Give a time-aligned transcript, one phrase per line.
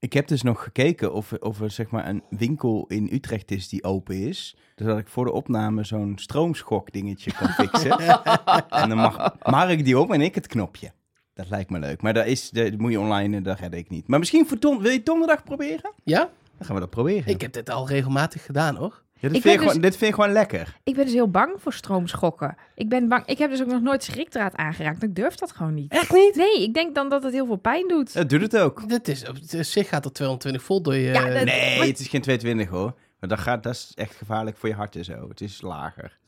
[0.00, 3.50] Ik heb dus nog gekeken of, er- of er zeg maar een winkel in Utrecht
[3.50, 4.56] is die open is.
[4.76, 7.98] Zodat ik voor de opname zo'n stroomschok dingetje kan fixen.
[8.68, 10.92] en dan mag Mark die op en ik het knopje.
[11.34, 12.02] Dat lijkt me leuk.
[12.02, 14.08] Maar dat, is, dat moet je online, dat red ik niet.
[14.08, 15.92] Maar misschien voor don wil je donderdag proberen?
[16.04, 16.18] Ja?
[16.56, 17.26] Dan gaan we dat proberen.
[17.32, 19.02] Ik heb dit al regelmatig gedaan, hoor.
[19.20, 20.76] Ja, dit, Ik vind gewoon, dus- dit vind je gewoon lekker.
[20.84, 22.56] Ik ben dus heel bang voor stroomschokken.
[22.74, 23.26] Ik ben bang.
[23.26, 25.02] Ik heb dus ook nog nooit schrikdraad aangeraakt.
[25.02, 25.92] Ik durf dat gewoon niet.
[25.92, 26.34] Echt niet?
[26.34, 28.12] Nee, ik denk dan dat het heel veel pijn doet.
[28.14, 28.88] Dat doet het ook.
[28.88, 31.00] Dit is, op zich gaat er 220 volt door je...
[31.12, 32.94] Ja, dat- Nee, maar- het is geen 220 hoor.
[33.20, 35.28] Maar dat, gaat, dat is echt gevaarlijk voor je hart en zo.
[35.28, 36.18] Het is lager.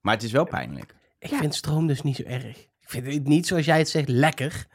[0.00, 0.94] Maar het is wel pijnlijk.
[1.18, 1.38] Ik Ja.
[1.38, 2.56] vind stroom dus niet zo erg.
[2.58, 4.66] Ik vind het niet, zoals jij het zegt, lekker.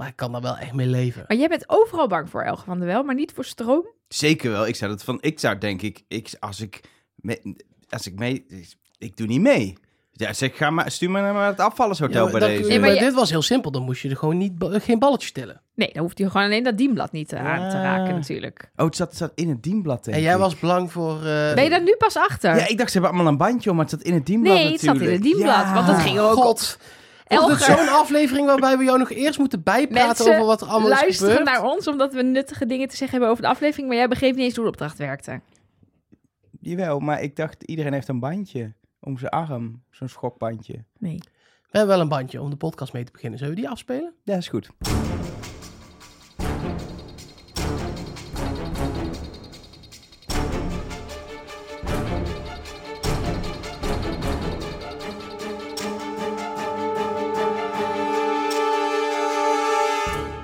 [0.00, 1.24] Maar ik kan daar wel echt mee leven.
[1.28, 3.86] Maar jij bent overal bang voor, Elge van der Wel, maar niet voor stroom?
[4.08, 4.66] Zeker wel.
[4.66, 5.18] Ik zou dat van.
[5.20, 6.80] Ik zou denk ik, ik als ik
[7.14, 7.56] mee,
[7.88, 8.46] als ik mee,
[8.98, 9.76] ik doe niet mee.
[10.12, 12.68] Ja, zeg, ga maar, stuur me naar het afvallershotel Ja, bij deze.
[12.68, 13.70] Nee, maar je- dit was heel simpel.
[13.70, 15.62] Dan moest je er gewoon niet, geen balletje tellen.
[15.74, 18.70] Nee, dan hoeft hij gewoon alleen dat dienblad niet aan te raken natuurlijk.
[18.76, 20.04] Oh, het zat, het zat in het dienblad.
[20.04, 20.38] denk En jij ik.
[20.38, 21.16] was bang voor...
[21.16, 22.56] eh, Ben je daar nu pas achter?
[22.56, 24.54] Ja, ik dacht ze hebben allemaal een bandje om, maar het zat in het dienblad.
[24.54, 25.46] nee, het zat in het dienblad.
[25.64, 25.74] Ja.
[25.74, 26.78] Want dat ging ook God.
[27.38, 30.66] Het Elge, zo'n aflevering waarbij we jou nog eerst moeten bijpraten Mensen over wat er
[30.66, 31.56] allemaal is luisteren gebeurd?
[31.56, 33.88] naar ons omdat we nuttige dingen te zeggen hebben over de aflevering.
[33.88, 35.40] Maar jij begreep niet eens hoe de opdracht werkte.
[36.60, 40.84] Jawel, maar ik dacht iedereen heeft een bandje om zijn arm, zo'n schokbandje.
[40.98, 41.18] Nee.
[41.70, 43.38] We hebben wel een bandje om de podcast mee te beginnen.
[43.38, 44.14] Zullen we die afspelen?
[44.24, 44.70] Ja, is goed.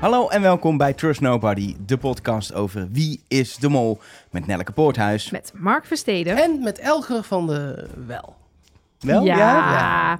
[0.07, 3.99] Hallo en welkom bij Trust Nobody, de podcast over Wie is de Mol
[4.31, 5.31] met Nelleke Poorthuis.
[5.31, 6.37] Met Mark Versteden.
[6.37, 8.37] En met Elger van de Wel.
[9.01, 9.25] Wel?
[9.25, 9.37] ja.
[9.37, 10.19] Ja.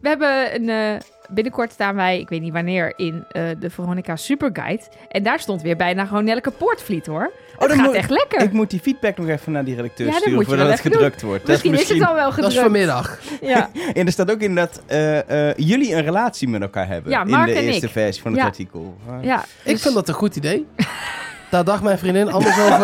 [0.00, 1.00] We hebben een, eh,
[1.34, 4.82] binnenkort staan wij, ik weet niet wanneer, in eh, de Veronica Superguide.
[5.08, 7.32] En daar stond weer bijna gewoon Nelke Poortvliet hoor.
[7.58, 8.42] dan het gaat echt lekker.
[8.42, 11.22] Ik moet die feedback nog even naar die redacteur Ja, dat sturen voordat het gedrukt
[11.22, 11.46] wordt.
[11.46, 12.54] Dat misschien, is het al wel Dat gedrukt.
[12.54, 13.18] is vanmiddag.
[13.40, 13.70] Ja.
[13.94, 17.10] En er staat ook in dat eh, eh, jullie een relatie met elkaar hebben.
[17.10, 17.92] Ja, in de en eerste ik.
[17.92, 18.46] versie van het Ja.
[18.46, 18.96] artikel.
[19.22, 20.66] Ja Ik dus- vind dat een goed idee.
[21.50, 22.78] Daar dacht mijn vriendin anders over.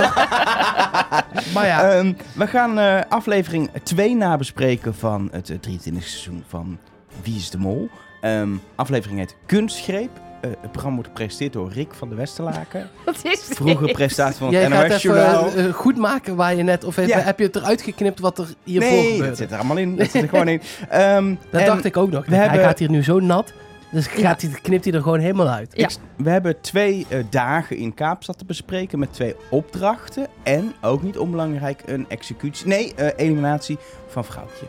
[1.55, 6.79] maar ja, Ehm, we gaan eh, aflevering 2 nabespreken van het eh, 23e seizoen van
[7.23, 7.89] Wie is de Mol.
[8.21, 10.11] Ehm, aflevering heet Kunstgreep.
[10.41, 12.89] Eh, het programma wordt gepresenteerd door Rick van de Westerlaken.
[13.05, 13.57] Wat is dit?
[13.57, 15.47] Vroeger presentatie van jij het gaat NOS-journaal.
[15.47, 16.85] even eh, goed maken waar je net...
[16.85, 17.19] Of heb, Ja.
[17.19, 19.37] heb je het eruit geknipt wat er hiervoor Nee, dat gebeurde?
[19.37, 19.97] zit er allemaal in.
[19.97, 20.61] Dat zit er gewoon in.
[20.89, 22.27] Ehm, Dat dacht ik ook nog.
[22.27, 23.53] we Hij hebben- gaat hier nu zo nat.
[23.91, 24.11] Dus Ja.
[24.29, 25.71] gaat hij, knipt hij er gewoon helemaal uit.
[25.77, 25.89] Ja.
[26.17, 30.27] We hebben twee eh, dagen in Kaapstad te bespreken met twee opdrachten.
[30.43, 32.67] En, ook niet onbelangrijk, een executie.
[32.67, 33.79] Nee, eh, eliminatie
[34.09, 34.67] van vrouwtje.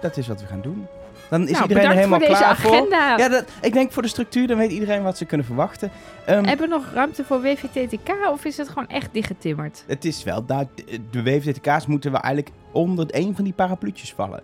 [0.00, 0.86] Dat is wat we gaan doen.
[1.30, 2.70] Dan is Nou, iedereen er helemaal voor deze klaar voor.
[2.72, 3.16] agenda.
[3.18, 5.90] Ja, dat, ik denk voor de structuur, dan weet iedereen wat ze kunnen verwachten.
[6.26, 9.84] Ehm, Hebben we nog ruimte voor WVTTK of is het gewoon echt dichtgetimmerd?
[9.86, 10.64] het is wel, daar,
[11.10, 14.42] de WVTK's moeten we eigenlijk onder een van die parapluutjes vallen.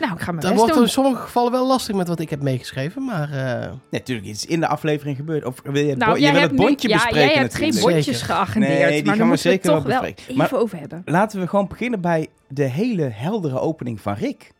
[0.00, 0.82] Nou, ik ga mijn Dat best wordt doen.
[0.82, 3.04] in sommige gevallen wel lastig met wat ik heb meegeschreven.
[3.04, 5.44] Maar eh, Natuurlijk, het is in de aflevering gebeurd.
[5.44, 7.28] Of wil je het, Nou, bo- je jij wil hebt het nu- bondje ja, bespreken
[7.28, 9.82] jij hebt geen bondjes geagendeerd, Nee, die maar gaan dan we we zeker toch wel
[9.82, 10.22] wel bespreken.
[10.22, 11.02] even Maar- over hebben.
[11.04, 14.52] Laten we gewoon beginnen bij de hele heldere opening van Rick.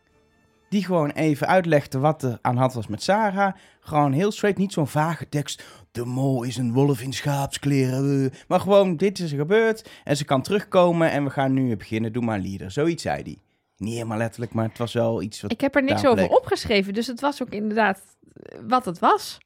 [0.74, 3.54] Die gewoon even uitlegde wat er aan de hand was met Sarah.
[3.80, 5.64] Gewoon heel straight, niet zo'n vage tekst.
[5.92, 8.24] De mol is een wolf in schaapskleren.
[8.24, 8.38] eh.
[8.48, 9.90] Maar gewoon, dit is er gebeurd.
[10.04, 12.12] En ze kan terugkomen en we gaan nu beginnen.
[12.12, 12.70] Doe maar leader.
[12.70, 13.38] Zoiets zei hij.
[13.76, 15.52] Niet helemaal letterlijk, maar het was wel iets wat...
[15.52, 18.00] Ik heb er niks over opgeschreven, dus het was ook inderdaad
[18.32, 19.38] eh, wat het was.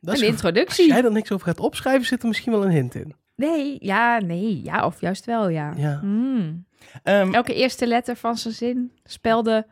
[0.00, 0.84] dat is een introductie.
[0.84, 3.14] als jij er niks over gaat opschrijven, zit er misschien wel een hint in.
[3.36, 5.72] Nee, ja, nee, ja, of juist wel, ja.
[5.76, 5.98] Ja.
[6.00, 6.64] Hmm.
[7.02, 9.66] Ehm, Elke eerste letter van zijn zin spelde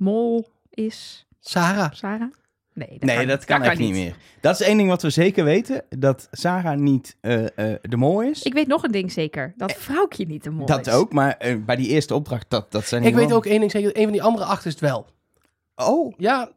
[0.00, 1.92] mol is Sarah.
[1.92, 2.32] Sarah?
[2.72, 4.16] Nee, dat nee, kan, dat kan echt niet meer.
[4.40, 5.82] Dat is één ding wat we zeker weten.
[5.88, 8.42] Dat Sarah niet eh, eh, de mol is.
[8.42, 10.92] Ik weet nog een ding zeker, dat vrouwtje niet de mol dat is.
[10.92, 13.70] ook, maar eh, bij die eerste opdracht, dat, dat zijn Ik weet ook één ding
[13.70, 13.96] zeker.
[13.96, 15.06] Een van die andere acht is het wel.
[15.76, 16.50] Oh, Ja,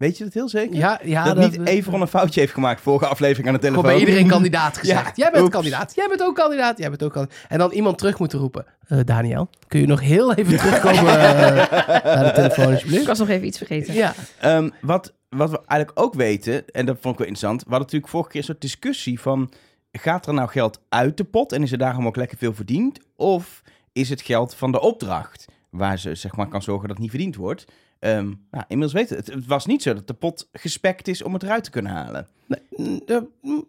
[0.00, 0.76] weet je dat heel zeker?
[0.76, 1.24] ja, ja.
[1.24, 3.98] dat, niet Everon een foutje heeft gemaakt vorige aflevering aan de Gewoon telefoon.
[3.98, 5.06] bij iedereen kandidaat gezegd.
[5.06, 5.54] Ja, jij bent oeps.
[5.54, 5.94] kandidaat.
[5.94, 6.78] Jij bent ook kandidaat.
[6.78, 7.38] Jij bent ook kandidaat.
[7.48, 8.64] En dan iemand terug moeten roepen.
[8.86, 13.06] Eh, Daniel, kun je nog heel even terugkomen eh, naar de telefoon Ik alsjeblieft?
[13.06, 13.94] was nog even iets vergeten.
[13.94, 14.14] Ja.
[14.40, 17.58] Ehm, wat, wat we eigenlijk ook weten, en dat vond ik wel interessant.
[17.58, 19.52] We hadden natuurlijk vorige keer een soort discussie van...
[19.92, 22.98] Gaat er nou geld uit de pot en is er daarom ook lekker veel verdiend?
[23.16, 23.62] Of
[23.92, 27.10] is het geld van de opdracht, waar ze zeg maar kan zorgen dat het niet
[27.10, 27.64] verdiend wordt?
[28.00, 29.34] Ehm, nou, inmiddels weten we het.
[29.34, 32.26] Het was niet zo dat de pot gespekt is om het eruit te kunnen halen.
[32.46, 32.60] Nee.
[33.40, 33.64] mm,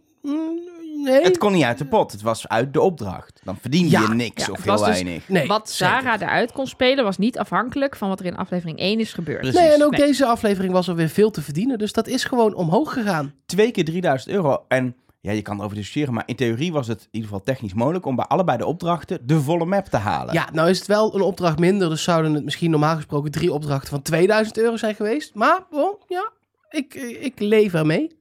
[1.04, 1.22] nee.
[1.22, 3.42] Het kon niet uit de pot, het was uit de opdracht.
[3.44, 5.30] Dan verdien je Ja, niks ja, of het heel was dus- weinig.
[5.30, 5.94] nee, Wat zeker.
[6.01, 9.39] Sarah eruit kon spelen was niet afhankelijk van wat er in aflevering 1 is gebeurd.
[9.39, 9.60] Precies.
[9.60, 10.00] Nee, en ook Nee.
[10.06, 11.77] deze aflevering was er weer veel te verdienen.
[11.77, 13.34] Dus dat is gewoon omhoog gegaan.
[13.45, 17.02] Twee keer 3000 euro en ja, je kan erover discussiëren, maar in theorie was het
[17.02, 20.34] in ieder geval technisch mogelijk om bij allebei de opdrachten de volle map te halen.
[20.34, 23.54] Ja, nou is het wel een opdracht minder, dus zouden het misschien normaal gesproken drie
[23.54, 25.36] opdrachten van 2000 euro zijn geweest.
[25.36, 26.32] Maar, oh, ja,
[26.70, 28.20] ik, ik leef ermee.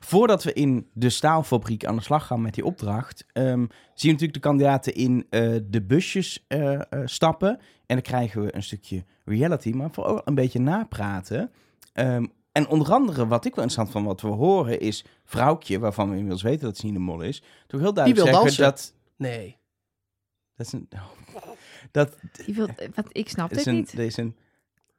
[0.00, 4.06] Voordat we in de staalfabriek aan de slag gaan met die opdracht, ehm, zien we
[4.06, 7.50] natuurlijk de kandidaten in eh, de busjes eh, eh, stappen.
[7.86, 11.50] En dan krijgen we een stukje reality, maar vooral een beetje napraten.
[11.92, 16.06] Ehm, en onder andere, wat ik wel interessant van wat we horen, is Vrouwtje, waarvan
[16.08, 18.62] we inmiddels weten dat ze niet de mol is, toch heel duidelijk wil zeggen dansen.
[18.64, 18.94] dat...
[19.16, 19.56] Nee.
[20.54, 20.88] Dat is een...
[21.90, 23.96] Dat Die wil, wat, ik snap is dit een, niet.
[23.96, 24.36] dit is een,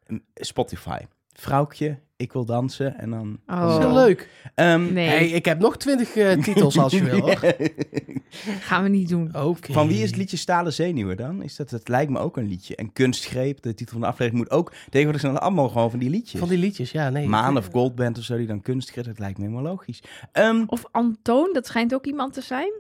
[0.04, 1.00] een Spotify.
[1.34, 3.40] Vrouwtje, ik wil dansen en dan...
[3.48, 3.62] Oh.
[3.62, 4.30] Dat is heel leuk.
[4.56, 7.40] Ehm, Nee, Hey, ik heb nog 20 eh, titels als je wil, hoor.
[8.62, 9.36] gaan we niet doen.
[9.36, 9.74] Oké.
[9.74, 11.44] Van wie is het liedje Stalen Zenuwen dan?
[11.44, 12.76] Is dat, het lijkt me ook een liedje.
[12.76, 14.74] En Kunstgreep, de titel van de aflevering, moet ook...
[14.90, 16.40] Tegenwoordig zijn allemaal gewoon van die liedjes.
[16.40, 17.28] Van die liedjes, ja, nee.
[17.28, 20.04] Maan of Goldband of zo, die dan Kunstgreep, dat lijkt me helemaal logisch.
[20.32, 22.72] Ehm, Of Antoon, dat schijnt ook iemand te zijn.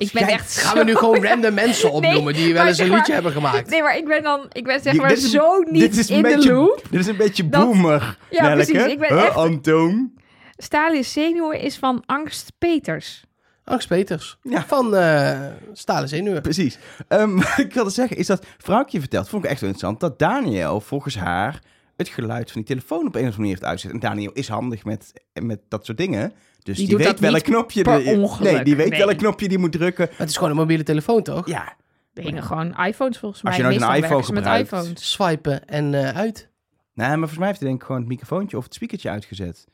[0.00, 2.78] Ik ben echt Gaan zo- we nu gewoon random mensen opnoemen die wel maar eens
[2.78, 3.70] een liedje maar- hebben gemaakt?
[3.70, 6.54] Nee, maar ik ben dan, ik ben zeg maar is- zo niet in beetje, de
[6.54, 6.82] loop.
[6.90, 8.72] Dit is een beetje Dat- boomer, Ja, Nelleke.
[8.72, 8.92] precies.
[8.92, 10.12] Ik ben Huh, echt- Antoon.
[10.56, 13.24] Stalen zenuwen is van Angst Peters.
[13.64, 14.36] Angst Peters.
[14.42, 14.64] Ja.
[14.66, 15.40] Van eh
[15.72, 16.42] Stalen Zenuwen.
[16.42, 16.78] Precies.
[17.08, 20.18] Ehm, wat ik wilde zeggen is dat vrouwtje vertelt, vond ik echt wel interessant, dat
[20.18, 21.58] Daniel volgens haar
[22.00, 23.92] het geluid van die telefoon op een of andere manier heeft uitgezet.
[23.92, 25.12] En Daniel is handig met,
[25.42, 26.32] met dat soort dingen.
[26.62, 27.82] Dus die, weet dat welk knopje...
[27.82, 28.52] per de- ongeluk.
[28.52, 28.98] Nee, die weet Nee.
[29.04, 30.08] welk knopje die moet drukken.
[30.16, 31.46] Het is gewoon een mobiele telefoon, toch?
[31.48, 31.72] Ja,
[32.14, 33.52] Er hingen gewoon iPhones volgens mij.
[33.52, 34.72] Als je nooit een iPhone ze met gebruikt.
[34.72, 35.10] iPhones.
[35.12, 36.48] Swipen en eh, uit.
[36.94, 39.66] nee, maar volgens mij heeft hij denk ik gewoon het microfoontje of het speakertje uitgezet.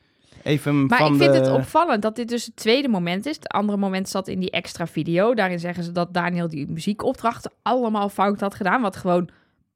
[0.43, 1.39] Even Maar van ik vind de...
[1.39, 3.35] het opvallend dat dit dus het tweede moment is.
[3.35, 5.33] Het andere moment zat in die extra video.
[5.33, 8.81] Daarin zeggen ze dat Daniel die muziekopdrachten allemaal fout had gedaan.
[8.81, 9.29] Wat gewoon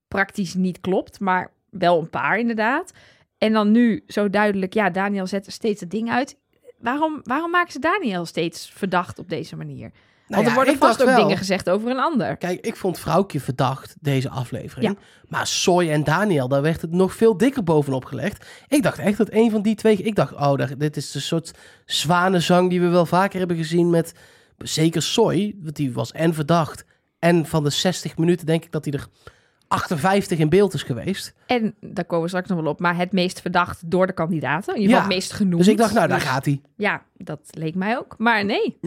[0.08, 2.92] praktisch niet klopt, maar wel een paar inderdaad.
[3.38, 6.38] En dan nu zo duidelijk, ja, Daniel zet er steeds het ding uit.
[6.78, 9.92] Waarom, waarom maken ze Daniel steeds verdacht op deze manier?
[10.28, 12.38] Nou Want er worden vast ook wel- dingen gezegd over een ander.
[12.38, 14.92] Kijk, ik vond Vrouwtje verdacht, deze aflevering.
[14.98, 15.04] Ja.
[15.28, 18.46] Maar Soy en Daniel, daar werd het nog veel dikker bovenop gelegd.
[18.68, 19.98] Ik dacht echt dat een van die twee...
[19.98, 21.52] Ik dacht, oh, dit is de soort
[21.86, 24.14] zwanenzang die we wel vaker hebben gezien met...
[24.58, 26.86] Zeker Soy, want die was en verdacht.
[27.20, 29.08] En van de 60 minuten denk ik dat hij er
[29.72, 31.34] 58 in beeld is geweest.
[31.46, 34.76] En daar komen we straks nog wel op, maar het meest verdacht door de kandidaten.
[34.76, 35.58] In ieder Ja, het meest genoemd.
[35.58, 36.62] Dus ik dacht, nou, daar Dus gaat hij.
[36.76, 38.16] Ja, dat leek mij ook.
[38.18, 38.78] Maar nee.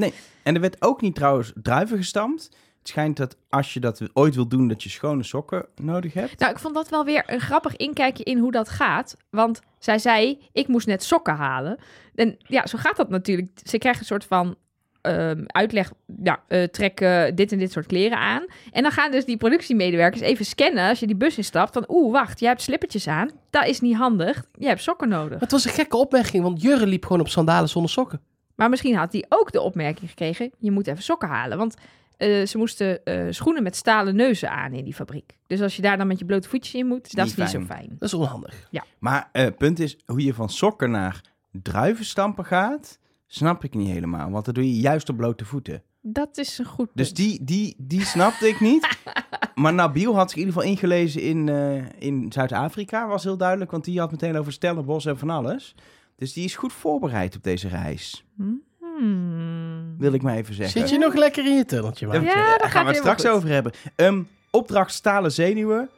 [0.42, 2.42] En er werd ook niet trouwens druiven gestampt.
[2.78, 6.38] Het schijnt dat als je dat ooit wil doen, dat je schone sokken nodig hebt.
[6.38, 9.16] Nou, ik vond dat wel weer een grappig inkijkje in hoe dat gaat.
[9.30, 11.78] Want zij zei, ik moest net sokken halen.
[12.14, 13.48] En ja, zo gaat dat natuurlijk.
[13.62, 14.56] Ze krijgt een soort van
[15.04, 15.92] ehm, uitleg.
[16.22, 16.98] Ja, eh, trek
[17.34, 18.44] dit en dit soort kleren aan.
[18.72, 21.72] En dan gaan dus die productiemedewerkers even scannen als je die bus instapt.
[21.72, 23.30] Van, oeh, wacht, jij hebt slippertjes aan.
[23.50, 24.44] Dat is niet handig.
[24.58, 25.40] Je hebt sokken nodig.
[25.40, 28.20] Het was een gekke opmerking, want Jurre liep gewoon op sandalen zonder sokken.
[28.54, 31.58] Maar misschien had hij ook de opmerking gekregen: je moet even sokken halen.
[31.58, 31.74] Want
[32.16, 35.36] eh, ze moesten eh, schoenen met stalen neuzen aan in die fabriek.
[35.46, 37.48] Dus als je daar dan met je blote voetjes in moet, dat is Niet niet
[37.48, 37.96] zo fijn.
[37.98, 38.68] Dat is onhandig.
[38.98, 43.90] Maar eh, het punt is, hoe je van sokken naar druivenstampen gaat, snap ik niet
[43.90, 44.30] helemaal.
[44.30, 45.82] Want dat doe je juist op blote voeten.
[46.00, 47.16] Dat is een goed Dus punt.
[47.16, 48.88] die, die, die snapte ik niet.
[49.54, 53.70] Maar Nabil had zich in ieder geval ingelezen in, eh, in Zuid-Afrika, was heel duidelijk.
[53.70, 55.74] Want die had meteen over Stellenbosch en van alles.
[56.16, 59.94] Dus die is goed voorbereid op deze reis, Hmm.
[59.98, 60.80] wil ik maar even zeggen.
[60.80, 62.22] Zit je nog lekker in je tunneltje, Ja, man?
[62.22, 63.30] Ja, daar dat gaan gaat we het straks goed.
[63.30, 63.72] over hebben.
[63.96, 65.88] Ehm, opdracht Stalen Zenuwen.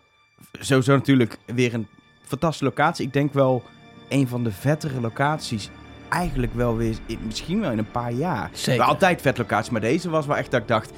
[0.52, 1.86] Sowieso natuurlijk weer een
[2.22, 3.06] fantastische locatie.
[3.06, 3.62] Ik denk wel
[4.08, 5.70] een van de vettere locaties.
[6.08, 8.50] Eigenlijk wel weer, misschien wel in een paar jaar.
[8.52, 8.84] Zeker.
[8.84, 10.90] Altijd vet locatie, maar deze was wel echt dat ik dacht...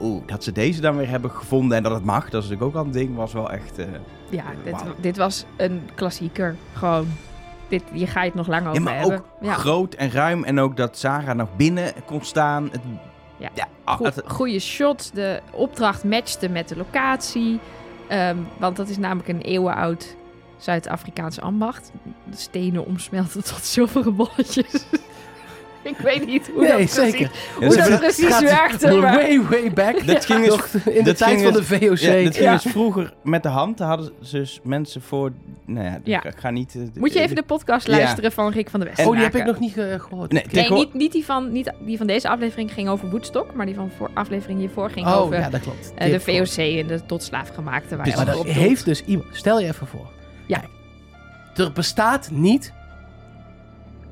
[0.00, 2.30] Oeh, dat ze deze dan weer hebben gevonden en dat het mag.
[2.30, 3.78] Dat is natuurlijk ook al een ding, was wel echt...
[3.78, 3.86] eh,
[4.28, 4.94] Ja, dit, Wauw.
[5.00, 6.56] dit was een klassieker.
[6.72, 7.06] Gewoon,
[7.68, 9.16] dit, hier ga je het nog lang over Ja, maar hebben.
[9.18, 10.44] ook ja, groot en ruim.
[10.44, 12.68] En ook dat Sarah nog binnen kon staan.
[12.72, 12.80] Het,
[13.36, 13.48] Ja.
[13.84, 15.10] ah, Goe- het- goede shot.
[15.14, 17.60] De opdracht matchte met de locatie.
[18.08, 20.16] Ehm, want dat is namelijk een eeuwenoud
[20.58, 21.90] Zuid-Afrikaans ambacht.
[22.30, 24.66] De stenen omsmelten tot zilveren bolletjes.
[25.82, 27.30] Ik weet niet hoe Nee, dat precies, zeker.
[27.58, 28.94] hoe ze dat precies Gaat werkte.
[28.96, 29.14] Maar...
[29.14, 30.06] Way, way back.
[30.06, 31.98] Dat ging eens- Nog in de dat tijd ging van de eens- VOC.
[31.98, 32.52] Ja, dat ging Ja.
[32.52, 33.78] dus vroeger met de hand.
[33.78, 35.32] Daar hadden ze dus mensen voor...
[35.66, 36.24] Nou ja, Ja.
[36.24, 36.74] ik ga niet...
[36.74, 37.96] eh, Moet je even de podcast Ja.
[37.96, 39.08] luisteren van Rick van der West.
[39.08, 40.32] oh, die heb ik nog niet eh, gehoord.
[40.32, 43.74] Nee, niet, niet, die van, niet die van deze aflevering ging over Woodstock, maar die
[43.74, 45.92] van voor aflevering hiervoor ging Oh, over ja, dat klopt.
[45.94, 47.96] eh, de VOC en de tot slaafgemaakte.
[47.96, 48.46] Waar je Maar doelt.
[48.46, 49.28] heeft dus iemand...
[49.32, 50.16] Stel je even voor.
[50.48, 50.62] Ja.
[51.54, 52.72] Er bestaat niet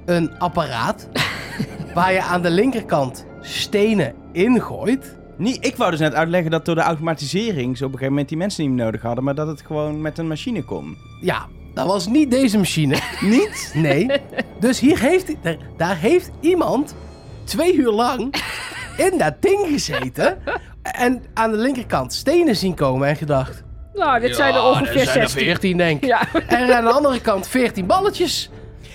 [0.05, 1.09] een apparaat
[1.95, 5.17] waar je aan de linkerkant stenen ingooit.
[5.37, 7.77] Nee, ik wou dus net uitleggen dat door de automatisering...
[7.77, 9.25] ze op een gegeven moment die mensen niet meer nodig hadden...
[9.25, 10.97] maar dat het gewoon met een machine kon.
[11.21, 12.99] Ja, dat was niet deze machine.
[13.21, 13.71] Niet?
[13.75, 14.11] Nee.
[14.61, 16.95] Dus hier heeft, daar, daar heeft iemand
[17.45, 18.35] twee uur lang
[18.97, 20.39] in dat ding gezeten.
[20.83, 23.63] En aan de linkerkant stenen zien komen en gedacht...
[23.97, 25.43] Nou, dit zijn er "Ja, ongeveer er zijn er 16.
[25.45, 26.09] 14, denk ik.
[26.09, 26.21] Ja.
[26.47, 28.51] En aan de andere kant 14 balletjes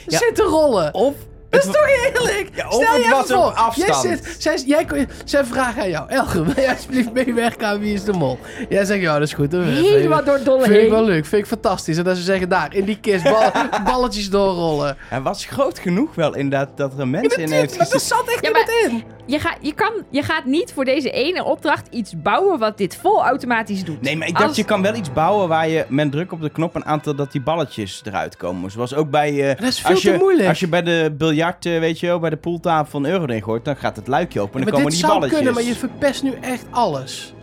[0.07, 0.17] Ja.
[0.17, 0.93] zitten rollen.
[0.93, 1.13] Of
[1.49, 2.49] Dat is toch eerlijk?
[2.53, 3.51] Ja, of Stel het je was even voor.
[3.51, 4.03] afstand.
[4.03, 6.09] Jij zit, zij, jij, kon- zij vragen aan jou.
[6.09, 8.39] Elge, wil je alsjeblieft meewerken aan Wie is de Mol?
[8.69, 9.51] Jij zegt, ja, dat is goed.
[9.51, 10.89] Dat vind ik- Helemaal door het dolle Vind ik heen.
[10.89, 11.97] wel leuk, vind ik fantastisch.
[11.97, 13.51] En dat ze zeggen, daar, in die kist, bal-
[13.85, 14.97] balletjes doorrollen.
[15.09, 17.91] hij was groot genoeg wel inderdaad dat er een Ja, mens in heeft maar dat
[18.01, 18.17] gezeten.
[18.17, 19.03] zat echt Ja, maar- in.
[19.31, 22.95] Je, gaat, je, kan, je gaat niet voor deze ene opdracht iets bouwen wat dit
[22.95, 24.01] vol automatisch doet.
[24.01, 26.41] Nee, maar ik dacht, Als- je kan wel iets bouwen waar je met druk op
[26.41, 28.71] de knop een aantal dat die balletjes eruit komen.
[28.71, 29.49] Zoals ook bij...
[29.49, 30.47] eh, Dat is veel als te je, moeilijk.
[30.49, 33.43] Als je bij de biljart, eh, weet je wel, bij de pooltafel van euro erin
[33.43, 35.37] gooit, dan gaat het luikje open en dan maar komen dit die zou balletjes.
[35.43, 37.33] kunnen, maar je verpest nu echt alles.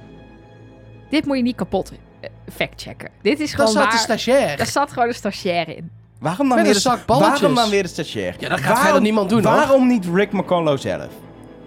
[1.10, 3.10] Dit moet je niet kapot eh, factchecken.
[3.22, 3.98] Dit is Dat gewoon zat de waar.
[3.98, 4.56] stagiair.
[4.56, 5.90] Daar zat gewoon een stagiair in.
[6.20, 8.34] Waarom dan, weer de, waarom dan weer de stagiair?
[8.38, 9.52] Ja, dat gaat verder niemand doen, hoor.
[9.54, 11.08] Waarom niet Rick McCullough zelf?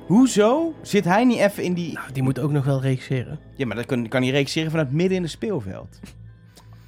[0.08, 1.94] Hoezo zit hij niet even in die...
[1.94, 3.40] Nou, die moet ook nog wel regisseren.
[3.56, 6.00] Ja, maar dat kan, kan hij regisseren vanuit midden in het speelveld.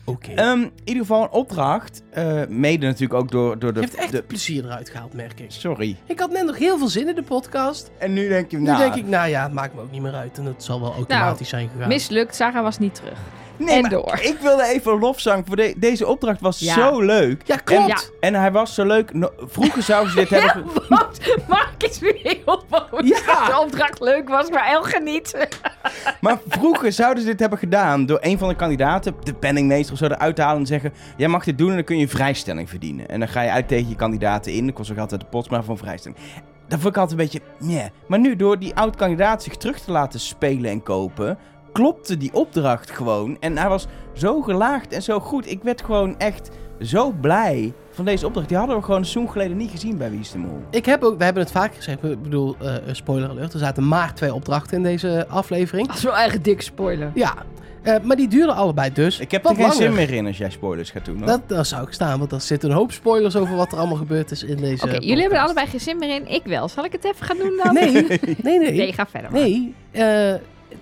[0.05, 0.31] Oké.
[0.31, 2.03] Ehm, in ieder geval een opdracht.
[2.09, 3.79] eh, mede natuurlijk ook door, door de...
[3.79, 5.51] je hebt echt de plezier eruit gehaald, merk ik.
[5.51, 5.95] sorry.
[6.05, 7.91] Ik had net nog heel veel zin in de podcast.
[7.97, 8.77] En nu denk je, Nu nou...
[8.77, 10.37] denk ik, nou ja, het maakt me ook niet meer uit.
[10.37, 11.87] En het zal wel automatisch zijn gegaan.
[11.87, 13.17] Mislukt, Sarah was niet terug.
[13.57, 14.19] Nee, en maar door.
[14.21, 16.73] Ik wilde even lofzang voor de- deze opdracht was Ja.
[16.73, 17.41] zo leuk.
[17.45, 18.11] Ja, klopt.
[18.19, 19.13] En hij was zo leuk.
[19.13, 20.65] No- vroeger zouden ze dit hebben...
[20.89, 21.19] Wat?
[21.47, 23.45] Mark is weer heel boos Ja.
[23.45, 25.35] de opdracht leuk was, maar Elge niet.
[26.21, 29.97] Maar vroeger zouden ze dit hebben gedaan door een van de kandidaten, de penningmeester of
[29.99, 32.09] zo, eruit te halen en zeggen: Jij mag dit doen en dan kun je een
[32.09, 33.09] vrijstelling verdienen.
[33.09, 34.65] En dan ga je uit tegen je kandidaten in.
[34.65, 36.19] Dat kost ook altijd de pot, maar van vrijstelling.
[36.67, 37.41] Dat vond ik altijd een beetje.
[37.59, 37.85] meh.
[38.07, 41.37] Maar nu, door die oud-kandidaat zich terug te laten spelen en kopen,
[41.73, 43.37] klopte die opdracht gewoon.
[43.39, 45.51] En hij was zo gelaagd en zo goed.
[45.51, 46.49] Ik werd gewoon echt
[46.81, 48.47] zo blij van deze opdracht.
[48.47, 50.61] Die hadden we gewoon een seizoen geleden niet gezien bij Wie is de Mol.
[50.69, 53.87] Ik heb ook, we hebben het vaak gezegd, ik bedoel, eh, spoiler alert, er zaten
[53.87, 55.87] maar twee opdrachten in deze aflevering.
[55.87, 57.11] Dat is wel echt dik spoiler.
[57.13, 57.33] Ja,
[57.81, 59.75] eh, maar die duurden allebei dus Ik heb er geen langer.
[59.75, 61.17] zin meer in als jij spoilers gaat doen.
[61.17, 61.25] hoor.
[61.27, 63.97] Dat, dat zou ik staan, want er zitten een hoop spoilers over wat er allemaal
[63.97, 66.27] gebeurd is in deze Oké, jullie hebben er allebei geen zin meer in.
[66.27, 66.67] Ik wel.
[66.67, 67.73] Zal ik het even gaan doen dan?
[67.73, 67.91] Nee,
[68.43, 68.71] nee, nee.
[68.71, 69.31] Nee, ga verder.
[69.31, 69.41] maar.
[69.41, 70.33] Nee, eh,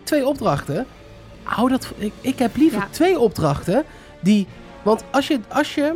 [0.04, 0.86] twee opdrachten.
[1.44, 2.88] Hou dat, ik, ik heb liever Ja.
[2.90, 3.84] twee opdrachten
[4.20, 4.48] die...
[4.84, 5.96] Want als je, als je...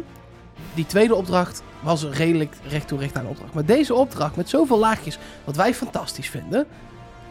[0.73, 3.53] Die tweede opdracht was redelijk recht toe recht aan de opdracht.
[3.53, 6.67] Maar deze opdracht met zoveel laagjes, wat wij fantastisch vinden.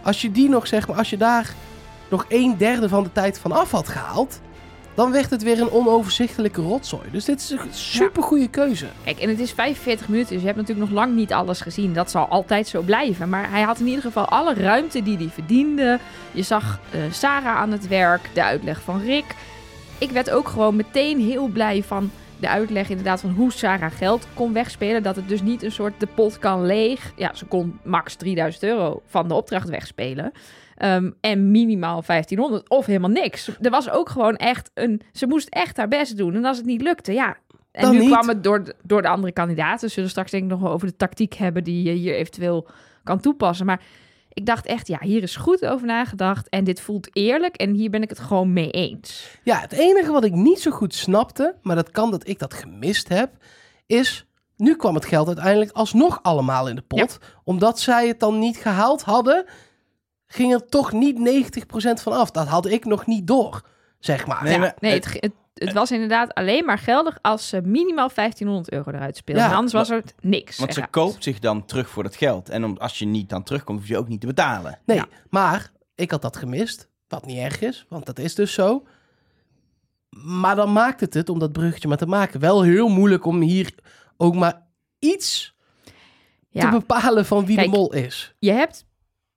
[0.02, 1.54] Als je die nog, zeg maar, als je daar
[2.10, 4.40] nog een derde van de tijd van af had gehaald...
[4.94, 7.10] Dan werd het weer een onoverzichtelijke rotzooi.
[7.10, 8.86] Dus dit is een super goede keuze.
[9.04, 11.92] Kijk, en het is 45 minuten, dus je hebt natuurlijk nog lang niet alles gezien.
[11.92, 13.28] Dat zal altijd zo blijven.
[13.28, 15.98] Maar hij had in ieder geval alle ruimte die hij verdiende.
[16.32, 19.34] Je zag eh, Sarah aan het werk, de uitleg van Rick.
[19.98, 22.10] Ik werd ook gewoon meteen heel blij van
[22.40, 25.02] de uitleg inderdaad van hoe Sarah geld kon wegspelen.
[25.02, 27.12] Dat het dus niet een soort de pot kan leeg.
[27.16, 30.32] Ja, ze kon max 3000 euro van de opdracht wegspelen.
[30.76, 33.50] Ehm, en minimaal 1500 of helemaal niks.
[33.60, 35.00] Er was ook gewoon echt een...
[35.12, 36.34] Ze moest echt haar best doen.
[36.34, 37.36] En als het niet lukte, ja...
[37.72, 38.10] En Dan nu niet.
[38.10, 39.86] kwam het door de, door de andere kandidaten.
[39.86, 41.64] We zullen straks denk ik nog wel over de tactiek hebben...
[41.64, 42.68] die je hier eventueel
[43.04, 43.66] kan toepassen.
[43.66, 43.80] Maar
[44.32, 46.48] ik dacht echt, ja, hier is goed over nagedacht.
[46.48, 47.56] En dit voelt eerlijk.
[47.56, 49.38] En hier ben ik het gewoon mee eens.
[49.42, 52.54] Ja, het enige wat ik niet zo goed snapte, maar dat kan dat ik dat
[52.54, 53.30] gemist heb,
[53.86, 54.26] is
[54.56, 57.18] nu kwam het geld uiteindelijk alsnog allemaal in de pot.
[57.44, 59.44] Omdat zij het dan niet gehaald hadden,
[60.26, 61.44] ging er toch niet
[61.98, 62.30] 90% van af.
[62.30, 63.62] Dat had ik nog niet door,
[63.98, 64.42] zeg maar.
[64.42, 67.18] Nee, Ja, maar- nee, het, het, het was inderdaad alleen maar geldig...
[67.22, 69.44] als ze minimaal 1500 euro eruit speelden.
[69.44, 70.58] Ja, En anders was er niks.
[70.58, 72.48] Want ze koopt zich dan terug voor dat geld.
[72.48, 74.78] En om, als je niet dan terugkomt, hoef je ook niet te betalen.
[74.86, 75.06] Nee, Ja.
[75.30, 76.88] maar ik had dat gemist.
[77.08, 78.86] Wat niet erg is, want dat is dus zo.
[80.10, 83.40] Maar dan maakt het het, om dat bruggetje maar te maken, wel heel moeilijk om
[83.40, 83.74] hier
[84.16, 84.66] ook maar
[84.98, 85.54] iets
[86.48, 86.60] Ja.
[86.70, 88.34] te bepalen van wie Kijk, de mol is.
[88.38, 88.86] Je hebt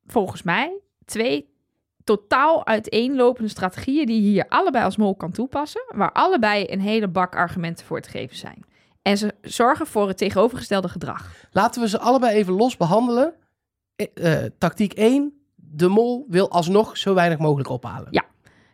[0.08, 1.56] volgens mij twee
[2.04, 7.08] totaal uiteenlopende strategieën die je hier allebei als mol kan toepassen, waar allebei een hele
[7.08, 8.66] bak argumenten voor te geven zijn.
[9.02, 11.32] En ze zorgen voor het tegenovergestelde gedrag.
[11.52, 13.34] Laten we ze allebei even los behandelen.
[13.96, 15.34] Eh, eh, tactiek 1.
[15.56, 18.08] De mol wil alsnog zo weinig mogelijk ophalen.
[18.12, 18.26] Ja.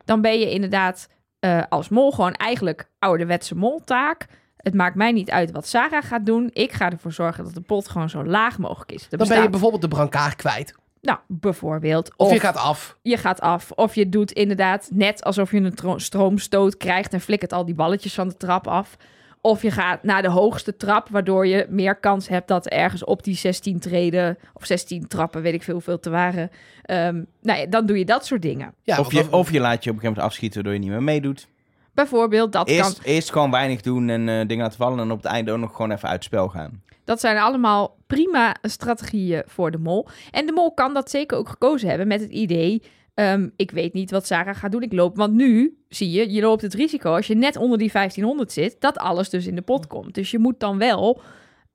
[0.05, 1.07] Dan ben je inderdaad
[1.39, 4.27] eh, als mol gewoon eigenlijk ouderwetse moltaak.
[4.57, 6.49] Het maakt mij niet uit wat Sarah gaat doen.
[6.53, 9.07] Ik ga ervoor zorgen dat de pot gewoon zo laag mogelijk is.
[9.09, 10.75] Er Dan ben je bijvoorbeeld de brancard kwijt.
[11.03, 12.11] Nou, bijvoorbeeld.
[12.17, 12.97] Of, je gaat af.
[13.01, 13.71] je gaat af.
[13.71, 17.75] Of je doet inderdaad net alsof je een tro- stroomstoot krijgt en flikkert al die
[17.75, 18.97] balletjes van de trap af.
[19.41, 23.23] Of je gaat naar de hoogste trap, waardoor je meer kans hebt dat ergens op
[23.23, 26.49] die 16 treden of 16 trappen, weet ik veel hoeveel te waren.
[26.81, 28.73] Ehm, nou ja, dan doe je dat soort dingen.
[28.83, 30.89] Ja, of, je, of je laat je op een gegeven moment afschieten waardoor je niet
[30.89, 31.47] meer meedoet.
[31.93, 34.99] Bijvoorbeeld, dat kan Eerst, eerst gewoon weinig doen en eh, dingen laten vallen.
[34.99, 36.81] En op het einde ook nog gewoon even uit het spel gaan.
[37.03, 40.07] Dat zijn allemaal prima strategieën voor de mol.
[40.31, 42.81] En de mol kan dat zeker ook gekozen hebben met het idee...
[43.13, 45.15] ehm, ik weet niet wat Sarah gaat doen, ik loop...
[45.15, 48.75] Want nu zie je, je loopt het risico als je net onder die 1500 zit...
[48.79, 50.13] dat alles dus in de pot komt.
[50.13, 51.21] Dus je moet dan wel,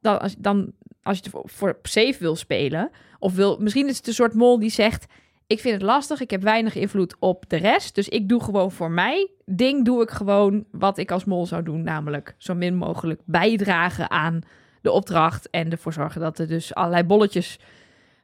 [0.00, 0.72] dan, als, dan,
[1.02, 2.90] als je het voor, voor safe wil spelen...
[3.18, 5.06] of wil, misschien is het een soort mol die zegt...
[5.48, 7.94] ik vind het lastig, ik heb weinig invloed op de rest...
[7.94, 9.30] dus ik doe gewoon voor mij.
[9.44, 11.82] Ding, doe ik gewoon wat ik als mol zou doen...
[11.82, 14.40] namelijk zo min mogelijk bijdragen aan
[14.82, 15.50] de opdracht.
[15.50, 17.58] En ervoor zorgen dat er dus allerlei bolletjes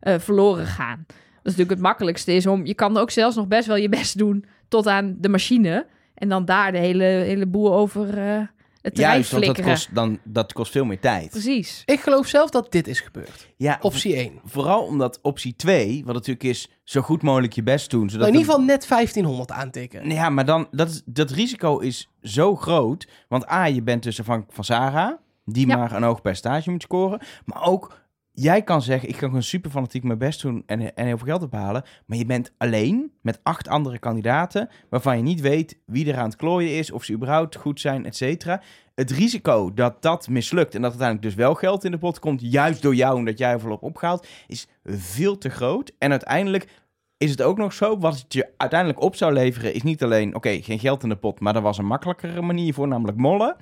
[0.01, 1.05] eh, verloren gaan.
[1.07, 1.17] Dat
[1.53, 4.19] is natuurlijk het makkelijkste is om, je kan ook zelfs nog best wel je best
[4.19, 5.87] doen tot aan de machine.
[6.15, 8.41] En dan daar de hele, hele boel over eh,
[8.85, 11.31] het Juist, want dat kost, dan, dat kost veel meer tijd.
[11.31, 11.83] Precies.
[11.85, 13.49] Ik geloof zelf dat dit is gebeurd.
[13.57, 14.41] Ja, Optie 1.
[14.45, 18.11] Vooral omdat optie 2, wat natuurlijk is zo goed mogelijk je best doen.
[18.11, 20.11] Zodat Nou, in ieder de- geval net 1500 aantikken.
[20.11, 23.09] Ja, maar dan, dat, is- dat risico is zo groot.
[23.29, 25.13] Want A, je bent dus afhankelijk van Sarah,
[25.45, 25.77] die Ja.
[25.77, 27.21] maar een hoog percentage moet scoren.
[27.45, 28.03] Maar ook,
[28.35, 31.27] jij kan zeggen, ik kan gewoon super fanatiek mijn best doen en, en heel veel
[31.27, 31.85] geld ophalen.
[32.07, 36.25] Maar je bent alleen met acht andere kandidaten, waarvan je niet weet wie er aan
[36.25, 38.63] het klooien is, of ze überhaupt goed zijn, et cetera.
[38.95, 42.41] Het risico dat dat mislukt en dat uiteindelijk dus wel geld in de pot komt,
[42.41, 45.93] juist door jou en dat jij volop opgehaald, is veel te groot.
[45.99, 46.69] En uiteindelijk
[47.17, 50.35] is het ook nog zo, wat het je uiteindelijk op zou leveren, is niet alleen,
[50.35, 53.57] oké, geen geld in de pot, maar er was een makkelijkere manier voor, namelijk mollen.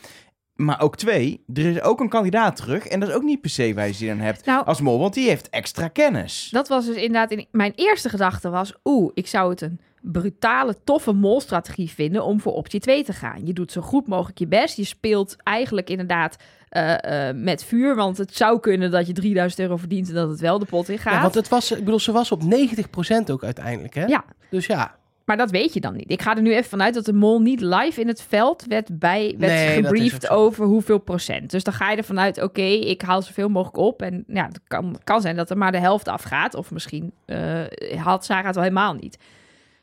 [0.54, 3.50] Maar ook twee, er is ook een kandidaat terug en dat is ook niet per
[3.50, 6.49] se waar je zin in hebt Nou, als mol, want die heeft extra kennis.
[6.50, 10.76] dat was dus inderdaad, in, mijn eerste gedachte was, oeh, ik zou het een brutale,
[10.85, 13.47] toffe molstrategie vinden om voor optie 2 te gaan.
[13.47, 14.76] Je doet zo goed mogelijk je best.
[14.76, 16.37] Je speelt eigenlijk inderdaad
[16.68, 20.28] eh, eh, met vuur, want het zou kunnen dat je 3000 euro verdient en dat
[20.28, 21.14] het wel de pot in gaat.
[21.14, 24.04] Ja, want het was, ik bedoel, ze was op 90% ook uiteindelijk, hè?
[24.04, 24.25] Ja.
[24.50, 24.94] Dus ja,
[25.32, 26.10] Maar dat weet je dan niet.
[26.10, 28.98] Ik ga er nu even vanuit dat de mol niet live in het veld werd,
[28.98, 31.50] bij, werd Nee, gebriefd over hoeveel procent.
[31.50, 34.02] Dus dan ga je ervan uit, oké, ik haal zoveel mogelijk op.
[34.02, 36.54] En ja, het kan, kan zijn dat er maar de helft afgaat.
[36.54, 37.60] Of misschien eh,
[37.96, 39.18] had Sarah het wel helemaal niet.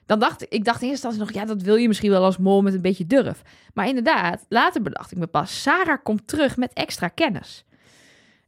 [0.06, 2.24] Dan dacht ik, ik dacht in eerste instantie nog, ja, dat wil je misschien wel
[2.24, 3.42] als mol met een beetje durf.
[3.74, 7.66] Maar inderdaad, later bedacht ik me pas, Sarah komt terug met extra kennis.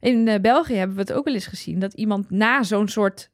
[0.00, 3.30] In eh, België hebben we het ook wel eens gezien dat iemand na zo'n soort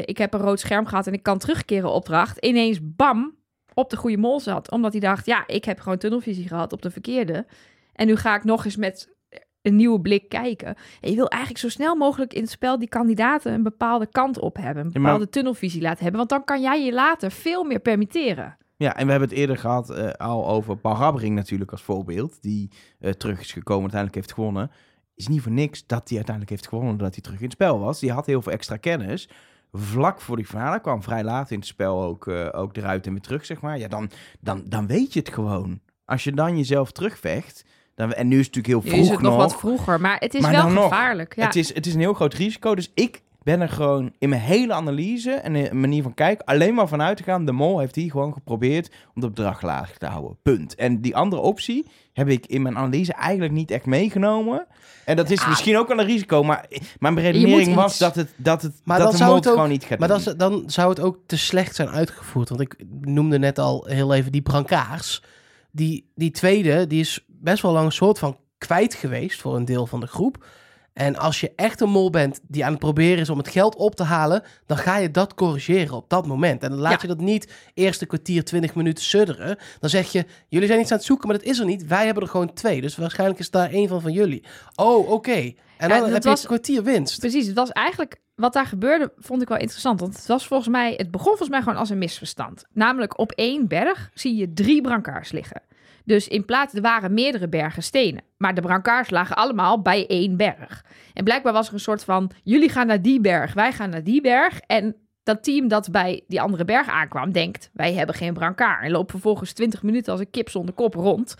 [0.00, 3.34] ik heb een rood scherm gehad en ik kan terugkeren opdracht, ineens bam
[3.74, 4.70] op de goede mol zat.
[4.70, 7.46] Omdat hij dacht, ja, ik heb gewoon tunnelvisie gehad op de verkeerde.
[7.92, 9.14] En nu ga ik nog eens met
[9.62, 10.74] een nieuwe blik kijken.
[11.00, 14.38] En je wil eigenlijk zo snel mogelijk in het spel die kandidaten een bepaalde kant
[14.38, 14.84] op hebben.
[14.84, 16.16] Een Ja, maar- bepaalde tunnelvisie laten hebben.
[16.18, 18.56] Want dan kan jij je later veel meer permitteren.
[18.76, 22.42] Ja, en we hebben het eerder gehad eh, al over Paul Rabbering natuurlijk als voorbeeld,
[22.42, 24.70] die eh, terug is gekomen, uiteindelijk heeft gewonnen.
[25.14, 27.78] Is niet voor niks dat hij uiteindelijk heeft gewonnen, dat hij terug in het spel
[27.78, 28.00] was.
[28.00, 29.28] Die had heel veel extra kennis.
[29.72, 33.12] Vlak voor die finale kwam vrij laat in het spel ook, eh, ook eruit en
[33.12, 33.78] weer terug, zeg maar.
[33.78, 35.80] Ja, dan, dan, dan weet je het gewoon.
[36.04, 39.16] Als je dan jezelf terugvecht, dan, en nu is het natuurlijk heel Nu vroeg is
[39.16, 39.40] het nog, nog.
[39.40, 41.36] wat vroeger, maar het is Maar wel nog, gevaarlijk.
[41.36, 41.44] Ja.
[41.44, 42.74] Het, is, het is een heel groot risico.
[42.74, 46.74] Dus ik ben er gewoon in mijn hele analyse en in manier van kijken alleen
[46.74, 47.44] maar vanuit te gaan.
[47.44, 50.38] De mol heeft hier gewoon geprobeerd om de bedrag laag te houden.
[50.42, 50.74] Punt.
[50.74, 54.66] En die andere optie heb ik in mijn analyse eigenlijk niet echt meegenomen.
[55.04, 55.48] En dat is Ja.
[55.48, 56.42] misschien ook wel een risico.
[56.42, 56.66] Maar
[56.98, 57.98] mijn redenering was iets.
[57.98, 59.98] dat, het, dat, het, Maar dat dan de zou mol het ook- gewoon niet gaat
[59.98, 62.48] maar dan, dan zou het ook te slecht zijn uitgevoerd.
[62.48, 65.22] Want ik noemde net al heel even die brancards.
[65.70, 69.64] Die, die tweede, die is best wel lang een soort van kwijt geweest voor een
[69.64, 70.44] deel van de groep.
[70.92, 73.76] En als je echt een mol bent die aan het proberen is om het geld
[73.76, 76.62] op te halen, dan ga je dat corrigeren op dat moment.
[76.62, 76.98] En dan laat Ja.
[77.00, 79.58] je dat niet eerste kwartier, twintig minuten sudderen.
[79.80, 81.86] Dan zeg je, jullie zijn iets aan het zoeken, maar dat is er niet.
[81.86, 82.80] Wij hebben er gewoon twee.
[82.80, 84.44] Dus waarschijnlijk is daar één van van jullie.
[84.74, 85.52] Oh, oké.
[85.78, 87.18] En dan heb je een kwartier winst.
[87.18, 90.00] Precies, het was eigenlijk wat daar gebeurde, vond ik wel interessant.
[90.00, 92.64] Want het was volgens mij, het begon volgens mij gewoon als een misverstand.
[92.72, 95.62] Namelijk op één berg zie je drie brancards liggen.
[96.04, 98.22] Dus in plaats, er waren meerdere bergen stenen.
[98.36, 100.84] Maar de brancards lagen allemaal bij één berg.
[101.12, 104.04] En blijkbaar was er een soort van, jullie gaan naar die berg, wij gaan naar
[104.04, 104.60] die berg.
[104.60, 108.84] En dat team dat bij die andere berg aankwam, denkt, wij hebben geen brancard.
[108.84, 111.36] En loopt vervolgens 20 minuten als een kip zonder kop rond.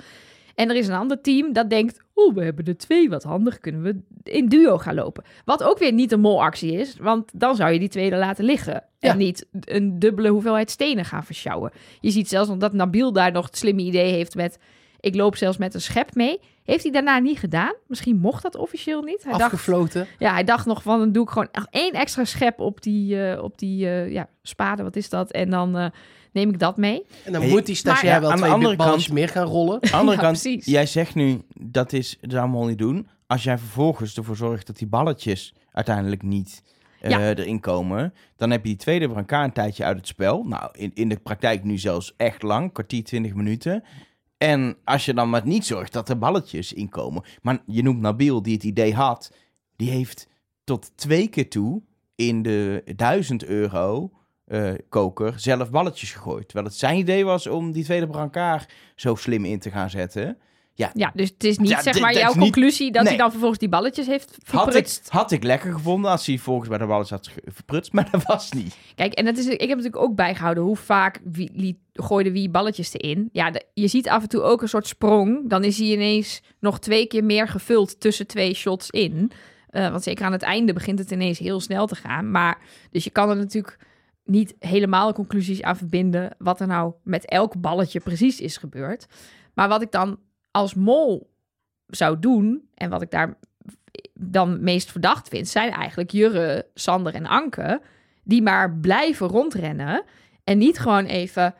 [0.54, 3.58] En er is een ander team dat denkt, oeh, we hebben er twee, wat handig,
[3.58, 5.24] kunnen we in duo gaan lopen.
[5.44, 8.84] Wat ook weer niet een molactie is, want dan zou je die tweede laten liggen.
[8.98, 9.10] Ja.
[9.10, 11.70] En niet een dubbele hoeveelheid stenen gaan versjouwen.
[12.00, 14.58] Je ziet zelfs nog dat Nabil daar nog het slimme idee heeft met...
[15.02, 16.40] ik loop zelfs met een schep mee.
[16.64, 17.74] Heeft hij daarna niet gedaan?
[17.86, 19.22] Misschien mocht dat officieel niet.
[19.22, 20.06] Hij dacht, Afgefloten.
[20.18, 23.26] ja, hij dacht nog van, dan doe ik gewoon nog één extra schep op die,
[23.30, 25.30] eh, op die eh, ja, spade, wat is dat?
[25.30, 25.86] En dan eh,
[26.32, 27.02] neem ik dat mee.
[27.24, 29.28] En dan Hey, moet die stagiair maar- wel aan de twee andere balletjes kant- meer
[29.28, 29.74] gaan rollen.
[29.82, 30.64] Aan de andere Ja, kant, precies.
[30.66, 33.08] jij zegt nu, dat is, dat Mol niet doen.
[33.26, 36.62] Als jij vervolgens ervoor zorgt dat die balletjes uiteindelijk niet
[37.00, 37.18] eh, Ja.
[37.34, 40.42] erin komen, dan heb je die tweede brancard een tijdje uit het spel.
[40.44, 43.84] Nou, in, in de praktijk nu zelfs echt lang, kwartier, twintig minuten.
[44.42, 47.24] En als je dan maar niet zorgt dat er balletjes inkomen.
[47.42, 49.33] Maar je noemt Nabil, die het idee had.
[49.76, 50.28] Die heeft
[50.64, 51.83] tot twee keer toe
[52.14, 54.12] in de 1000 euro
[54.44, 56.44] eh, koker zelf balletjes gegooid.
[56.44, 60.38] Terwijl het zijn idee was om die tweede brancard zo slim in te gaan zetten.
[60.74, 63.11] Ja, dus het is niet Ja, zeg maar jouw niet- conclusie dat Nee.
[63.12, 65.08] hij dan vervolgens die balletjes heeft Had ik, verprutst.
[65.08, 68.52] had ik lekker gevonden als hij volgens bij de balletjes had verprutst, maar dat was
[68.52, 68.76] niet.
[68.94, 72.48] Kijk, en dat is, ik heb natuurlijk ook bijgehouden hoe vaak wie, liet, gooide wie
[72.50, 73.28] balletjes erin.
[73.32, 75.48] Ja, de- je ziet af en toe ook een soort sprong.
[75.50, 79.30] Dan is hij ineens nog twee keer meer gevuld tussen twee shots in.
[79.68, 82.30] Eh, want zeker aan het einde begint het ineens heel snel te gaan.
[82.30, 82.58] Maar
[82.90, 83.78] dus je kan er natuurlijk
[84.24, 89.06] niet helemaal conclusies aan verbinden wat er nou met elk balletje precies is gebeurd.
[89.54, 90.18] Maar wat ik dan
[90.52, 91.30] als mol
[91.86, 93.38] zou doen en wat ik daar
[94.14, 97.80] dan meest verdacht vind, zijn eigenlijk Jurre, Sander en Anke
[98.24, 100.04] die maar blijven rondrennen
[100.44, 101.54] en niet gewoon even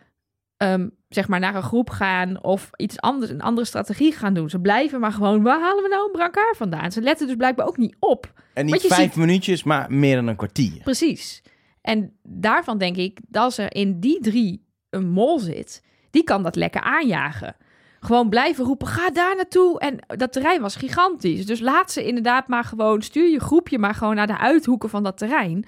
[0.57, 4.51] ehm, zeg maar naar een groep gaan of iets anders, een andere strategie gaan doen.
[4.51, 6.93] Ze blijven maar gewoon, waar halen we nou een brancard vandaan?
[6.93, 8.33] Ze letten dus blijkbaar ook niet op.
[8.55, 10.83] En niet vijf ziet- minuutjes, maar meer dan een kwartier.
[10.83, 11.43] Precies.
[11.81, 16.43] En daarvan denk ik, dat als er in die drie een mol zit, die kan
[16.43, 17.57] dat lekker aanjagen.
[18.05, 19.81] Gewoon blijven roepen, ga daar naartoe.
[19.81, 21.47] En dat terrein was gigantisch.
[21.47, 25.03] Dus laat ze inderdaad maar gewoon, stuur je groepje maar gewoon naar de uithoeken van
[25.03, 25.65] dat terrein.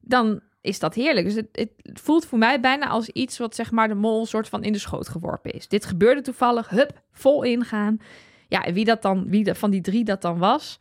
[0.00, 1.26] Dan is dat heerlijk.
[1.26, 4.48] Dus het, het voelt voor mij bijna als iets wat zeg maar de mol soort
[4.48, 5.68] van in de schoot geworpen is.
[5.68, 7.98] Dit gebeurde toevallig, hup, vol ingaan.
[8.48, 10.78] Ja, en wie dat dan, wie dat, van die drie dat dan was,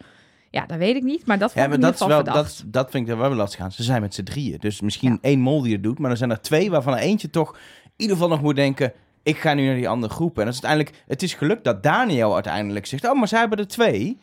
[0.50, 1.26] ja, dat weet ik niet.
[1.26, 3.34] Maar dat vond Ja, ik maar dat, is wel, dat, dat vind ik er wel
[3.34, 3.72] lastig aan.
[3.72, 4.58] Ze zijn met z'n drieën.
[4.60, 5.18] Dus misschien Ja.
[5.22, 6.00] één mol die het doet.
[6.00, 7.52] Maar er zijn er twee waarvan er eentje toch
[7.84, 8.94] in ieder geval nog moet denken...
[9.26, 10.40] ik ga nu naar die andere groep.
[10.40, 11.04] En dat is uiteindelijk...
[11.08, 13.06] Het is gelukt dat Daniel uiteindelijk zegt...
[13.06, 14.20] oh, maar zij hebben er twee.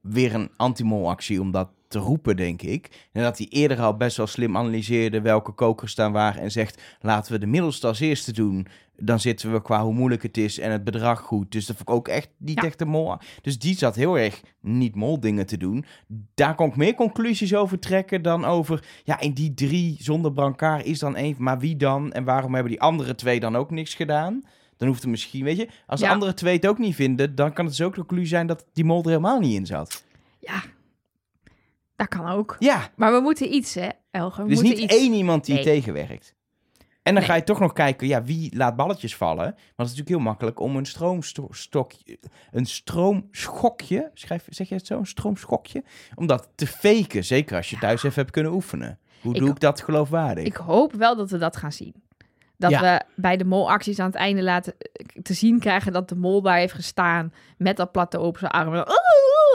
[0.00, 3.08] Weer een anti-mol actie om dat te roepen, denk ik.
[3.12, 6.36] En dat hij eerder al best wel slim analyseerde welke kokers staan waar...
[6.36, 8.66] en zegt, laten we de middelste als eerste doen.
[8.98, 11.52] Dan zitten we qua hoe moeilijk het is en het bedrag goed.
[11.52, 12.66] Dus dat vond ik ook echt niet Ja.
[12.66, 13.16] echt een mol.
[13.42, 15.84] Dus die zat heel erg niet mol dingen te doen
[16.34, 18.84] daar kon ik meer conclusies over trekken dan over...
[19.04, 21.34] Ja, in die drie zonder brancard is dan één...
[21.38, 22.12] Maar wie dan?
[22.12, 24.42] En waarom hebben die andere twee dan ook niks gedaan?
[24.76, 25.68] Dan hoeft er misschien, weet je...
[25.86, 26.12] Als de Ja.
[26.12, 27.34] andere twee het ook niet vinden...
[27.34, 29.66] dan kan het dus ook de conclusie zijn dat die mol er helemaal niet in
[29.66, 30.04] zat.
[30.38, 30.62] Ja,
[31.96, 32.56] dat kan ook.
[32.58, 34.42] Ja, Maar we moeten iets, hè, Elger.
[34.42, 35.00] We dus moeten niet iets.
[35.00, 35.64] één iemand die Nee.
[35.64, 36.34] tegenwerkt.
[37.02, 37.24] En dan Nee.
[37.30, 39.44] ga je toch nog kijken, ja, wie laat balletjes vallen?
[39.44, 42.18] Want het is natuurlijk heel makkelijk om een stroomstokje,
[42.50, 45.84] een stroomschokje, schrijf, zeg je het zo, een stroomschokje?
[46.14, 48.98] Om dat te faken, zeker als je thuis even hebt kunnen oefenen.
[49.20, 50.44] Hoe Ik- doe ik dat geloofwaardig?
[50.44, 51.94] Ik hoop wel dat we dat gaan zien.
[52.58, 52.80] Dat Ja.
[52.80, 56.42] we bij de molacties aan het einde laten eh, te zien krijgen dat de mol
[56.42, 58.84] daar heeft gestaan met dat platte open zijn armen.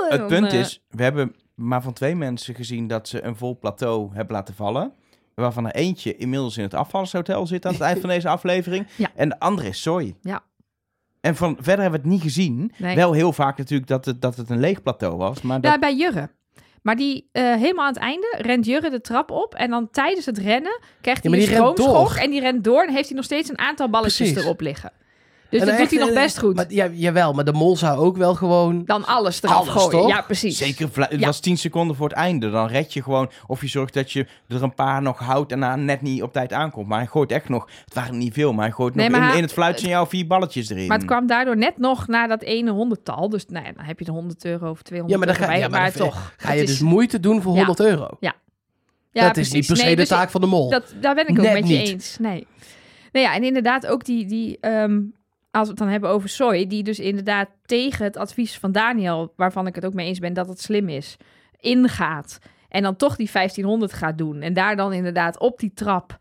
[0.10, 3.58] Het punt eh, is, we hebben maar van twee mensen gezien dat ze een vol
[3.60, 4.94] plateau hebben laten vallen.
[5.36, 8.88] Waarvan er eentje inmiddels in het afvalshotel zit aan het eind van deze aflevering.
[8.98, 9.12] Ja.
[9.16, 10.16] En de andere is Soy.
[10.22, 10.44] Ja.
[11.22, 12.72] En van, verder hebben we het niet gezien.
[12.78, 12.96] Nee.
[12.96, 15.42] Wel heel vaak natuurlijk dat het, dat het een leeg plateau was.
[15.42, 16.30] Maar dat, Ja, bij Jurre.
[16.82, 19.56] Maar die eh, helemaal aan het einde rent Jurre de trap op.
[19.56, 22.14] En dan tijdens het rennen krijgt hij een stroomschok.
[22.14, 22.84] En die rent door.
[22.84, 24.44] En heeft hij nog steeds een aantal balletjes Precies.
[24.44, 24.92] erop liggen.
[25.52, 26.56] Dus En dat dan doet hij echt, nog best goed.
[26.56, 28.86] Maar, ja, jawel, maar de mol zou ook wel gewoon...
[28.86, 29.92] dan alles eraf Alles, gooien.
[29.92, 30.08] toch?
[30.10, 30.58] Ja, precies.
[30.58, 31.26] zeker, het Ja.
[31.26, 32.50] was 10 seconden voor het einde.
[32.50, 35.60] Dan red je gewoon, of je zorgt dat je er een paar nog houdt en
[35.60, 36.88] dan net niet op tijd aankomt.
[36.88, 39.24] Maar hij gooit echt nog, het waren niet veel, maar hij gooit Nee, nog in,
[39.24, 40.88] hij- in het fluitje jou vier balletjes erin.
[40.88, 43.30] Maar het kwam daardoor net nog naar dat ene honderdtal.
[43.30, 45.48] Dus nou ja, dan heb je de 100 euro of 200 Ja, maar dan euro
[45.48, 45.62] ga, bij.
[45.62, 46.34] ja, maar maar dan toch.
[46.38, 47.58] ga je dus moeite doen voor Ja.
[47.66, 48.08] 100 euro.
[48.20, 48.34] Ja,
[49.12, 49.54] dat is precies.
[49.54, 50.70] niet per se Nee, de dus taak van de mol.
[50.70, 51.88] Dat, daar ben ik ook Net met je niet.
[51.88, 52.18] eens.
[52.20, 52.48] Nee.
[53.12, 55.00] Nou ja, en inderdaad ook die, die ehm,
[55.52, 59.34] als we het dan hebben over Soy, die dus inderdaad tegen het advies van Daniel,
[59.36, 61.18] waarvan ik het ook mee eens ben dat het slim is,
[61.60, 62.40] ingaat.
[62.70, 64.42] En dan toch die 1500 gaat doen.
[64.42, 66.18] En daar dan inderdaad op die trap,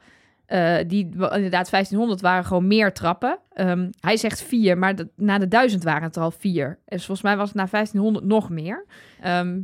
[0.46, 3.38] eh, die inderdaad 1500 waren gewoon meer trappen.
[3.52, 6.78] Ehm, hij zegt vier, maar de- na de 1000 waren het er al vier.
[6.84, 8.84] En volgens mij was het na 1500 nog meer.
[9.20, 9.58] Ehm,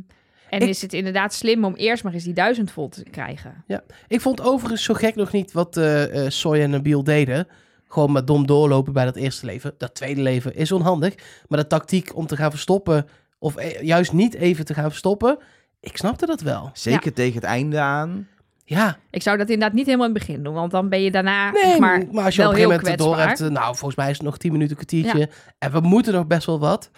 [0.49, 3.63] en Ik- is het inderdaad slim om eerst maar eens die 1000 vol te krijgen.
[4.07, 7.47] Ik vond overigens zo gek nog niet wat eh, Soy en Nabil deden.
[7.87, 9.73] Gewoon met dom doorlopen bij dat eerste leven.
[9.77, 11.13] Dat tweede leven is onhandig.
[11.47, 13.07] Maar de tactiek om te gaan verstoppen,
[13.39, 15.37] of eh, juist niet even te gaan verstoppen,
[15.79, 16.69] ik snapte dat wel.
[16.73, 18.27] Zeker tegen het einde aan.
[18.63, 21.11] Ja, Ik zou dat inderdaad niet helemaal in het begin doen, want dan ben je
[21.11, 23.75] daarna nee, zeg maar, maar, als je wel op een gegeven moment door hebt, nou,
[23.75, 25.29] volgens mij is het nog 10 minuten, kwartiertje.
[25.57, 26.91] En we moeten nog best wel wat.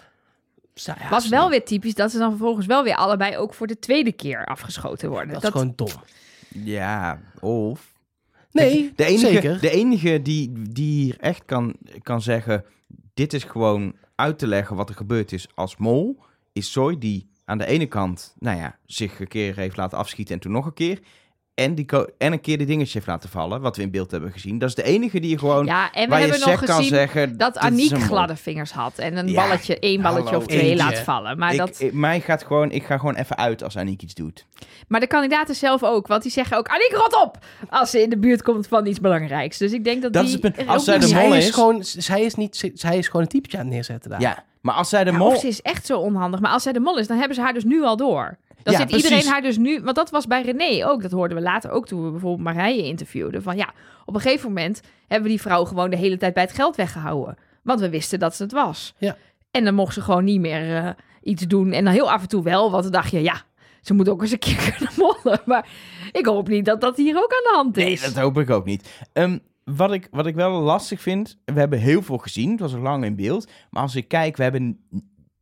[0.74, 1.40] Ja, Was snap.
[1.40, 4.44] wel weer typisch dat ze dan vervolgens wel weer allebei ook voor de tweede keer
[4.44, 5.34] afgeschoten worden.
[5.34, 5.88] Dat, is gewoon dom.
[6.48, 7.89] Ja, of...
[8.52, 9.60] Nee, De enige, zeker.
[9.60, 12.64] De enige die, die hier echt kan, kan zeggen...
[13.14, 16.22] dit is gewoon uit te leggen wat er gebeurd is als mol...
[16.52, 20.34] is Soy die aan de ene kant nou ja, zich een keer heeft laten afschieten
[20.34, 21.00] en toen nog een keer...
[21.60, 21.86] en, die
[22.18, 24.58] en een keer die dingetje heeft laten vallen, wat we in beeld hebben gezien.
[24.58, 26.66] Dat is de enige die je gewoon, Ja, en we waar je hebben nog sec
[26.66, 27.36] kan gezien zeggen...
[27.38, 28.98] dat Aniek gladde vingers had.
[28.98, 30.76] En een Ja, balletje, één balletje hallo, of twee eentje.
[30.76, 31.38] laat vallen.
[31.38, 34.14] Maar, ik, dat, ik- mij gaat gewoon, ik ga gewoon even uit als Aniek iets
[34.14, 34.46] doet.
[34.88, 36.06] maar de kandidaten zelf ook.
[36.06, 37.38] Want die zeggen ook, Aniek, rot op!
[37.68, 39.58] Als ze in de buurt komt van iets belangrijks.
[39.58, 40.36] Dus ik denk dat, Dat die...
[40.36, 40.68] is het punt.
[40.68, 43.58] Als zij de mol is, is- gewoon, zij, is niet, zij is gewoon een typetje
[43.58, 44.20] aan het neerzetten daar.
[44.20, 45.26] Ja, maar als zij de Ja, mol...
[45.28, 46.40] Of ze is echt zo onhandig.
[46.40, 48.36] Maar als zij de mol is, dan hebben ze haar dus nu al door.
[48.62, 49.08] Dan Ja, zit precies.
[49.10, 49.80] iedereen haar dus nu...
[49.82, 51.02] Want dat was bij René ook.
[51.02, 53.42] Dat hoorden we later ook toen we bijvoorbeeld Marije interviewden.
[53.42, 53.72] Van ja,
[54.04, 56.76] op een gegeven moment hebben we die vrouw gewoon de hele tijd bij het geld
[56.76, 57.36] weggehouden.
[57.62, 58.94] Want we wisten dat ze het was.
[58.98, 59.16] Ja.
[59.50, 60.90] En dan mocht ze gewoon niet meer eh,
[61.22, 61.72] iets doen.
[61.72, 62.70] En dan heel af en toe wel.
[62.70, 63.42] Want dan dacht je, ja,
[63.80, 65.40] ze moet ook eens een keer kunnen mollen.
[65.44, 65.68] Maar
[66.12, 68.00] ik hoop niet dat dat hier ook aan de hand Nee, is.
[68.02, 69.00] dat hoop ik ook niet.
[69.12, 72.72] Ehm, wat, ik, wat ik wel lastig vind, we hebben heel veel gezien, het was
[72.72, 73.50] lang in beeld.
[73.70, 74.80] Maar als ik kijk, we hebben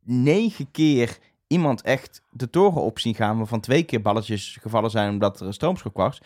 [0.05, 5.11] negen keer iemand echt de toren op zien gaan, waarvan twee keer balletjes gevallen zijn
[5.11, 6.19] omdat er een stroomschok was.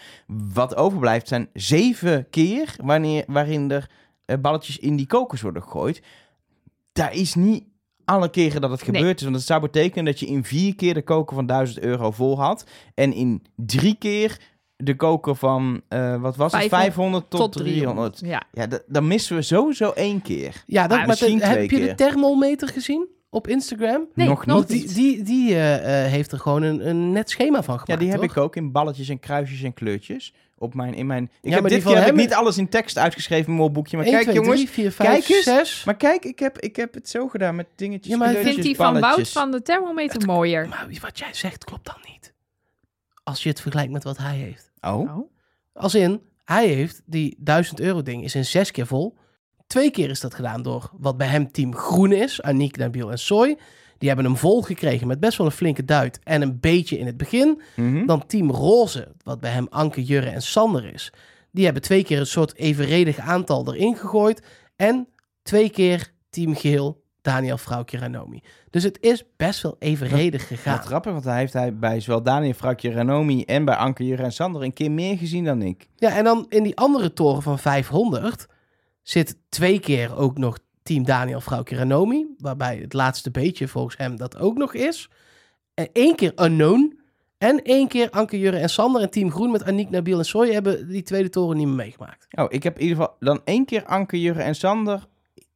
[0.55, 3.91] Wat overblijft zijn zeven keer wanneer, waarin er
[4.25, 6.03] eh, balletjes in die kokers worden gegooid.
[6.93, 7.65] Daar is niet
[8.05, 8.97] alle keren dat het Nee.
[9.01, 9.23] gebeurd is.
[9.25, 12.41] Want het zou betekenen dat je in vier keer de koker van 1000 euro vol
[12.41, 12.67] had.
[12.95, 14.41] En in drie keer
[14.77, 18.21] de koker van, eh, wat was het, 500 500 tot, 300.
[18.25, 18.43] Ja.
[18.53, 20.63] Ja, dan missen we sowieso één keer.
[20.67, 24.09] Ja, dat, Ah, maar heb je de thermometer gezien op Instagram?
[24.15, 24.95] Nee, Nog nog niet.
[24.95, 27.89] Die, die, die eh, eh, heeft er gewoon een, een net schema van gemaakt.
[27.89, 30.35] Ja, die heb ik ook in balletjes en kruisjes en kleurtjes.
[30.59, 31.25] Op mijn, in mijn...
[31.25, 33.73] Ik Ja, heb maar dit keer heb ik niet alles in tekst uitgeschreven in mijn
[33.73, 33.97] boekje.
[33.97, 35.45] Maar 1, kijk 2, jongens, 3, 4, 5, kijk eens.
[35.45, 35.85] 6.
[35.85, 38.55] maar kijk, ik heb, ik heb het zo gedaan met dingetjes, Ja, maar Ik kleurtjes,
[38.55, 40.69] vind die van Wout van de thermometer mooier.
[40.69, 42.33] Maar wat jij zegt klopt dan niet.
[43.23, 44.71] Als je het vergelijkt met wat hij heeft.
[44.81, 45.31] Oh, Oh.
[45.73, 49.17] Als in, hij heeft die 1000 euro ding is in zes keer vol.
[49.73, 52.43] Twee keer is dat gedaan door wat bij hem team groen is.
[52.43, 53.59] Aniek, Nabil en Soy.
[53.99, 57.07] Die hebben hem vol gekregen met best wel een flinke duit en een beetje in
[57.07, 57.61] het begin.
[57.77, 58.07] mhm.
[58.07, 61.13] Dan team roze, wat bij hem Anke, Jurre en Sander is.
[61.51, 64.43] Die hebben twee keer een soort evenredig aantal erin gegooid.
[64.77, 65.09] En
[65.43, 68.41] twee keer team geel, Daniel, Vrouwtje en Nomi.
[68.71, 70.77] Dus het is best wel evenredig gegaan.
[70.77, 74.23] Wat grappig, want hij heeft hij bij zowel Daniel Frakje Ranomi en bij Anke Jure
[74.23, 75.89] en Sander een keer meer gezien dan ik.
[75.97, 78.51] Ja, en dan in die andere toren van 500
[79.03, 82.27] zit twee keer ook nog team Daniel, Vrouwtje Ranomi.
[82.39, 85.09] Waarbij het laatste beetje volgens hem dat ook nog is.
[85.75, 87.01] En één keer Unknown.
[87.39, 89.03] En één keer Anke, Jurre en Sander.
[89.03, 92.27] En team Groen met Aniek, Nabil en Soy hebben die tweede toren niet meer meegemaakt.
[92.31, 95.07] Oh, ik heb in ieder geval dan één keer Anke Jure en Sander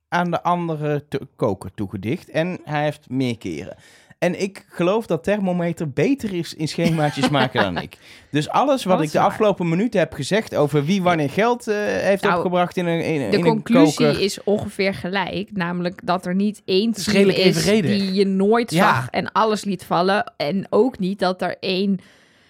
[0.09, 1.04] aan de andere
[1.37, 2.30] koker toegedicht.
[2.30, 3.76] En hij heeft meer keren.
[4.18, 7.96] En ik geloof dat thermometer beter is in schemaatjes maken dan ik.
[8.31, 9.26] Dus alles wat ik de waar.
[9.26, 13.31] afgelopen minuten heb gezegd over wie wanneer geld eh, heeft Nou, opgebracht in een, in,
[13.31, 15.50] De in conclusie een is ongeveer gelijk.
[15.52, 18.94] Namelijk dat er niet één team is die je nooit Ja.
[18.94, 20.33] zag en alles liet vallen.
[20.37, 22.00] En ook niet dat er één...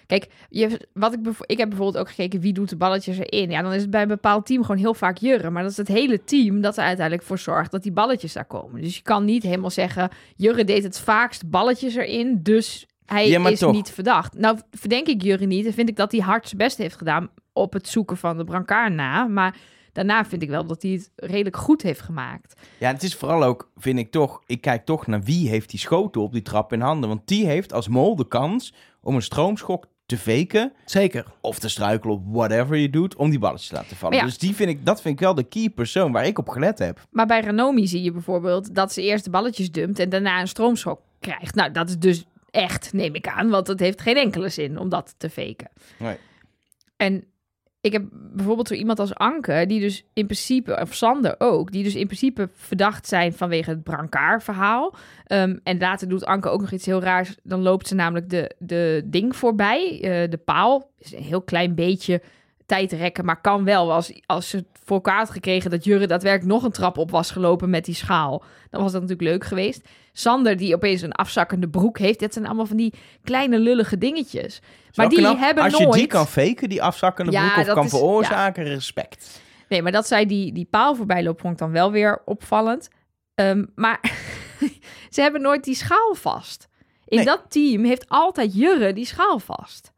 [0.06, 3.50] Kijk, je, wat ik, ik heb bijvoorbeeld ook gekeken wie doet de balletjes erin.
[3.50, 5.50] Ja, dan is het bij een bepaald team gewoon heel vaak Jurre.
[5.50, 8.44] Maar dat is het hele team dat er uiteindelijk voor zorgt dat die balletjes daar
[8.44, 8.80] komen.
[8.82, 13.48] Dus je kan niet helemaal zeggen, Jurre deed het vaakst balletjes erin, dus hij Ja,
[13.48, 13.72] is toch.
[13.72, 14.34] niet verdacht.
[14.38, 17.28] Nou, verdenk ik Jurre niet en vind ik dat hij hard zijn best heeft gedaan
[17.52, 19.24] op het zoeken van de brancard na.
[19.26, 19.56] Maar
[19.92, 22.60] daarna vind ik wel dat hij het redelijk goed heeft gemaakt.
[22.78, 25.80] Ja, het is vooral ook, vind ik toch, ik kijk toch naar wie heeft die
[25.80, 27.08] schoten op die trap in handen.
[27.08, 31.24] Want die heeft als mol de kans om een stroomschok te faken Zeker.
[31.40, 34.16] of te struikelen op whatever je doet om die balletjes te laten vallen.
[34.16, 34.24] Ja.
[34.24, 36.78] Dus die vind ik, dat vind ik wel de key persoon waar ik op gelet
[36.78, 37.00] heb.
[37.10, 40.48] Maar bij Ranomi zie je bijvoorbeeld dat ze eerst de balletjes dumpt en daarna een
[40.48, 41.54] stroomschok krijgt.
[41.54, 44.88] Nou, dat is dus echt, neem ik aan, want het heeft geen enkele zin om
[44.88, 45.70] dat te faken.
[45.98, 46.16] Nee.
[46.96, 47.24] En
[47.86, 51.82] ik heb bijvoorbeeld zo iemand als Anke, die dus in principe, of Sander ook, die
[51.82, 54.94] dus in principe verdacht zijn vanwege het brancard-verhaal.
[55.24, 57.36] Ehm, en later doet Anke ook nog iets heel raars.
[57.42, 60.90] Dan loopt ze namelijk de, de ding voorbij, eh, de paal.
[60.98, 62.20] Is een heel klein beetje
[62.66, 63.92] tijd rekken, maar kan wel.
[63.92, 67.30] Als, als ze voor elkaar had gekregen dat Jurre daadwerkelijk nog een trap op was
[67.30, 69.88] gelopen met die schaal, dan was dat natuurlijk leuk geweest.
[70.12, 74.60] Sander, die opeens een afzakkende broek heeft, dat zijn allemaal van die kleine lullige dingetjes.
[74.94, 75.38] Maar die knap.
[75.38, 75.94] hebben Als nooit...
[75.94, 79.40] je die kan faken, die afzakkende Ja, broek, of kan is- veroorzaken, respect.
[79.68, 82.88] Nee, maar dat zij die, die paal voorbij loopt, vond ik dan wel weer opvallend.
[83.34, 84.00] Ehm, maar
[85.14, 86.68] ze hebben nooit die schaal vast.
[87.04, 87.26] In Nee.
[87.26, 89.92] dat team heeft altijd Jurre die schaal vast.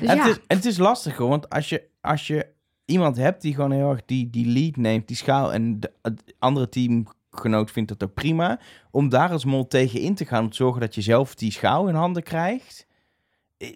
[0.00, 2.46] Dus En ja, het, is, en het is lastig hoor, want als je, als je
[2.84, 6.34] iemand hebt die gewoon heel erg die, die lead neemt, die schaal, en de, het
[6.38, 10.50] andere teamgenoot vindt dat ook prima, om daar als mol tegen in te gaan, om
[10.50, 12.86] te zorgen dat je zelf die schaal in handen krijgt,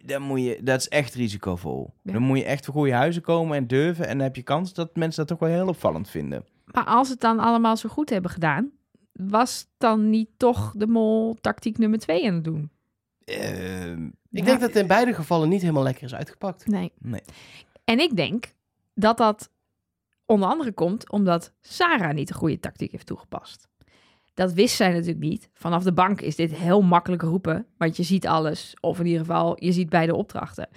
[0.05, 1.95] dan moet je, dat is echt risicovol.
[2.03, 2.13] Ja.
[2.13, 4.75] Dan moet je echt voor goede huizen komen en durven, en dan heb je kans
[4.75, 6.45] dat mensen dat ook wel heel opvallend vinden.
[6.65, 8.71] maar als het dan allemaal zo goed hebben gedaan,
[9.13, 12.71] was dan niet toch de mol tactiek nummer twee aan het doen?
[13.29, 16.67] Ehm, Ik denk dat het in beide gevallen niet helemaal lekker is uitgepakt.
[16.67, 16.93] Nee.
[16.99, 17.23] nee.
[17.85, 18.55] En ik denk
[18.95, 19.51] dat dat
[20.27, 23.69] onder andere komt omdat Sarah niet de goede tactiek heeft toegepast.
[24.35, 25.49] Dat wist zij natuurlijk niet.
[25.53, 28.75] Vanaf de bank is dit heel makkelijk roepen, want je ziet alles.
[28.81, 30.69] Of in ieder geval, je ziet beide opdrachten.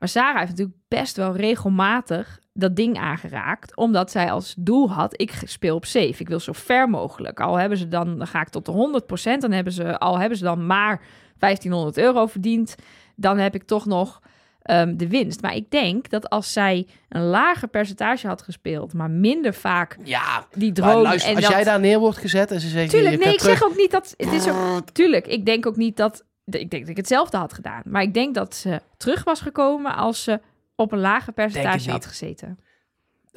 [0.00, 5.20] Maar Sarah heeft natuurlijk best wel regelmatig dat ding aangeraakt, omdat zij als doel had,
[5.20, 6.14] ik speel op safe.
[6.18, 7.40] Ik wil zo ver mogelijk.
[7.40, 9.02] Al hebben ze dan, dan ga ik tot de
[9.34, 11.02] 100%, dan hebben ze, al hebben ze dan maar
[11.38, 12.74] 1500 euro verdiend,
[13.16, 14.20] dan heb ik toch nog
[14.62, 15.42] ehm, de winst.
[15.42, 20.46] Maar ik denk dat als zij een lager percentage had gespeeld, maar minder vaak Ja,
[20.54, 21.52] die luister, en als dat...
[21.52, 22.90] jij daar neer wordt gezet en ze zeggen...
[22.90, 24.14] Tuurlijk, nee, ik terug, zeg ook niet dat...
[24.16, 26.24] Het is ook, tuurlijk, ik denk ook niet dat...
[26.44, 27.82] Ik denk dat ik hetzelfde had gedaan.
[27.84, 30.40] Maar ik denk dat ze terug was gekomen als ze
[30.74, 32.58] op een lager percentage had gezeten.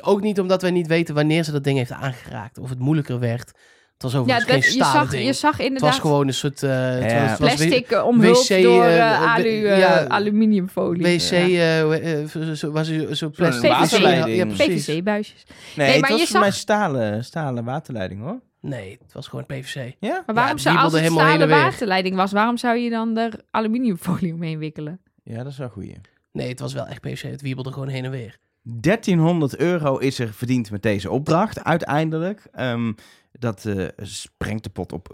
[0.02, 2.58] Ook niet omdat wij niet weten wanneer ze dat ding heeft aangeraakt.
[2.58, 3.52] Of het moeilijker werd.
[3.94, 5.26] Het was Ja, overigens dat, geen je, zag, ding.
[5.26, 6.63] je zag het was inderdaad gewoon een soort...
[6.63, 7.22] eh, het Ja.
[7.22, 11.04] was- het was plastic eh, omhuld wc, door eh, alu, ja, aluminiumfolie.
[11.04, 11.20] wc,
[12.30, 13.72] zo- zo- was zo, zo plastic.
[13.72, 14.28] PVC.
[14.28, 14.46] Ja.
[14.46, 15.44] PVC-buisjes.
[15.48, 18.39] Nee, Nee, het maar was je voor mij zag- stalen, stalen waterleiding hoor.
[18.63, 19.95] Nee, het was gewoon PVC.
[19.99, 20.23] Ja?
[20.26, 24.58] Maar waarom zou, als het stalen waterleiding was, waarom zou je dan er aluminiumfolie omheen
[24.58, 24.99] wikkelen?
[25.23, 25.86] Ja, dat is wel goed.
[26.32, 27.21] Nee, het was wel echt PVC.
[27.21, 28.39] Het wiebelde gewoon heen en weer.
[28.62, 32.47] 1300 euro is er verdiend met deze opdracht uiteindelijk.
[32.52, 32.93] Ehm,
[33.32, 35.10] dat eh, sprengt de pot op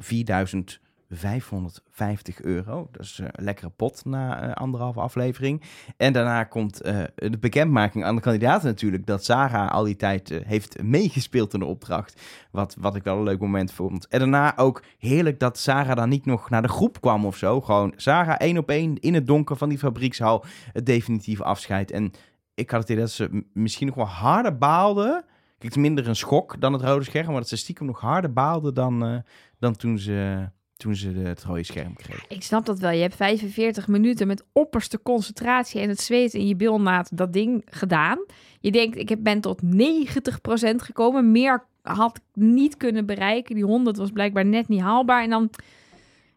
[1.10, 2.88] 4550 euro.
[2.92, 5.62] Dat is eh, een lekkere pot na eh, anderhalve aflevering.
[5.98, 9.06] En daarna komt eh, de bekendmaking aan de kandidaten natuurlijk...
[9.06, 12.22] dat Sarah al die tijd heeft meegespeeld in de opdracht.
[12.52, 14.08] Wat, wat ik wel een leuk moment vond.
[14.08, 17.62] En daarna ook heerlijk dat Sarah dan niet nog naar de groep kwam of zo.
[17.62, 20.46] Gewoon Sarah één op één in het donker van die fabriekshal...
[20.72, 21.92] het definitieve afscheid.
[21.92, 22.12] En
[22.56, 25.26] ik had het idee dat ze misschien nog wel harder baalde.
[25.58, 28.34] Kijk, het minder een schok dan het rode scherm, maar dat ze stiekem nog harder
[28.34, 29.24] baalde dan,
[29.60, 32.26] dan toen ze, toen ze de, het rode scherm kreeg.
[32.28, 32.92] Ik snap dat wel.
[32.92, 37.66] Je hebt 45 minuten met opperste concentratie en het zweet in je bilnaad dat ding
[37.70, 38.20] gedaan.
[38.60, 41.32] Je denkt, ik heb- ben tot 90% gekomen.
[41.32, 43.56] Meer had ik niet kunnen bereiken.
[43.56, 45.24] Die 100 was blijkbaar net niet haalbaar.
[45.24, 45.50] En dan,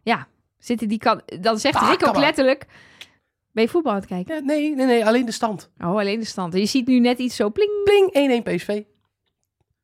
[0.01, 0.27] ja,
[0.57, 1.21] zitten die kan.
[1.39, 2.65] Dan zegt Ah, Rick ook letterlijk.
[3.51, 4.35] Ben je voetbal aan het kijken?
[4.35, 5.05] Ja, nee, nee, nee.
[5.05, 5.69] Alleen de stand.
[5.79, 6.53] Oh, alleen de stand.
[6.53, 7.69] Je ziet nu net iets zo pling.
[7.83, 8.81] Pling, 1-1 PSV.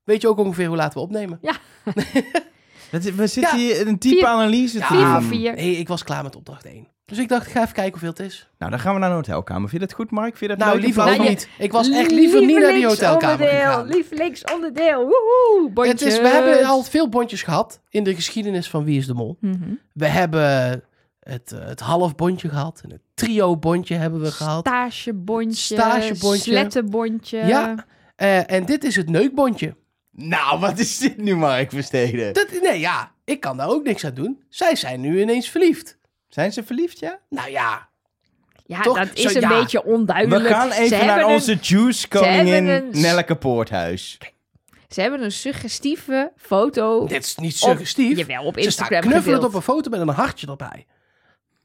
[0.03, 1.39] Weet je ook ongeveer hoe laten we opnemen?
[1.41, 1.59] Is-
[2.91, 3.55] we zitten Ja.
[3.57, 5.21] hier een diepe Vier- analyse te doen.
[5.21, 5.53] vier.
[5.55, 6.87] Nee, ik was klaar met opdracht 1.
[7.05, 8.49] Dus ik dacht, ik ga even kijken hoeveel het is.
[8.57, 9.69] Nou, dan gaan we naar een hotelkamer.
[9.69, 10.37] Vind je dat goed, Mark?
[10.37, 11.49] Vind je dat Nou, leuk in liever ook van- niet.
[11.57, 13.87] Ik was echt liever niet naar die hotelkamer gegaan.
[13.87, 14.97] Lievelingsonderdeel.
[14.99, 16.01] Woehoe, Het bondjes.
[16.01, 19.37] is, we hebben al veel bondjes gehad in de geschiedenis van Wie is de Mol.
[19.41, 19.73] Mhm.
[19.93, 20.83] We hebben
[21.19, 22.81] het, eh, het halfbondje gehad.
[22.83, 24.67] En het trio-bondje hebben we gehad.
[24.67, 25.75] Stagebondje.
[25.75, 26.51] Stagebondje.
[26.51, 27.37] Slettenbondje.
[27.37, 27.85] Ja.
[28.15, 29.75] Eh, en dit is het neukbondje.
[30.21, 32.33] Nou, wat is dit nu, Mark Versteden?
[32.33, 34.43] Dat, nee, ja, ik kan daar ook niks aan doen.
[34.49, 35.97] Zij zijn nu ineens verliefd.
[36.27, 37.19] Zijn ze verliefd, ja?
[37.29, 37.87] Nou ja,
[38.65, 38.97] Ja, Toch?
[38.97, 39.59] dat is Zo, een ja.
[39.59, 40.47] beetje We onduidelijk.
[40.47, 44.17] gaan Ze even naar hebben onze juice-koningin hebben een- Nelleke Poorthuis.
[44.89, 47.07] Ze hebben een suggestieve foto.
[47.07, 48.17] dit is niet op- suggestief.
[48.17, 50.85] Jawel, op Ze staan Instagram knuffelend op een foto met een hartje erbij.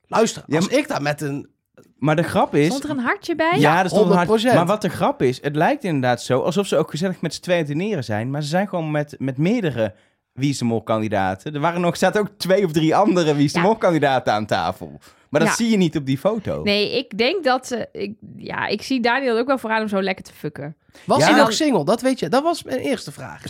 [0.07, 1.49] Luister, Ja, als ik daar met een...
[1.98, 2.66] Maar de grap is...
[2.66, 3.58] Stond er een hartje bij?
[3.58, 4.42] Ja, er stond een hart.
[4.42, 4.54] 100%.
[4.54, 7.40] Maar wat de grap is, het lijkt inderdaad zo alsof ze ook gezellig met z'n
[7.42, 8.30] tweeën dineren zijn.
[8.30, 9.94] Maar ze zijn gewoon met, met meerdere
[10.32, 11.54] Wie is de Mol kandidaten.
[11.54, 13.74] Er waren nog, zaten ook twee of drie andere Wie Ja.
[13.78, 14.98] Kandidaten aan tafel.
[15.28, 15.56] Maar dat Ja.
[15.56, 16.62] zie je niet op die foto.
[16.62, 17.88] Nee, ik denk dat ze...
[17.92, 20.76] Ik, ja, ik zie Daniel ook wel vooraan om zo lekker te fucken.
[21.04, 21.24] Was Ja.
[21.30, 21.84] hij nog single?
[21.84, 22.28] Dat weet je.
[22.28, 23.42] Dat was mijn eerste vraag.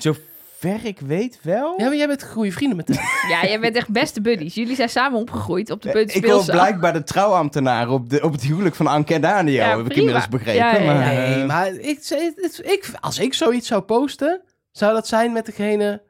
[0.70, 1.74] Zover ik weet wel.
[1.79, 2.98] Ja, maar jij bent goede vrienden met hem.
[3.31, 4.55] Ja, jij bent echt beste buddies.
[4.55, 6.37] Jullie zijn samen opgegroeid op de ik puntspeelzaal.
[6.37, 9.55] hoor blijkbaar de trouwambtenaar op, de, op het huwelijk van Anke en Daniel.
[9.55, 9.98] Ja, heb ik prima.
[10.00, 10.55] inmiddels begrepen.
[10.64, 10.92] Ja, ja, ja.
[10.94, 11.98] maar, Nee, eh, maar ik,
[12.37, 16.03] ik, ik, als ik zoiets zou posten, zou dat zijn met degene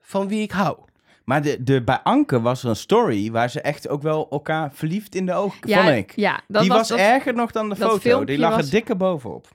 [0.00, 0.76] van wie ik hou.
[1.24, 4.70] maar de, de, bij Anke was er een story waar ze echt ook wel elkaar
[4.72, 6.12] verliefd in de ogen, ja, vond ik.
[6.16, 8.24] Ja, dat die was, dat- erger nog dan de foto.
[8.24, 9.48] Die lag was- er dikker bovenop.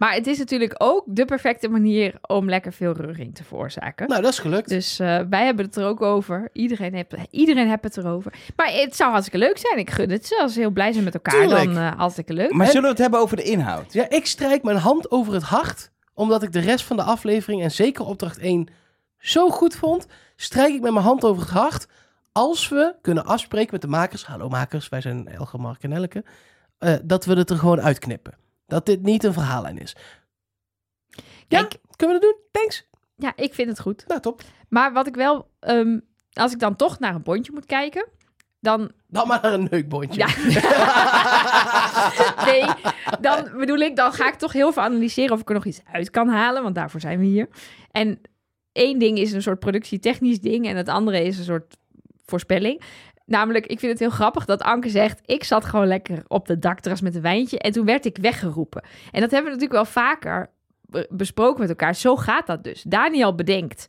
[0.00, 4.08] Maar het is natuurlijk ook de perfecte manier om lekker veel reuring te veroorzaken.
[4.08, 4.68] Nou, dat is gelukt.
[4.68, 6.48] Dus eh, wij hebben het er ook over.
[6.52, 8.32] Iedereen heeft, iedereen heeft het erover.
[8.56, 9.78] Maar het zou hartstikke leuk zijn.
[9.78, 10.38] Ik gun het ze.
[10.42, 11.64] Als ze heel blij zijn met elkaar, Tuurlijk.
[11.64, 12.52] dan eh hartstikke leuk.
[12.52, 13.92] Maar En- zullen we het hebben over de inhoud?
[13.92, 17.62] Ja, ik strijk mijn hand over het hart, omdat ik de rest van de aflevering
[17.62, 18.68] en zeker opdracht 1
[19.18, 20.06] zo goed vond.
[20.36, 21.86] Strijk ik met mijn hand over het hart
[22.32, 24.26] als we kunnen afspreken met de makers.
[24.26, 26.24] Hallo makers, wij zijn Elger, Mark en Elke.
[26.78, 28.34] eh, dat we het er gewoon uitknippen.
[28.70, 29.96] Dat dit niet een verhaallijn is.
[31.08, 32.40] Ja, Kijk, kunnen we dat doen?
[32.50, 32.86] Thanks.
[33.16, 34.04] ja, ik vind het goed.
[34.06, 34.42] Nou, top.
[34.68, 35.50] Maar wat ik wel...
[35.60, 35.98] ehm,
[36.32, 38.06] als ik dan toch naar een bondje moet kijken,
[38.60, 38.90] dan...
[39.06, 40.20] Dan maar naar een neukbondje.
[40.20, 40.26] Ja.
[42.50, 42.64] nee,
[43.20, 45.80] dan bedoel ik, dan ga ik toch heel veel analyseren of ik er nog iets
[45.92, 47.48] uit kan halen, want daarvoor zijn we hier.
[47.90, 48.20] En
[48.72, 51.76] één ding is een soort productietechnisch ding en het andere is een soort
[52.24, 52.82] voorspelling.
[53.30, 55.20] Namelijk, ik vind het heel grappig dat Anke zegt...
[55.24, 57.58] ik zat gewoon lekker op de dakterras met een wijntje...
[57.58, 58.82] en toen werd ik weggeroepen.
[59.10, 60.50] En dat hebben we natuurlijk wel vaker
[60.80, 61.94] be- besproken met elkaar.
[61.94, 62.82] Zo gaat dat dus.
[62.82, 63.88] Daniel bedenkt...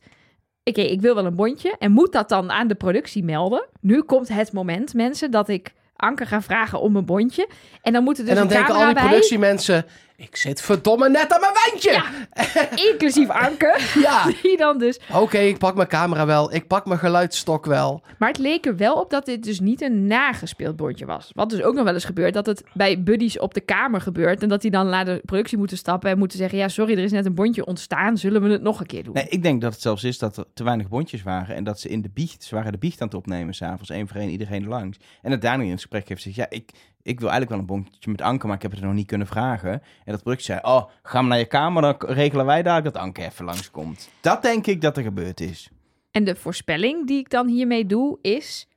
[0.64, 1.76] oké, ik wil wel een bondje...
[1.78, 3.68] en moet dat dan aan de productie melden.
[3.80, 7.48] Nu komt het moment, mensen, dat ik Anke ga vragen om een bondje.
[7.82, 9.86] En dan moet er dus en dan denken al die productiemensen...
[10.16, 11.92] Ik zit verdomme net aan mijn wijntje!
[11.92, 12.04] Ja.
[12.90, 13.80] inclusief Anke.
[13.94, 14.26] Ja.
[14.42, 16.54] Die dan dus Oké, ik pak mijn camera wel.
[16.54, 18.02] Ik pak mijn geluidsstok wel.
[18.18, 21.30] Maar het leek er wel op dat dit dus niet een nagespeeld bordje was.
[21.34, 24.42] Wat dus ook nog wel eens gebeurt, dat het bij buddies op de kamer gebeurt.
[24.42, 26.58] En dat die dan naar de productie moeten stappen en moeten zeggen...
[26.58, 29.14] ja, sorry, er is net een bondje ontstaan, zullen we het nog een keer doen?
[29.14, 31.56] Nee, ik denk dat het zelfs is dat er te weinig bondjes waren.
[31.56, 34.08] En dat ze in de biecht, ze waren de biecht aan het opnemen s'avonds, één
[34.08, 34.98] voor één, iedereen langs.
[35.22, 36.70] En dat Daniel in het gesprek heeft gezegd, ja, ik,
[37.02, 39.26] ik wil eigenlijk wel een bondje met Anke, maar ik heb het nog niet kunnen
[39.26, 39.72] vragen.
[39.72, 42.96] En dat productie zei, oh, ga maar naar je kamer, dan regelen wij daar dat
[42.96, 44.10] Anke even langskomt.
[44.20, 45.70] Dat denk ik dat er gebeurd is.
[46.10, 48.68] En de voorspelling die ik dan hiermee doe is...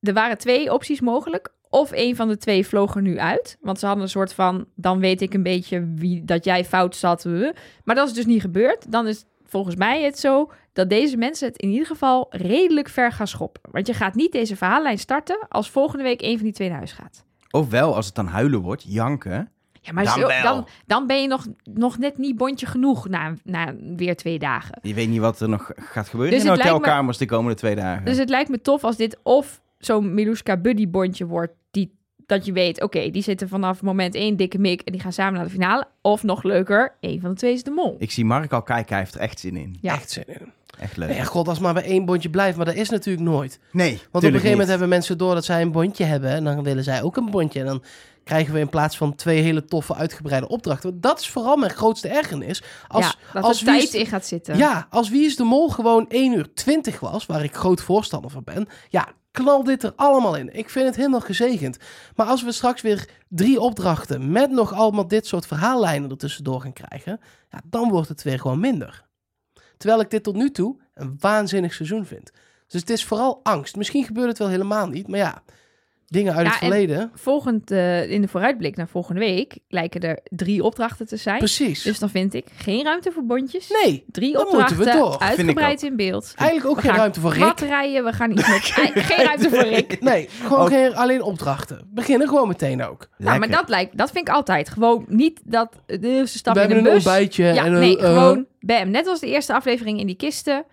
[0.00, 1.52] er waren twee opties mogelijk.
[1.68, 3.58] Of een van de twee vloog er nu uit.
[3.60, 4.66] Want ze hadden een soort van...
[4.74, 7.24] dan weet ik een beetje wie dat jij fout zat.
[7.24, 7.50] eh.
[7.84, 8.92] Maar dat is dus niet gebeurd.
[8.92, 10.50] Dan is volgens mij het zo...
[10.72, 13.62] dat deze mensen het in ieder geval redelijk ver gaan schoppen.
[13.70, 15.46] Want je gaat niet deze verhaallijn starten...
[15.48, 17.24] als volgende week een van die twee naar huis gaat.
[17.60, 19.48] Ofwel, als het dan huilen wordt, janken.
[19.80, 23.34] Ja, maar Dan zo- dan, dan ben je nog, nog net niet bondje genoeg na,
[23.44, 24.78] na weer twee dagen.
[24.82, 27.26] Je weet niet wat er nog gaat gebeuren Dus in het lijkt me- hotelkamers de
[27.26, 28.04] komende twee dagen.
[28.04, 31.52] Dus het lijkt me tof als dit of zo'n Miluska Buddy bondje wordt...
[31.70, 31.94] Die,
[32.26, 34.80] dat je weet, oké, die zitten vanaf moment één dikke mik...
[34.80, 35.86] en die gaan samen naar de finale.
[36.00, 37.96] Of nog leuker, één van de twee is de mol.
[37.98, 39.78] Ik zie Mark al kijken, hij heeft er echt zin in.
[39.80, 39.94] Ja.
[39.94, 40.52] Echt zin in.
[40.78, 41.08] Echt leuk.
[41.08, 42.56] Nee, god, als maar bij één bondje blijft.
[42.56, 43.58] Maar dat is natuurlijk nooit.
[43.72, 44.68] Nee, Want op een gegeven moment niet.
[44.68, 46.30] hebben mensen door dat zij een bondje hebben.
[46.30, 47.60] En dan willen zij ook een bondje.
[47.60, 47.82] En dan
[48.24, 50.90] krijgen we in plaats van twee hele toffe uitgebreide opdrachten.
[50.90, 52.62] Want Dat is vooral mijn grootste ergernis.
[52.88, 54.56] Als, ja, dat als er wie tijd is- in gaat zitten.
[54.56, 58.30] Ja, als Wie is de Mol gewoon 1 uur 20 was, waar ik groot voorstander
[58.30, 58.66] van ben.
[58.88, 60.54] Ja, knal dit er allemaal in.
[60.56, 61.76] Ik vind het helemaal gezegend.
[62.14, 66.72] Maar als we straks weer drie opdrachten met nog allemaal dit soort verhaallijnen ertussendoor gaan
[66.72, 67.20] krijgen,
[67.50, 69.04] ja, dan wordt het weer gewoon minder.
[69.76, 72.30] Terwijl ik dit tot nu toe een waanzinnig seizoen vind.
[72.66, 73.76] Dus het is vooral angst.
[73.76, 75.42] Misschien gebeurt het wel helemaal niet, maar ja,
[76.06, 77.10] dingen uit Ja, het en- verleden.
[77.14, 79.58] Volgend, eh, in de vooruitblik naar volgende week...
[79.68, 81.38] lijken er drie opdrachten te zijn.
[81.38, 81.82] Precies.
[81.82, 83.68] Dus dan vind ik geen ruimte voor bondjes.
[83.84, 85.18] nee, Drie dan moeten opdrachten, we door.
[85.18, 86.32] uitgebreid in beeld.
[86.36, 87.42] eigenlijk ook We geen gaan ruimte voor Rick.
[87.42, 88.60] Wat rijden, we gaan iets met...
[89.04, 90.00] Geen ruimte voor Rick.
[90.10, 91.88] Nee, gewoon Ook- geen, alleen opdrachten.
[91.90, 93.08] Beginnen gewoon meteen ook.
[93.18, 94.68] Nou, maar dat, lijkt, dat vind ik altijd.
[94.68, 97.06] Gewoon niet dat de eerste stap we in hebben de een bus.
[97.06, 97.44] ontbijtje.
[97.44, 98.90] Ja, en, nee, eh, gewoon bam.
[98.90, 100.64] Net als de eerste aflevering in die kisten.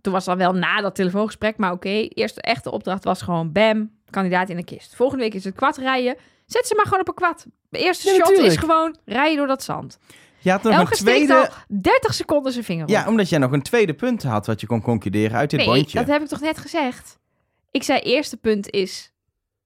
[0.00, 1.88] Toen was dan wel na dat telefoongesprek, maar oké.
[1.88, 4.94] Eerste echte opdracht was gewoon bam, kandidaat in een kist.
[4.96, 6.16] Volgende week is het kwad rijden.
[6.46, 7.46] Zet ze maar gewoon op een kwad.
[7.68, 8.52] De eerste Ja, shot natuurlijk.
[8.52, 9.98] is gewoon rijden door dat zand.
[10.38, 11.48] Je had nog Elke een steekt tweede...
[11.48, 12.88] al 30 seconden zijn vinger op.
[12.90, 15.68] Ja, omdat jij nog een tweede punt had wat je kon concluderen uit dit nee,
[15.68, 15.98] bondje.
[15.98, 17.18] dat heb ik toch net gezegd.
[17.70, 19.12] Ik zei eerste punt is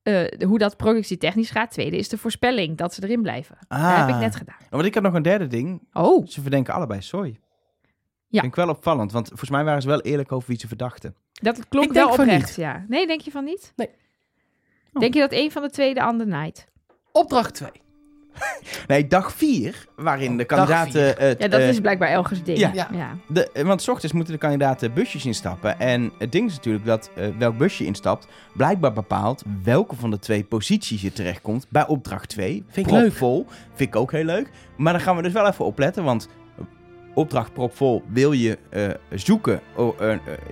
[0.02, 1.70] eh, hoe dat productietechnisch gaat.
[1.70, 3.56] Tweede is de voorspelling dat ze erin blijven.
[3.68, 4.20] Dat heb ik Ah.
[4.20, 4.56] net gedaan.
[4.70, 5.88] Want ik had nog een derde ding.
[5.92, 7.38] Oh, Ze verdenken allebei soy.
[8.28, 8.40] Ja.
[8.40, 11.16] Vind ik wel opvallend, want volgens mij waren ze wel eerlijk over wie ze verdachten.
[11.32, 12.54] dat klonk Ik wel oprecht, niet.
[12.56, 12.84] ja.
[12.88, 13.72] Nee, denk je van niet?
[13.76, 13.88] Nee.
[14.94, 15.00] Oh.
[15.00, 16.66] Denk je dat een van de twee de ander naait?
[17.12, 17.70] Opdracht 2.
[18.86, 21.36] Nee, dag vier, waarin de dag kandidaten...
[21.38, 22.58] Ja, dat eh, is blijkbaar Elgers ding.
[22.58, 22.70] ja.
[22.74, 22.88] Ja.
[22.92, 23.16] Ja.
[23.28, 25.78] de, eh, want s ochtends moeten de kandidaten busjes instappen.
[25.78, 28.26] En het ding is natuurlijk dat eh, welk busje je instapt...
[28.54, 32.64] blijkbaar bepaalt welke van de twee posities je terechtkomt bij opdracht 2.
[32.68, 33.02] Vind ik leuk.
[33.02, 33.46] Propvol.
[33.74, 34.50] Vind ik ook heel leuk.
[34.76, 36.28] Maar dan gaan we dus wel even opletten, want...
[37.14, 40.00] Opdracht propvol, wil je eh, zoeken oh,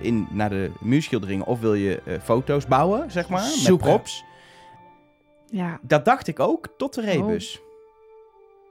[0.01, 3.87] in, naar de muurschilderingen of wil je eh, foto's bouwen, zeg maar, met Zoeken.
[3.87, 4.23] props?
[5.53, 5.79] Ja.
[5.81, 7.07] Dat dacht ik ook, tot de Oh.
[7.07, 7.61] rebus.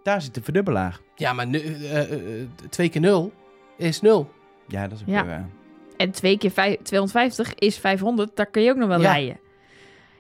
[0.03, 1.01] Daar zit de verdubbelaar.
[1.15, 3.33] Ja, maar nu, eh, eh, eh, 2 keer 0
[3.77, 4.31] is 0.
[4.69, 5.21] Ja, dat is ook Ja.
[5.25, 5.49] weer waar.
[5.97, 8.37] En twee keer vijf- 250 is 500.
[8.37, 9.13] Daar kun je ook nog wel Ja.
[9.13, 9.39] rijden.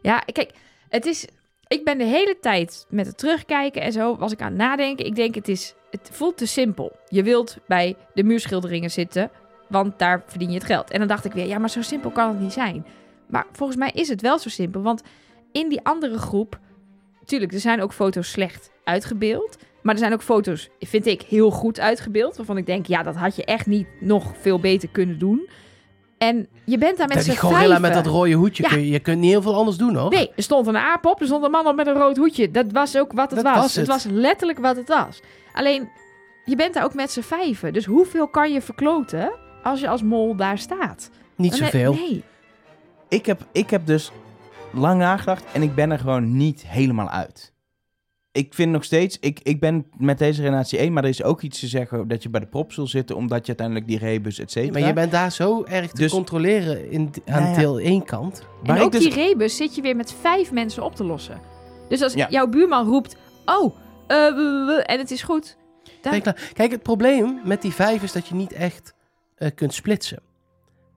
[0.02, 0.50] Ja, kijk,
[0.88, 1.26] het is...
[1.66, 5.06] Ik ben de hele tijd met het terugkijken en zo was ik aan het nadenken.
[5.06, 6.96] Ik denk, het, is, het voelt te simpel.
[7.08, 9.30] Je wilt bij de muurschilderingen zitten,
[9.68, 10.90] want daar verdien je het geld.
[10.90, 12.86] En dan dacht ik weer, ja, maar zo simpel kan het niet zijn.
[13.26, 15.02] Maar volgens mij is het wel zo simpel, want
[15.52, 16.58] in die andere groep...
[17.24, 19.56] Tuurlijk, er zijn ook foto's slecht uitgebeeld.
[19.82, 22.36] Maar er zijn ook foto's, vind ik, heel goed uitgebeeld.
[22.36, 25.48] Waarvan ik denk, ja, dat had je echt niet nog veel beter kunnen doen.
[26.18, 27.80] En je bent daar met z'n die gorilla vijven.
[27.80, 28.62] met dat rode hoedje.
[28.62, 28.68] Ja.
[28.68, 30.10] Kun je, je kunt niet heel veel anders doen, hoor.
[30.10, 32.50] Nee, er stond een aap op, er stond een man op met een rood hoedje.
[32.50, 33.62] Dat was ook wat het Dat was.
[33.62, 33.86] was het.
[33.86, 34.04] het.
[34.04, 35.20] was letterlijk wat het was.
[35.52, 35.88] Alleen,
[36.44, 37.72] je bent daar ook met z'n vijven.
[37.72, 39.32] Dus hoeveel kan je verkloten
[39.62, 41.10] als je als mol daar staat?
[41.36, 41.92] Niet zoveel.
[41.94, 42.22] Nee.
[43.08, 44.12] Ik heb, ik heb dus
[44.72, 47.52] lang nagedacht en ik ben er gewoon niet helemaal uit.
[48.32, 51.42] ik vind nog steeds, ik, ik ben met deze relatie één, maar er is ook
[51.42, 54.38] iets te zeggen dat je bij de prop zult zitten, omdat je uiteindelijk die rebus,
[54.38, 54.78] et cetera.
[54.78, 57.58] Maar je bent daar zo erg te Dus- controleren in, aan Nou ja.
[57.58, 58.42] deel 1 kant.
[58.62, 61.04] Waar en ik ook dus- die rebus zit je weer met vijf mensen op te
[61.04, 61.40] lossen.
[61.88, 62.26] Dus als Ja.
[62.30, 65.56] jouw buurman roept, oh, eh, w- w- en het is goed.
[65.84, 66.50] Dan, Ben je klaar?
[66.52, 68.94] Kijk, het probleem met die vijf is dat je niet echt
[69.36, 70.18] eh, kunt splitsen.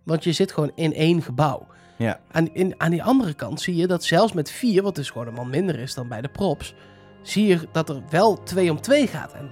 [0.03, 1.67] Want je zit gewoon in één gebouw.
[1.97, 2.19] Ja.
[2.31, 5.27] Aan, in, aan die andere kant zie je dat zelfs met vier, wat dus gewoon
[5.27, 6.73] een man minder is dan bij de props,
[7.21, 9.33] zie je dat er wel twee om twee gaat.
[9.33, 9.49] En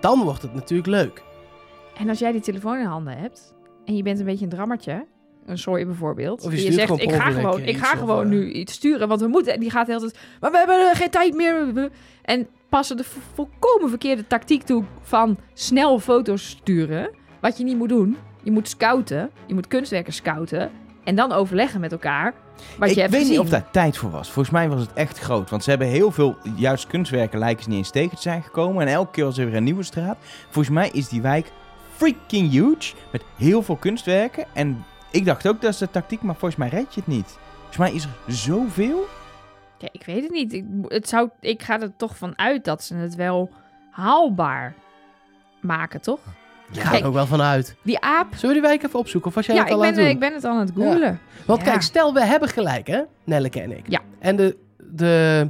[0.00, 1.22] dan wordt het natuurlijk leuk.
[1.96, 5.06] En als jij die telefoon in handen hebt en je bent een beetje een drammertje,
[5.46, 8.50] een sooi bijvoorbeeld, Of je zegt ik ga gewoon, ik ga of, gewoon eh, nu
[8.52, 9.52] iets sturen, want we moeten.
[9.54, 11.90] En die gaat de hele tijd, maar we hebben geen tijd meer.
[12.22, 17.10] En passen de vo- volkomen verkeerde tactiek toe van snel foto's sturen,
[17.40, 18.16] wat je niet moet doen.
[18.42, 20.70] Je moet scouten, je moet kunstwerken scouten
[21.04, 22.34] en dan overleggen met elkaar
[22.78, 24.30] wat ik je hebt weet niet of daar tijd voor was.
[24.30, 25.50] Volgens mij was het echt groot.
[25.50, 28.86] Want ze hebben heel veel, juist kunstwerken lijken ze niet eens tegen te zijn gekomen.
[28.86, 30.16] En elke keer was er weer een nieuwe straat.
[30.50, 31.52] Volgens mij is die wijk
[31.96, 32.94] freaking huge.
[33.12, 34.44] Met heel veel kunstwerken.
[34.52, 37.38] En ik dacht ook dat is de tactiek, maar volgens mij red je het niet.
[37.56, 39.06] Volgens mij is er zoveel.
[39.78, 40.52] Ja, ik weet het niet.
[40.52, 43.50] Ik, het zou, ik ga er toch van uit dat ze het wel
[43.90, 44.74] haalbaar
[45.60, 46.20] maken, toch?
[46.70, 47.04] Ja, Kijk.
[47.06, 47.76] ook wel vanuit.
[47.82, 48.26] Die aap.
[48.34, 49.28] Zullen we die wijk even opzoeken?
[49.28, 50.14] Of was jij Ja, het ik al aan ben, het doen?
[50.14, 51.20] ik ben het al aan het googlen.
[51.46, 51.70] Want Ja.
[51.70, 53.00] kijk, stel we hebben gelijk, hè?
[53.24, 53.84] Nelleke en ik.
[53.88, 54.00] Ja.
[54.18, 54.56] En de,
[54.90, 55.48] de,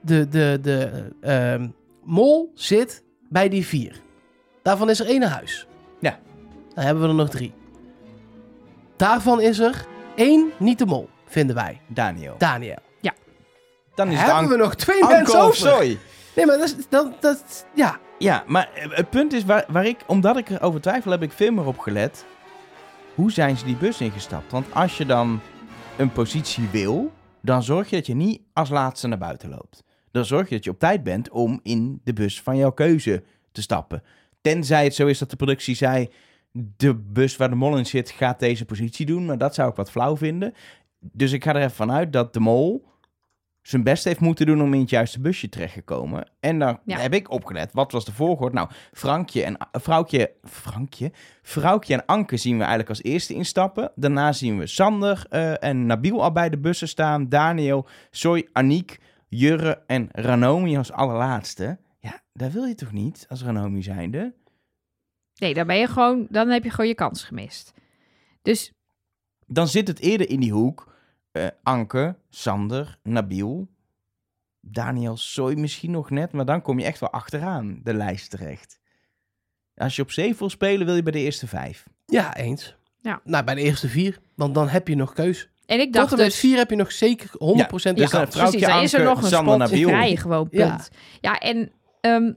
[0.00, 1.68] de, de, de ehm,
[2.04, 4.00] mol zit bij die vier.
[4.62, 5.66] Daarvan is er één huis.
[5.98, 6.18] Ja.
[6.74, 7.54] Dan hebben we er nog drie.
[8.96, 9.84] Daarvan is er
[10.16, 11.80] één niet de mol, vinden wij.
[11.86, 12.34] Daniel.
[12.38, 12.76] Daniel.
[13.94, 15.56] Dan is het hebben we nog twee mensen over.
[15.56, 15.96] Zoe.
[16.36, 16.58] Nee, maar
[16.88, 17.12] dat.
[17.20, 17.98] Dat, ja.
[18.18, 21.32] Ja, maar eh, het punt is, waar, waar ik, omdat ik erover twijfel, heb ik
[21.32, 22.24] veel meer op gelet.
[23.14, 24.52] Hoe zijn ze die bus ingestapt?
[24.52, 25.40] Want als je dan
[25.98, 27.12] een positie wil,
[27.42, 29.84] dan zorg je dat je niet als laatste naar buiten loopt.
[30.10, 33.22] Dan zorg je dat je op tijd bent om in de bus van jouw keuze
[33.52, 34.02] te stappen.
[34.40, 36.08] Tenzij het zo is dat de productie zei,
[36.52, 39.26] de bus waar de mol in zit gaat deze positie doen.
[39.26, 40.54] Maar dat zou ik wat flauw vinden.
[40.98, 42.89] Dus ik ga er even vanuit dat de mol
[43.62, 46.30] zijn best heeft moeten doen om in het juiste busje terechtgekomen.
[46.40, 46.98] En dan Ja.
[46.98, 47.72] heb ik opgelet.
[47.72, 48.54] Wat was de volgorde?
[48.54, 53.92] Nou, Frankje en vrouwtje, Frankje, vrouwtje en Anke zien we eigenlijk als eerste instappen.
[53.94, 57.28] Daarna zien we Sander eh, en Nabil al bij de bussen staan.
[57.28, 58.98] Daniel, Soy, Aniek,
[59.28, 61.78] Jurre en Ranomi als allerlaatste.
[61.98, 64.34] Ja, daar wil je toch niet als Ranomi zijnde?
[65.34, 67.72] Nee, dan ben je gewoon, dan heb je gewoon je kans gemist.
[68.42, 68.72] Dus
[69.46, 70.89] Dan zit het eerder in die hoek.
[71.32, 73.68] Eh, Anke, Sander, Nabil,
[74.60, 76.32] Daniel, Soy misschien nog net.
[76.32, 78.80] Maar dan kom je echt wel achteraan de lijst terecht.
[79.74, 81.86] Als je op zeven wil spelen, wil je bij de eerste vijf.
[82.06, 82.76] Ja, eens.
[83.00, 83.20] Ja.
[83.24, 84.18] Nou, bij de eerste vier.
[84.34, 85.48] Want dan heb je nog keus.
[85.66, 88.10] en ik Tot dacht en met dus, vier heb je nog zeker 100% Ja, dus
[88.10, 88.34] kans.
[88.34, 90.16] dan- precies, dan is er Anke, nog een Sander, spot, Nabil.
[90.16, 90.68] gewoon, Ja.
[90.68, 90.90] punt.
[91.20, 92.32] Ja, en ehm,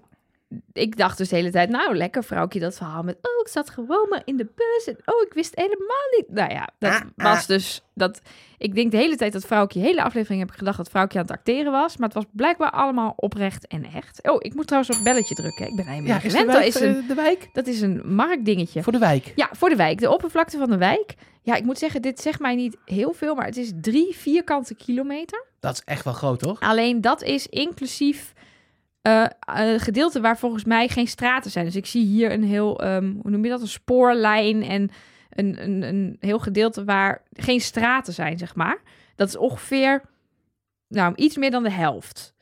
[0.73, 3.69] ik dacht dus de hele tijd, nou, lekker vrouwtje, dat verhaal met, oh, ik zat
[3.69, 6.25] gewoon maar in de bus en oh, ik wist helemaal niet.
[6.29, 8.21] Nou ja, dat Ah, was dus, dat,
[8.57, 11.25] ik denk de hele tijd dat vrouwtje, hele aflevering heb ik gedacht dat vrouwtje aan
[11.25, 14.19] het acteren was, maar het was blijkbaar allemaal oprecht en echt.
[14.29, 16.53] Oh, ik moet trouwens op belletje drukken, ik ben helemaal Ja, niet is de gewend.
[16.53, 17.49] Dat wijk, is een, eh, de wijk?
[17.53, 18.83] dat is een marktdingetje.
[18.83, 19.31] Voor de wijk.
[19.35, 19.99] Ja, voor de wijk.
[19.99, 21.13] De oppervlakte van de wijk.
[21.41, 24.75] Ja, ik moet zeggen, dit zegt mij niet heel veel, maar het is drie vierkante
[24.75, 25.45] kilometer.
[25.59, 26.59] Dat is echt wel groot, toch?
[26.59, 28.33] Alleen dat is inclusief
[29.03, 31.65] eh, een gedeelte waar volgens mij geen straten zijn.
[31.65, 34.89] Dus ik zie hier een heel, ehm, hoe noem je dat, een spoorlijn en
[35.29, 38.81] een, een, een heel gedeelte waar geen straten zijn, zeg maar.
[39.15, 40.01] Dat is ongeveer,
[40.87, 42.33] nou, iets meer dan de helft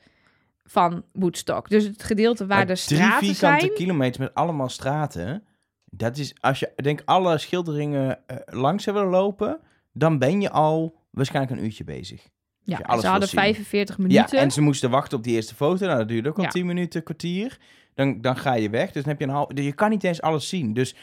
[0.64, 1.68] van Woodstock.
[1.68, 3.74] Dus het gedeelte waar Maar de drie straten vierkante zijn...
[3.74, 5.44] kilometer met allemaal straten.
[5.84, 9.60] Dat is, als je denk alle schilderingen eh, langs hebben lopen,
[9.92, 12.28] dan ben je al waarschijnlijk een uurtje bezig.
[12.64, 13.40] Ja, ze hadden wil zien.
[13.40, 14.36] 45 minuten.
[14.36, 15.86] Ja, en ze moesten wachten op die eerste foto.
[15.86, 16.48] Nou, dat duurde ook al Ja.
[16.50, 17.58] 10 minuten, kwartier.
[17.94, 18.92] Dan, dan ga je weg.
[18.92, 19.48] Dus dan heb je een half.
[19.54, 20.72] Je kan niet eens alles zien.
[20.74, 20.94] Dus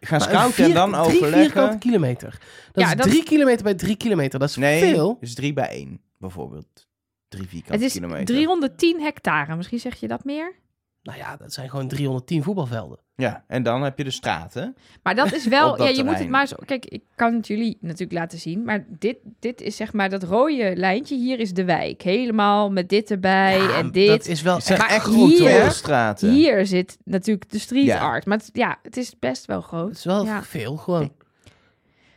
[0.00, 1.40] gaan Maar scouten en dan Drie overleggen.
[1.40, 2.30] vierkante kilometer.
[2.72, 4.38] Dat Ja, is dat- drie kilometer bij drie kilometer.
[4.38, 5.16] Dat is Nee, veel.
[5.20, 6.86] dus drie bij één, bijvoorbeeld.
[7.28, 8.24] Drie vierkante Het is kilometer.
[8.24, 9.56] 310 hectare.
[9.56, 10.54] Misschien zeg je dat meer.
[11.02, 12.98] Nou ja, dat zijn gewoon 310 voetbalvelden.
[13.16, 14.76] Ja, en dan heb je de straten.
[15.02, 15.76] Maar dat is wel...
[15.76, 16.56] dat ja, je moet het maar zo...
[16.64, 18.64] Kijk, ik kan het jullie natuurlijk laten zien.
[18.64, 20.08] Maar dit, dit is zeg maar...
[20.10, 22.02] Dat rode lijntje hier is de wijk.
[22.02, 24.08] Helemaal met dit erbij Ja, en dit.
[24.08, 26.30] Dat is wel Het zijn Maar echt hier- grote straten.
[26.32, 27.98] Hier zit natuurlijk de street Ja.
[28.00, 28.26] art.
[28.26, 29.90] Maar het, ja, het is best wel Het groot.
[29.90, 30.42] is wel Ja.
[30.42, 31.12] veel gewoon.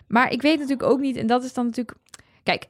[0.08, 1.16] Maar ik weet natuurlijk ook niet...
[1.18, 1.98] En dat is dan natuurlijk...
[2.44, 2.68] Kijk,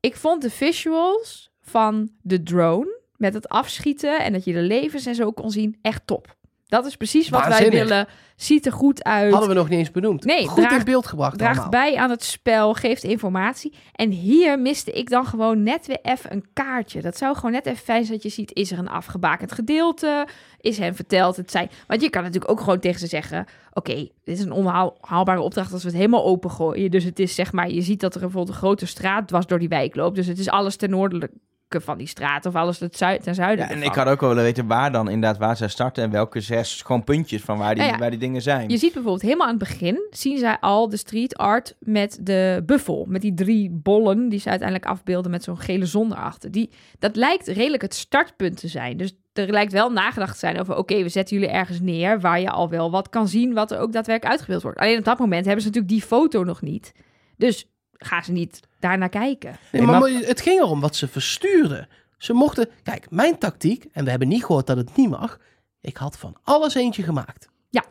[0.00, 2.95] ik vond de visuals van de drone...
[3.18, 5.78] Met het afschieten en dat je de levens en zo kon zien...
[5.82, 6.36] Echt top.
[6.68, 8.06] Dat is precies wat wij willen.
[8.36, 9.30] Ziet er goed uit.
[9.30, 10.24] Hadden we nog niet eens benoemd.
[10.24, 11.80] Nee, Goed in beeld gebracht draagt allemaal.
[11.80, 13.74] bij aan het spel, geeft informatie.
[13.92, 17.00] En hier miste ik dan gewoon net weer even een kaartje.
[17.00, 20.26] Dat zou gewoon net even fijn zijn dat je ziet, is er een afgebakend gedeelte?
[20.60, 21.70] Is hen verteld het zijn?
[21.86, 25.72] Want je kan natuurlijk ook gewoon tegen ze zeggen, oké, dit is een onhaalbare opdracht
[25.72, 26.90] als we het helemaal opengooien.
[26.90, 29.58] Dus het is zeg maar, je ziet dat er bijvoorbeeld een grote straat dwars door
[29.58, 30.16] die wijk loopt.
[30.16, 31.34] Dus het is alles ten noordelijke
[31.68, 33.92] van die straat of alles ten, zuid, ten zuiden Ja, en ervan.
[33.92, 36.82] ik had ook wel willen weten waar dan inderdaad waar zij starten en welke zes
[36.82, 38.68] gewoon puntjes van waar die, Nou ja, waar die dingen zijn.
[38.68, 42.62] Je ziet bijvoorbeeld helemaal aan het begin zien zij al de street art met de
[42.66, 43.04] buffel.
[43.08, 46.50] Met die drie bollen die ze uiteindelijk afbeelden met zo'n gele zon erachter.
[46.50, 48.96] Die, dat lijkt redelijk het startpunt te zijn.
[48.96, 50.76] Dus er lijkt wel nagedacht te zijn over...
[50.76, 53.54] oké, we zetten jullie ergens neer waar je al wel wat kan zien...
[53.54, 54.78] wat er ook daadwerkelijk uitgebeeld wordt.
[54.78, 56.92] Alleen op dat moment hebben ze natuurlijk die foto nog niet.
[57.36, 59.56] Dus gaan ze niet daarnaar kijken.
[59.72, 61.88] Nee, maar, het ging erom wat ze verstuurden.
[62.18, 62.68] Ze mochten...
[62.82, 65.38] Kijk, mijn tactiek, en we hebben niet gehoord dat het niet mag.
[65.80, 67.48] Ik had van alles eentje gemaakt.
[67.70, 67.84] Ja.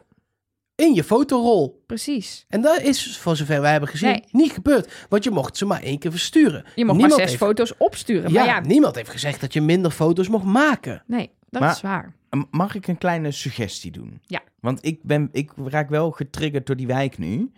[0.76, 1.84] In je fotorol.
[1.88, 2.46] Precies.
[2.50, 4.24] En dat is, voor zover wij hebben gezien, Nee.
[4.32, 5.06] niet gebeurd.
[5.10, 6.64] Want je mocht ze maar één keer versturen.
[6.66, 8.32] Je Niemand maar zes heeft- foto's opsturen.
[8.32, 11.04] Ja, Maar ja, niemand heeft gezegd dat je minder foto's mocht maken.
[11.08, 12.14] nee, dat Maar- is waar.
[12.52, 14.20] Mag ik een kleine suggestie doen?
[14.26, 14.42] Ja.
[14.60, 17.52] Want ik, ben, ik raak wel getriggerd door die wijk nu.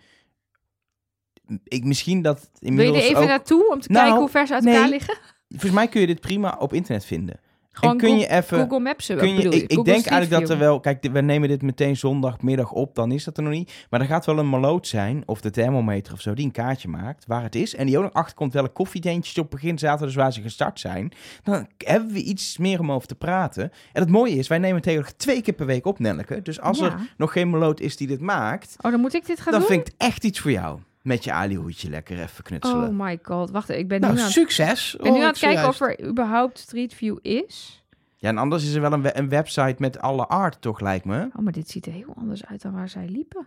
[1.64, 3.28] Ik, misschien dat Wil je inmiddels er even ook...
[3.28, 4.74] naartoe om te Nou, kijken hoe ver ze uit nee.
[4.74, 5.14] elkaar liggen?
[5.48, 7.40] Volgens mij kun je dit prima op internet vinden.
[7.72, 8.58] Gewoon en kun Google- je even...
[8.58, 10.80] Google Maps, Kun je, bedoel ik, denk Street eigenlijk dat er wel...
[10.80, 13.86] Kijk, we nemen dit meteen zondagmiddag op, dan is dat er nog niet.
[13.90, 16.88] Maar er gaat wel een maloot zijn, of de thermometer of zo, die een kaartje
[16.88, 17.74] maakt waar het is.
[17.74, 21.12] En die ook nog achterkomt welke koffietentjes op begin zaten, dus waar ze gestart zijn.
[21.42, 23.62] Dan hebben we iets meer om over te praten.
[23.92, 26.42] En het mooie is, wij nemen tegenwoordig twee keer per week op, Nelleke.
[26.42, 26.84] Dus als Ja.
[26.84, 29.60] er nog geen maloot is die dit maakt, Oh, dan moet ik dit gaan dan
[29.60, 29.70] doen?
[29.70, 30.78] vind ik echt iets voor jou.
[31.08, 32.88] Met je alihoedje lekker even knutselen.
[32.88, 34.94] Oh my god, wacht, ik ben Nou, nu aan, succes.
[34.94, 35.80] ik ben nu aan ik het kijken zojuist.
[35.82, 37.82] of er überhaupt Street View is.
[38.16, 41.04] Ja, en anders is er wel een, we- een website met alle art, toch, lijkt
[41.04, 41.28] me.
[41.36, 43.46] Oh, maar dit ziet er heel anders uit dan waar zij liepen.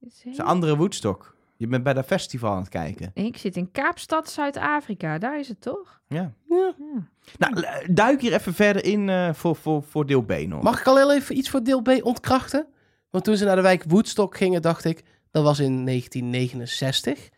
[0.00, 1.34] Is Het is heel- een andere Woodstock.
[1.56, 3.10] Je bent bij dat festival aan het kijken.
[3.14, 5.18] Ik zit in Kaapstad, Zuid-Afrika.
[5.18, 6.00] Daar is het toch?
[6.08, 6.32] Ja.
[6.48, 6.74] Ja.
[6.78, 7.08] Ja.
[7.50, 10.62] Nou, duik hier even verder in eh, voor, voor, voor deel B nog.
[10.62, 12.66] Mag ik al heel even iets voor deel B ontkrachten?
[13.10, 15.02] Want toen ze naar de wijk Woodstock gingen, dacht ik,
[15.36, 17.24] dat was in 1969.
[17.24, 17.30] Ik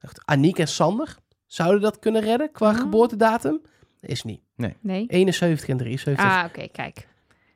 [0.00, 2.76] dacht, Aniek en Sander, zouden dat kunnen redden qua Oh.
[2.78, 3.60] geboortedatum?
[4.00, 4.40] Is niet.
[4.80, 5.06] Nee?
[5.06, 6.24] 71 en 73.
[6.24, 7.06] Ah, oké, kijk.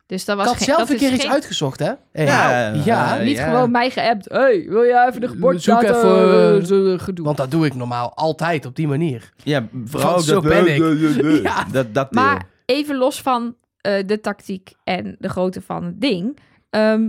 [0.06, 1.92] Dus dat was ik had geen- zelf dat een keer iets geen- uitgezocht, hè?
[2.12, 3.44] Hey, Ja, ja, eh, Niet ja.
[3.50, 4.28] gewoon mij geappt.
[4.28, 5.88] hey, wil jij even de Zoek geboortedatum?
[5.94, 7.24] even, eh, zo, gedoe.
[7.24, 9.32] want dat doe ik normaal altijd op die manier.
[9.44, 10.82] Ja, vooral Want zo dat, ben ik.
[11.42, 11.64] Ja.
[11.64, 12.12] Dat, dat.
[12.12, 16.38] Maar even los van eh, de tactiek en de grootte van het ding.
[16.70, 17.08] ehm,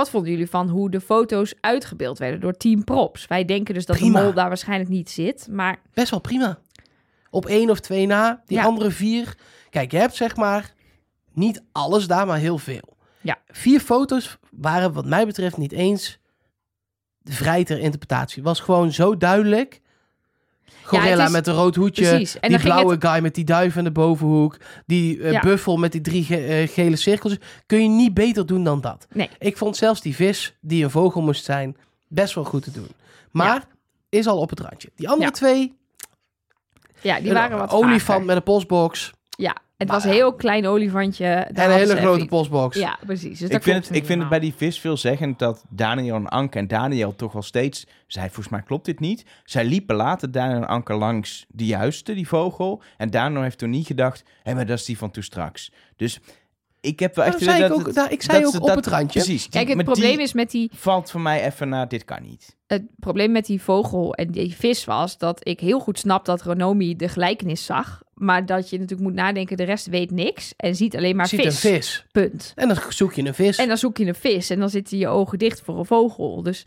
[0.00, 3.26] wat vonden jullie van hoe de foto's uitgebeeld werden door Team Props?
[3.26, 4.18] Wij denken dus dat Prima.
[4.18, 5.48] de mol daar waarschijnlijk niet zit.
[5.50, 6.58] Maar Best wel prima.
[7.30, 8.64] Op één of twee na, die Ja.
[8.64, 9.34] andere vier.
[9.70, 10.74] Kijk, je hebt zeg maar
[11.32, 12.96] niet alles daar, maar heel veel.
[13.20, 13.38] Ja.
[13.46, 16.18] Vier foto's waren wat mij betreft niet eens
[17.24, 18.42] vrij ter interpretatie.
[18.42, 19.80] Was gewoon zo duidelijk.
[20.82, 22.08] Gorilla is- met een rood hoedje.
[22.08, 22.38] precies.
[22.40, 24.56] En die blauwe het- guy met die duif in de bovenhoek.
[24.86, 25.40] Die eh, Ja.
[25.40, 27.36] buffel met die drie ge- eh, gele cirkels.
[27.66, 29.06] Kun je niet beter doen dan dat.
[29.12, 29.28] Nee.
[29.38, 31.76] Ik vond zelfs die vis, die een vogel moest zijn,
[32.08, 32.88] best wel goed te doen.
[33.30, 33.64] Maar
[34.08, 34.90] is al op het randje.
[34.94, 35.30] Die andere Ja.
[35.36, 35.74] twee,
[37.00, 40.66] ja, die waren wat olifant met een postbox Ja, het Maar was een heel klein
[40.66, 41.24] olifantje.
[41.24, 42.76] Daar en een hele grote even- postbox.
[42.76, 43.38] Ja, precies.
[43.38, 46.58] Dus ik vind, het, ik vind het bij die vis veelzeggend dat Daniel en Anke...
[46.58, 49.24] En Daniel toch wel steeds zei, volgens mij klopt dit niet.
[49.44, 52.82] Zij liepen later Daniel en Anke langs de juiste, die vogel.
[52.96, 54.24] En Daniel heeft toen niet gedacht...
[54.42, 55.72] Hé, maar dat is die van toen straks.
[55.96, 56.18] Dus
[56.80, 57.34] ik heb wel echt...
[57.34, 59.20] Dat zei ik dat ook, het- daar- ik zei dat ook op dat- het randje.
[59.20, 59.48] Precies.
[59.48, 61.88] Kijk, het probleem is met die valt voor mij even naar...
[61.88, 62.56] Dit kan niet.
[62.66, 66.42] het probleem met die vogel en die vis was dat ik heel goed snap dat
[66.42, 68.02] Renomi de gelijkenis zag.
[68.14, 71.40] Maar dat je natuurlijk moet nadenken, de rest weet niks en ziet alleen maar ziet
[71.40, 71.64] vis.
[71.64, 72.04] een vis.
[72.12, 72.52] Punt.
[72.56, 73.56] En dan zoek je een vis.
[73.56, 76.42] En dan zoek je een vis en dan zitten je ogen dicht voor een vogel.
[76.42, 76.64] Dus,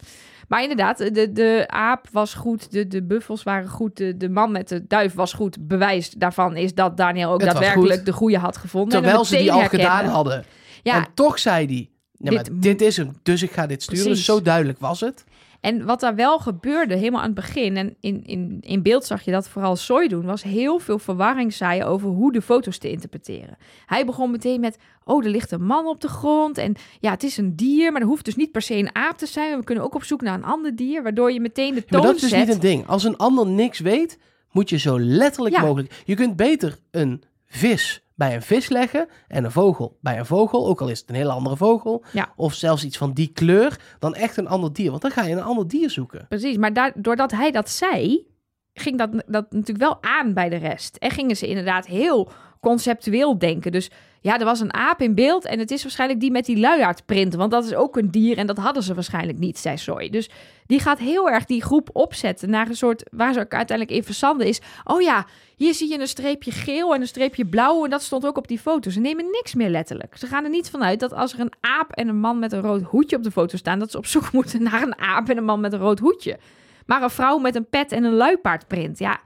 [0.47, 4.51] maar inderdaad, de, de aap was goed, de, de buffels waren goed, de, de man
[4.51, 5.67] met de duif was goed.
[5.67, 8.95] Bewijs daarvan is dat Daniel ook Het daadwerkelijk de goede had gevonden.
[8.97, 10.45] en terwijl ze die al gedaan hadden.
[10.83, 14.03] Ja, En toch zei hij, nee, Dit- dit is hem, dus ik ga dit sturen.
[14.03, 14.25] Precies.
[14.25, 15.23] Zo duidelijk was het.
[15.64, 19.22] En wat daar wel gebeurde, helemaal aan het begin, en in, in, in beeld zag
[19.22, 22.89] je dat vooral Soy doen, was heel veel verwarring zaaien over hoe de foto's te
[22.89, 23.57] interpreteren.
[23.86, 27.24] Hij begon meteen met, oh, er ligt een man op de grond en ja, het
[27.24, 29.57] is een dier, maar er hoeft dus niet per se een aap te zijn.
[29.57, 32.01] We kunnen ook op zoek naar een ander dier, waardoor je meteen de Ja, maar
[32.01, 32.88] toon dat is dus niet een ding.
[32.88, 34.20] Als een ander niks weet,
[34.51, 35.61] moet je zo letterlijk Ja.
[35.61, 36.01] mogelijk...
[36.05, 40.68] Je kunt beter een vis bij een vis leggen en een vogel bij een vogel,
[40.68, 42.34] ook al is het een hele andere vogel, Ja.
[42.36, 44.89] of zelfs iets van die kleur, dan echt een ander dier.
[44.89, 46.26] Want dan ga je een ander dier zoeken.
[46.30, 48.28] Precies, maar daar, doordat hij dat zei,
[48.74, 50.95] ging dat, dat natuurlijk wel aan bij de rest.
[50.95, 53.72] En gingen ze inderdaad heel conceptueel denken.
[53.72, 53.91] Dus
[54.24, 57.34] ja, er was een aap in beeld en het is waarschijnlijk die met die luiaardprint.
[57.34, 60.09] Want dat is ook een dier en dat hadden ze waarschijnlijk niet, zei Soy.
[60.09, 60.30] Dus
[60.65, 63.03] die gaat heel erg die groep opzetten naar een soort...
[63.11, 64.61] waar ze ook uiteindelijk in verzanden is...
[64.84, 67.84] oh ja, hier zie je een streepje geel en een streepje blauw...
[67.84, 68.89] en dat stond ook op die foto.
[68.89, 70.17] Ze nemen niks meer letterlijk.
[70.17, 72.61] Ze gaan er niet vanuit dat als er een aap en een man met een
[72.61, 73.80] rood hoedje op de foto staan...
[73.80, 76.38] dat ze op zoek moeten naar een aap en een man met een rood hoedje.
[76.86, 79.21] Maar een vrouw met een pet en een luipaardprint, ja...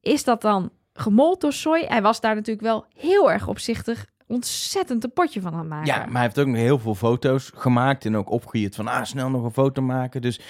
[0.00, 0.70] is dat dan
[1.00, 1.84] gemold door Soy?
[1.88, 5.86] Hij was daar natuurlijk wel heel erg opzichtig ontzettend een potje van aan maken.
[5.86, 9.04] Ja, maar hij heeft ook nog heel veel foto's gemaakt en ook opgejierd van, ah,
[9.04, 10.22] snel nog een foto maken.
[10.22, 10.40] Dus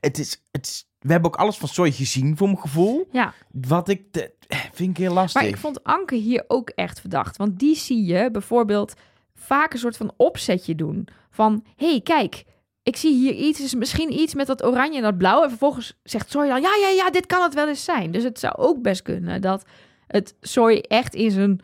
[0.00, 3.08] het is, het is, we hebben ook alles van Soy gezien, voor mijn gevoel.
[3.12, 3.32] Ja.
[3.50, 4.34] Wat ik, de,
[4.72, 5.42] vind ik heel lastig.
[5.42, 7.36] Maar ik vond Anke hier ook echt verdacht.
[7.36, 8.94] Want die zie je bijvoorbeeld
[9.34, 11.08] vaak een soort van opzetje doen.
[11.30, 12.44] Van, hé, hey, kijk,
[12.82, 15.42] ik zie hier iets, is misschien iets met dat oranje en dat blauw.
[15.42, 18.10] En vervolgens zegt Soy dan, ja, ja, ja, dit kan het wel eens zijn.
[18.10, 19.64] Dus het zou ook best kunnen dat
[20.06, 21.60] het Soy echt in zijn,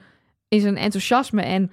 [0.49, 1.71] in zijn enthousiasme en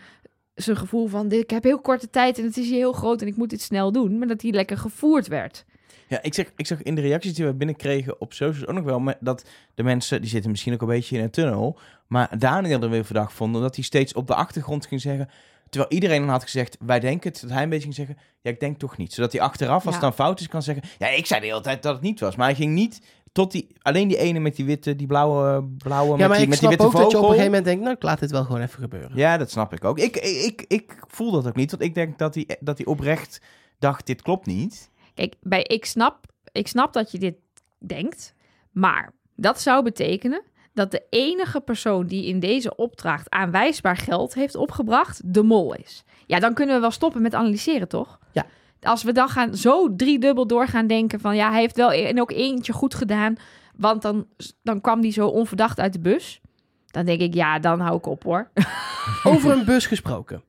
[0.55, 3.27] zijn gevoel van, ik heb heel korte tijd en het is hier heel groot en
[3.27, 4.17] ik moet dit snel doen.
[4.17, 5.65] Maar dat hij lekker gevoerd werd.
[6.07, 8.83] Ja, ik, zeg, ik zag in de reacties die we binnenkregen op socials ook nog
[8.83, 9.45] wel dat
[9.75, 13.05] de mensen, die zitten misschien ook een beetje in een tunnel, maar Daniel er weer
[13.05, 15.29] verdacht vonden dat hij steeds op de achtergrond ging zeggen,
[15.69, 18.51] terwijl iedereen dan had gezegd, wij denken het, dat hij een beetje ging zeggen, ja,
[18.51, 19.13] ik denk toch niet.
[19.13, 19.91] Zodat hij achteraf, als Ja.
[19.91, 22.19] het dan fout is, kan zeggen, ja, ik zei de hele tijd dat het niet
[22.19, 23.01] was, maar hij ging niet
[23.31, 26.45] tot die, alleen die ene met die witte, die blauwe, blauwe Ja, met, maar die,
[26.45, 27.27] ik met die snap witte ook dat je op een vogel.
[27.27, 29.11] gegeven moment denkt, nou, ik laat dit wel gewoon even gebeuren.
[29.13, 29.99] Ja, dat snap ik ook.
[29.99, 32.87] Ik, ik, ik, ik voel dat ook niet, want ik denk dat hij, dat hij
[32.87, 33.41] oprecht
[33.79, 34.89] dacht, dit klopt niet.
[35.13, 37.35] Kijk, bij ik snap, ik snap dat je dit
[37.77, 38.33] denkt,
[38.71, 40.41] maar dat zou betekenen
[40.73, 46.03] dat de enige persoon die in deze opdracht aanwijsbaar geld heeft opgebracht, de mol is.
[46.25, 48.19] Ja, dan kunnen we wel stoppen met analyseren, toch?
[48.31, 48.45] Ja.
[48.81, 52.21] Als we dan gaan zo driedubbel door gaan denken van ja, hij heeft wel en
[52.21, 53.35] ook eentje goed gedaan,
[53.75, 54.27] want dan,
[54.63, 56.41] dan kwam die zo onverdacht uit de bus.
[56.87, 58.49] Dan denk ik, ja, dan hou ik op hoor.
[59.23, 60.43] Over een bus gesproken.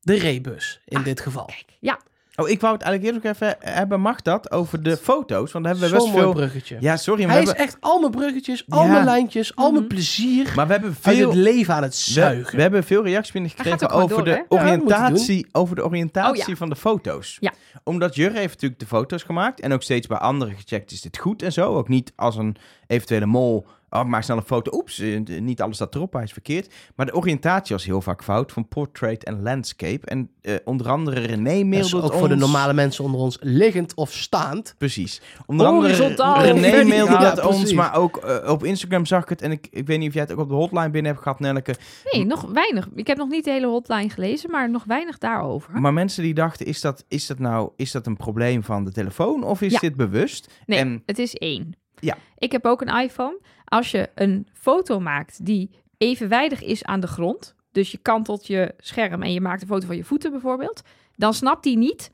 [0.00, 1.50] De rebus, in dit geval.
[1.80, 1.98] Ja,
[2.36, 5.64] Oh, ik wou het eigenlijk eerst ook even hebben, mag dat, over de foto's, want
[5.64, 6.42] daar hebben we Zo'n best mooi veel...
[6.42, 6.76] bruggetje.
[6.80, 8.90] Ja, sorry, maar Hij we is hebben, echt al mijn bruggetjes, al Ja.
[8.92, 9.92] mijn lijntjes, al mijn Mhm.
[9.94, 11.28] plezier maar we hebben uit veel...
[11.28, 12.56] het leven aan het zuigen.
[12.56, 14.36] we hebben veel reacties gaat binnengekregen gewoon over, door, de hè?
[14.36, 16.56] Ja, dat moet hij oriëntatie, over de oriëntatie Oh, ja.
[16.56, 17.36] van de foto's.
[17.40, 17.52] Ja.
[17.84, 21.18] Omdat Jurre heeft natuurlijk de foto's gemaakt en ook steeds bij anderen gecheckt, is dit
[21.18, 21.74] goed en zo.
[21.76, 22.56] Ook niet als een
[22.86, 23.66] eventuele mol,
[23.96, 26.74] oh, ik maak snel een foto, oeps, eh, niet alles staat erop, hij is verkeerd.
[26.96, 30.06] Maar de oriëntatie was heel vaak fout, van portrait en landscape.
[30.06, 33.94] En eh, onder andere René Dat mailde ook voor de normale mensen onder ons liggend
[33.94, 34.74] of staand.
[34.78, 35.20] Precies.
[35.46, 35.92] Onder andere.
[36.40, 39.42] René Ja, mailde dat ons, maar ook eh, op Instagram zag ik het.
[39.42, 41.40] En ik, ik weet niet of jij het ook op de hotline binnen hebt gehad,
[41.40, 41.74] Nelleke.
[42.12, 42.88] nee, nog weinig.
[42.94, 45.80] Ik heb nog niet de hele hotline gelezen, maar nog weinig daarover.
[45.80, 48.92] Maar mensen die dachten, is dat, is dat nou is dat een probleem van de
[48.92, 49.78] telefoon of is Ja.
[49.78, 50.52] dit bewust?
[50.66, 51.74] Nee, En het is één.
[52.00, 52.16] Ja.
[52.38, 53.38] Ik heb ook een iPhone.
[53.68, 58.74] Als je een foto maakt die evenwijdig is aan de grond, dus je kantelt je
[58.78, 60.82] scherm en je maakt een foto van je voeten bijvoorbeeld,
[61.14, 62.10] dan snapt hij niet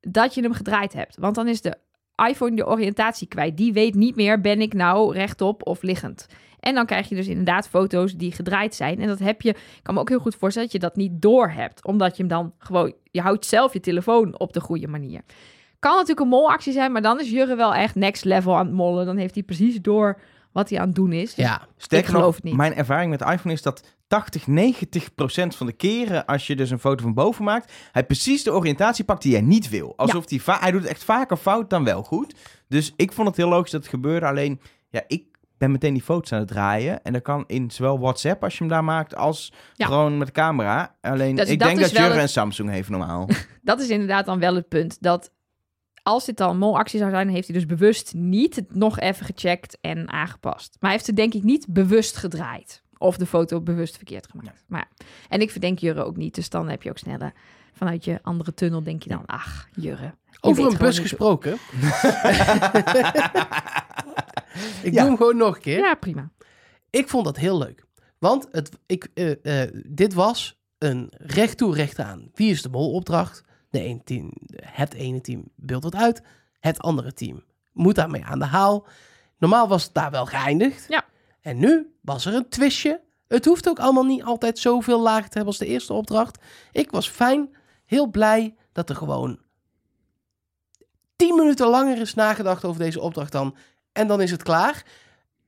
[0.00, 1.16] dat je hem gedraaid hebt.
[1.16, 1.76] Want dan is de
[2.28, 3.56] iPhone de oriëntatie kwijt.
[3.56, 6.26] Die weet niet meer, ben ik nou rechtop of liggend?
[6.60, 9.00] En dan krijg je dus inderdaad foto's die gedraaid zijn.
[9.00, 11.22] En dat heb je, ik kan me ook heel goed voorstellen dat je dat niet
[11.22, 11.84] door hebt.
[11.84, 15.22] Omdat je hem dan gewoon, je houdt zelf je telefoon op de goede manier.
[15.78, 18.74] Kan natuurlijk een molactie zijn, maar dan is Jurre wel echt next level aan het
[18.74, 19.06] mollen.
[19.06, 20.20] Dan heeft hij precies door
[20.52, 21.34] wat hij aan het doen is.
[21.34, 22.54] Dus Ja, sterker Ik geloof het niet.
[22.56, 26.56] mijn ervaring met de iPhone is dat 80, 90 procent van de keren als je
[26.56, 29.92] dus een foto van boven maakt, hij precies de oriëntatie pakt die jij niet wil.
[29.96, 32.34] Alsof hij, va- hij doet het echt vaker fout dan wel goed.
[32.68, 34.26] Dus ik vond het heel logisch dat het gebeurde.
[34.26, 35.24] Alleen, ja, ik
[35.58, 37.02] ben meteen die foto's aan het draaien.
[37.02, 39.86] En dat kan in zowel WhatsApp als je hem daar maakt, als Ja.
[39.86, 40.96] gewoon met de camera.
[41.00, 43.28] Alleen, Dus ik dat denk dat het- en Samsung heeft normaal.
[43.62, 45.02] Dat is inderdaad dan wel het punt.
[45.02, 45.30] Dat
[46.10, 49.78] als dit dan molactie zou zijn, heeft hij dus bewust niet het nog even gecheckt
[49.80, 50.70] en aangepast.
[50.70, 52.82] Maar hij heeft het denk ik niet bewust gedraaid.
[52.98, 54.64] Of de foto bewust verkeerd gemaakt.
[54.66, 55.04] Maar ja.
[55.28, 56.34] En ik verdenk Jurre ook niet.
[56.34, 57.32] Dus dan heb je ook sneller
[57.72, 60.14] vanuit je andere tunnel denk je dan, ach, Jurre.
[60.40, 61.52] over een bus gesproken.
[64.82, 65.00] ik Ja.
[65.00, 65.78] doe hem gewoon nog een keer.
[65.78, 66.30] Ja, prima.
[66.90, 67.84] Ik vond dat heel leuk.
[68.18, 72.30] Want het, ik, eh, eh, dit was een recht toe, recht aan.
[72.34, 73.42] Wie is de mol opdracht?
[73.70, 76.22] De ene team, het ene team beeldt het uit.
[76.60, 78.86] Het andere team moet daarmee aan de haal.
[79.38, 80.86] Normaal was het daar wel geëindigd.
[80.88, 81.04] Ja.
[81.40, 83.00] En nu was er een twistje.
[83.28, 86.38] Het hoeft ook allemaal niet altijd zoveel lager te hebben als de eerste opdracht.
[86.72, 89.38] Ik was fijn, heel blij dat er gewoon
[91.20, 93.56] tien minuten langer is nagedacht over deze opdracht dan.
[93.92, 94.84] En dan is het klaar.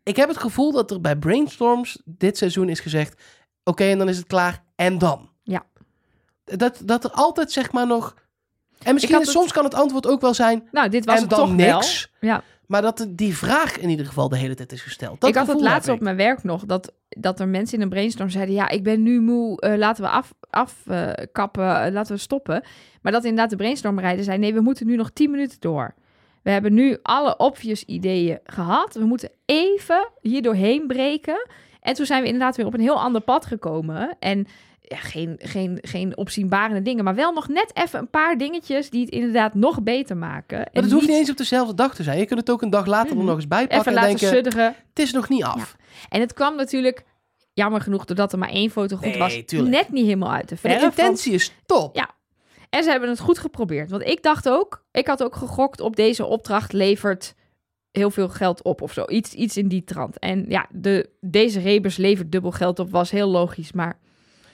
[0.02, 3.22] Ik heb het gevoel dat er bij brainstorms dit seizoen is gezegd:
[3.64, 4.64] oké, en dan is het klaar.
[4.74, 5.30] En dan?
[6.56, 8.14] Dat, dat er altijd zeg maar nog.
[8.82, 10.68] En misschien het- soms kan het antwoord ook wel zijn.
[10.72, 12.10] Nou, dit was en het dan toch niks.
[12.20, 12.30] wel.
[12.30, 12.42] Ja.
[12.66, 15.20] Maar dat die vraag in ieder geval de hele tijd is gesteld.
[15.20, 17.88] Dat ik had het laatst op mijn werk nog, dat, dat er mensen in een
[17.88, 18.54] brainstorm zeiden...
[18.54, 22.64] ja, ik ben nu moe, eh, laten we afkappen, af, kappen, eh, laten we stoppen.
[23.02, 24.38] Maar dat inderdaad de brainstormrijder zei...
[24.38, 25.94] nee, we moeten nu nog 10 minuten door.
[26.42, 28.94] We hebben nu alle obvious ideeën gehad.
[28.94, 31.48] We moeten even hier doorheen breken.
[31.80, 34.16] En toen zijn we inderdaad weer op een heel ander pad gekomen.
[34.18, 34.46] En
[34.82, 38.90] ja, geen, geen, geen opzienbarende dingen, maar wel nog net even een paar dingetjes...
[38.90, 40.58] die het inderdaad nog beter maken.
[40.58, 42.18] Maar het hoeft niet eens op dezelfde dag te zijn.
[42.18, 43.26] Je kunt het ook een dag later er Mhm.
[43.26, 44.74] nog eens bijpakken even en laten denken, sudderen.
[44.88, 45.76] het is nog niet af.
[46.08, 47.04] En het kwam natuurlijk,
[47.52, 49.70] jammer genoeg, doordat er maar één foto goed Nee, was, tuurlijk.
[49.74, 50.80] net niet helemaal uit de de verf.
[50.80, 51.96] want- intentie is top.
[51.96, 52.10] Ja.
[52.70, 53.90] En ze hebben het goed geprobeerd.
[53.90, 57.34] Want ik dacht ook, ik had ook gegokt op deze opdracht levert
[57.90, 59.04] heel veel geld op of zo.
[59.08, 60.18] Iets, iets in die trant.
[60.18, 63.72] En ja, de, deze rebus levert dubbel geld op, was heel logisch.
[63.72, 63.98] Maar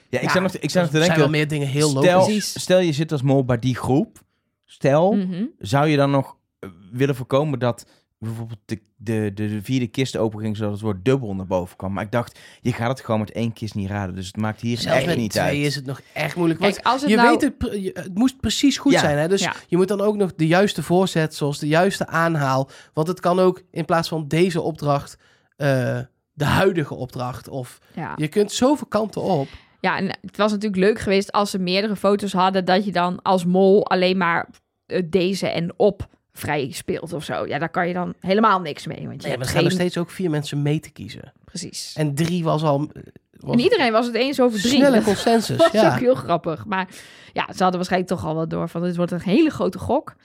[0.09, 1.67] Ja, ik Ja, zat nog, te- ik nog te er zijn denken, wel meer dingen
[1.67, 2.59] heel stel, logisch.
[2.59, 4.19] Stel je zit als mol bij die groep.
[4.65, 5.43] Stel, mhm.
[5.59, 7.85] zou je dan nog eh, willen voorkomen dat
[8.19, 11.77] bijvoorbeeld de, de, de, de vierde kist open ging, zodat het woord dubbel naar boven
[11.77, 11.93] kwam.
[11.93, 14.15] Maar ik dacht, je gaat het gewoon met één kist niet raden.
[14.15, 15.55] Dus het maakt hier Zelfs echt met niet twee uit.
[15.57, 16.59] is het nog echt moeilijk.
[16.59, 17.29] Want Kijk, als het je nou...
[17.29, 18.99] weet het, je- het moest precies goed Ja.
[18.99, 19.17] zijn.
[19.17, 19.27] Hè?
[19.27, 19.53] Dus Ja.
[19.67, 22.69] je moet dan ook nog de juiste voorzetsels, de juiste aanhaal.
[22.93, 25.17] Want het kan ook in plaats van deze opdracht,
[25.55, 25.99] eh,
[26.33, 27.47] de huidige opdracht.
[27.47, 28.13] Of ja.
[28.15, 29.47] je kunt zoveel kanten op.
[29.79, 33.21] Ja, en het was natuurlijk leuk geweest als ze meerdere foto's hadden, dat je dan
[33.21, 34.49] als mol alleen maar
[34.85, 37.47] eh, deze en op vrij speelt of zo.
[37.47, 39.07] Ja, daar kan je dan helemaal niks mee.
[39.07, 41.33] Want je hebt er gaan nog steeds ook vier mensen mee te kiezen.
[41.45, 41.93] Precies.
[41.97, 42.89] En drie was al...
[42.93, 43.01] eh,
[43.31, 44.73] Was En iedereen was het eens over drie.
[44.75, 45.93] Snelle Dat consensus, was ja.
[45.93, 46.65] ook heel grappig.
[46.65, 46.87] Maar
[47.33, 50.15] ja, ze hadden waarschijnlijk toch al wel door van dit wordt een hele grote gok.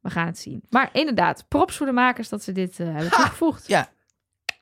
[0.00, 0.62] We gaan het zien.
[0.70, 3.68] Maar inderdaad, props voor de makers dat ze dit eh, hebben toegevoegd.
[3.68, 3.88] Ja,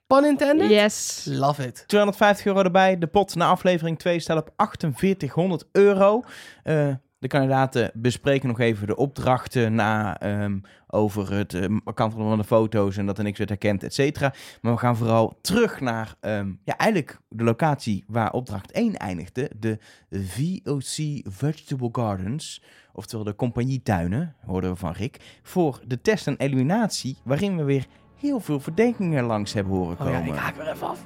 [0.07, 0.71] Pun intended?
[0.71, 1.25] Yes.
[1.29, 1.85] Love it.
[1.87, 2.99] 250 euro erbij.
[2.99, 6.23] De pot na aflevering 2 staat op 4800 euro.
[6.63, 6.89] Eh,
[7.19, 12.45] de kandidaten bespreken nog even de opdrachten na ehm, over het uh, kantelen van de
[12.45, 14.35] foto's en dat er niks werd herkend, et cetera.
[14.61, 19.51] Maar we gaan vooral terug naar ehm, ja, eigenlijk de locatie waar opdracht 1 eindigde.
[19.59, 19.79] De
[20.11, 22.63] VOC Vegetable Gardens.
[22.93, 25.41] Oftewel de compagnietuinen, hoorden we van Rick.
[25.43, 27.87] Voor de test en eliminatie, waarin we weer
[28.17, 30.25] heel veel verdenkingen langs hebben horen Oh komen.
[30.25, 31.05] ja, ik haak weer even af.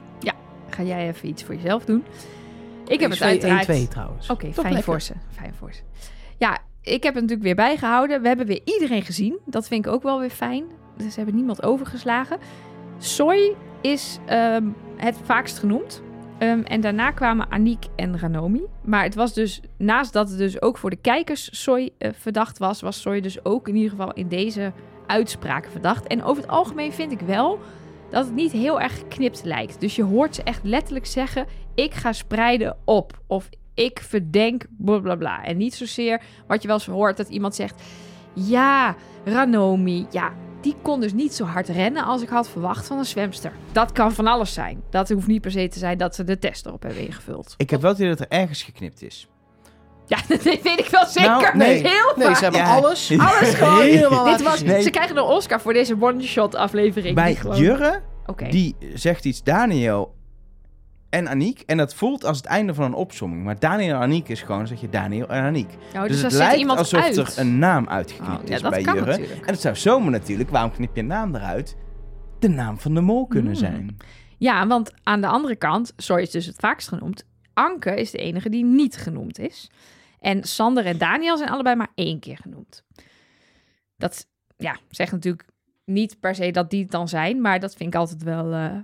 [0.70, 2.04] Ga jij even iets voor jezelf doen?
[2.86, 3.90] Ik heb het 1-2 uiteraard...
[3.90, 4.30] trouwens.
[4.30, 5.12] Oké, fijn voor ze.
[5.30, 5.80] Fijn voor ze.
[6.38, 8.22] Ja, ik heb het natuurlijk weer bijgehouden.
[8.22, 9.38] We hebben weer iedereen gezien.
[9.44, 10.64] Dat vind ik ook wel weer fijn.
[10.96, 12.38] Dus ze hebben niemand overgeslagen.
[12.98, 16.02] Soy is ehm, het vaakst genoemd.
[16.38, 18.62] Ehm, en daarna kwamen Aniek en Ranomi.
[18.84, 22.58] Maar het was dus, naast dat het dus ook voor de kijkers Soy eh, verdacht
[22.58, 24.72] was, was Soy dus ook in ieder geval in deze
[25.10, 26.06] uitspraken verdacht.
[26.06, 27.58] En over het algemeen vind ik wel
[28.10, 29.80] dat het niet heel erg geknipt lijkt.
[29.80, 33.20] Dus je hoort ze echt letterlijk zeggen: ik ga spreiden op.
[33.26, 35.44] Of ik verdenk bla bla bla.
[35.44, 37.82] En niet zozeer wat je wel eens hoort dat iemand zegt:
[38.32, 42.98] ja, Ranomi, ja, die kon dus niet zo hard rennen als ik had verwacht van
[42.98, 43.52] een zwemster.
[43.72, 44.82] Dat kan van alles zijn.
[44.90, 47.54] Dat hoeft niet per se te zijn dat ze de test erop hebben ingevuld.
[47.56, 49.28] Ik heb wel het idee dat er ergens geknipt is.
[50.10, 51.30] Ja, dat weet ik wel zeker.
[51.30, 51.74] Nou, nee.
[51.74, 52.36] Heel Nee, vaak.
[52.36, 52.74] ze hebben Ja.
[52.74, 53.80] alles, Alles gewoon.
[53.80, 54.62] helemaal Dit was.
[54.62, 54.82] Nee.
[54.82, 57.14] Ze krijgen een Oscar voor deze one-shot aflevering.
[57.14, 58.48] Bij gewoon- Jurre, Oké.
[58.48, 60.14] die zegt iets Daniel
[61.10, 61.62] en Aniek.
[61.66, 63.44] En dat voelt als het einde van een opsomming.
[63.44, 65.70] Maar Daniel en Aniek is gewoon, zeg je Daniel en Aniek.
[65.94, 67.16] Nou, dus dus het lijkt iemand alsof uit.
[67.16, 69.10] er een naam uitgeknipt Oh, ja, is dat bij kan Jurre.
[69.10, 69.46] natuurlijk.
[69.46, 71.76] En het zou zomaar natuurlijk, waarom knip je een naam eruit?
[72.38, 73.60] De naam van de mol kunnen Hmm.
[73.60, 73.96] zijn.
[74.38, 77.24] Ja, want aan de andere kant, Soy is dus het vaakst genoemd.
[77.54, 79.70] Anke is de enige die niet genoemd is.
[80.20, 82.84] En Sander en Daniel zijn allebei maar één keer genoemd.
[83.96, 85.48] Dat ja, zegt natuurlijk
[85.84, 88.76] niet per se dat die het dan zijn, maar dat vind ik altijd wel eh,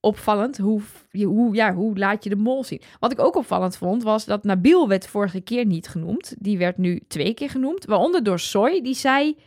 [0.00, 0.58] opvallend.
[0.58, 0.80] Hoe,
[1.10, 2.82] je- hoe, ja, hoe laat je de mol zien?
[2.98, 6.34] Wat ik ook opvallend vond, was dat Nabil werd vorige keer niet genoemd.
[6.38, 9.38] Die werd nu twee keer genoemd, waaronder door Soy, die zei...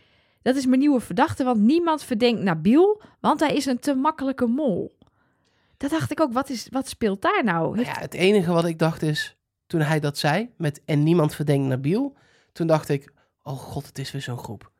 [0.42, 4.46] Dat is mijn nieuwe verdachte, want niemand verdenkt Nabil, want hij is een te makkelijke
[4.46, 4.98] mol.
[5.76, 7.64] Dat dacht ik ook, wat, is, wat speelt daar nou?
[7.64, 9.35] Nou Heeft- ja, het enige wat ik dacht is,
[9.66, 12.16] toen hij dat zei, met en niemand verdenkt Nabil,
[12.52, 13.12] toen dacht ik,
[13.42, 14.70] oh god, het is weer zo'n groep.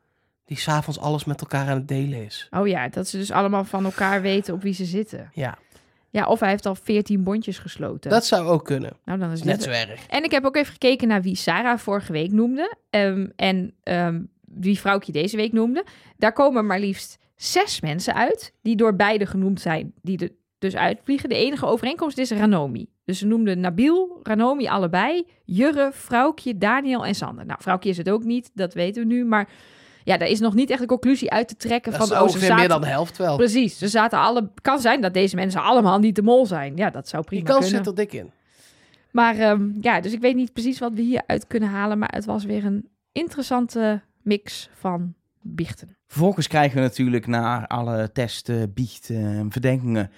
[0.45, 2.47] Die s'avonds alles met elkaar aan het delen is.
[2.51, 5.29] Oh ja, dat ze dus allemaal van elkaar weten op wie ze zitten.
[5.33, 5.57] Ja,
[6.09, 8.09] Ja, of hij heeft al 14 bondjes gesloten.
[8.11, 8.93] dat zou ook kunnen.
[9.05, 9.63] nou, dan is Net dit...
[9.63, 10.07] zo erg.
[10.07, 12.75] En ik heb ook even gekeken naar wie Sarah vorige week noemde.
[12.89, 15.85] ehm, en ehm, wie vrouwtje deze week noemde.
[16.17, 18.53] Daar komen maar liefst zes mensen uit.
[18.61, 19.93] Die door beide genoemd zijn.
[20.01, 21.29] Die er dus uitvliegen.
[21.29, 22.87] De enige overeenkomst is Ranomi.
[23.07, 25.25] Dus ze noemden Nabil, Ranomi allebei.
[25.45, 27.45] Jurre, Vrouwtje, Daniel en Sander.
[27.45, 28.51] Nou, Vrouwtje is het ook niet.
[28.53, 29.25] Dat weten we nu.
[29.25, 29.49] Maar
[30.03, 31.91] ja, daar is nog niet echt een conclusie uit te trekken.
[31.91, 33.35] Dat van, is oh, ze ongeveer zaten- meer dan de helft wel.
[33.37, 34.49] Precies, ze zaten alle.
[34.61, 36.75] Kan zijn dat deze mensen allemaal niet de mol zijn.
[36.75, 37.85] Ja, dat zou Die prima kans kunnen.
[37.85, 38.31] zit er dik in.
[39.11, 41.97] Maar ehm, ja, dus ik weet niet precies wat we hieruit kunnen halen.
[41.99, 45.95] Maar het was weer een interessante mix van biechten.
[46.07, 50.11] Vervolgens krijgen we natuurlijk na alle testen, biechten, verdenkingen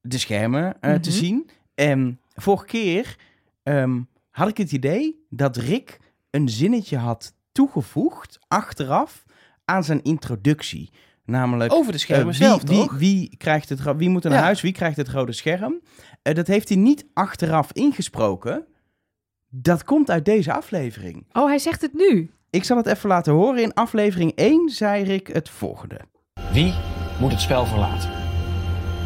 [0.00, 1.18] de schermen eh, te Mhm.
[1.18, 1.50] zien.
[1.74, 3.16] En vorige keer
[3.62, 5.98] ehm, had ik het idee dat Rick
[6.30, 9.24] een zinnetje had toegevoegd achteraf
[9.64, 10.92] aan zijn introductie.
[11.24, 12.96] Namelijk, Over de eh, schermen wie, zelf, wie, toch?
[12.98, 14.44] wie, krijgt het, wie moet er naar Ja.
[14.44, 15.80] huis, wie krijgt het rode scherm?
[16.22, 18.66] Eh, dat heeft hij niet achteraf ingesproken.
[19.48, 21.26] Dat komt uit deze aflevering.
[21.32, 22.30] Oh, hij zegt het nu.
[22.50, 23.62] Ik zal het even laten horen.
[23.62, 26.00] In aflevering 1 zei Rick het volgende.
[26.52, 26.74] Wie
[27.20, 28.10] moet het spel verlaten?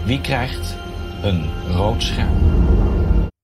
[0.05, 0.77] Wie krijgt
[1.23, 2.37] een rood scherm?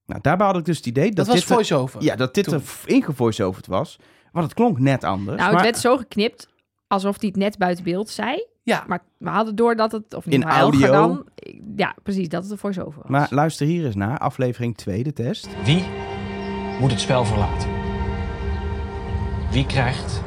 [0.07, 2.03] Nou, daarbij had ik dus het idee dat, Dat was dit, er- voice-over.
[2.03, 2.55] ja, dat dit toen.
[2.55, 3.99] er ingevoiceoverd was.
[4.33, 5.39] Want het klonk net anders.
[5.39, 6.49] Nou, maar het werd zo geknipt
[6.87, 8.47] alsof hij het net buiten beeld zei.
[8.63, 10.93] Ja, Maar we hadden door dat het, of niet, In maar audio.
[10.93, 11.27] dan,
[11.77, 13.11] ja, precies, dat het een voice-over was.
[13.11, 14.19] maar luister hier eens naar.
[14.19, 15.49] Aflevering 2, de test.
[15.65, 15.85] Wie
[16.81, 17.69] moet het spel verlaten?
[19.51, 20.23] Wie krijgt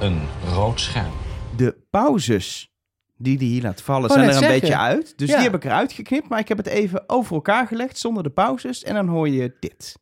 [0.00, 0.20] een
[0.54, 1.12] rood scherm?
[1.56, 2.70] De pauzes
[3.18, 4.60] die hij hier laat vallen zijn er een zeggen.
[4.60, 5.12] beetje uit.
[5.18, 5.34] Dus Ja.
[5.34, 6.28] die heb ik eruit geknipt.
[6.28, 8.82] Maar ik heb het even over elkaar gelegd zonder de pauzes.
[8.84, 9.96] En dan hoor je dit.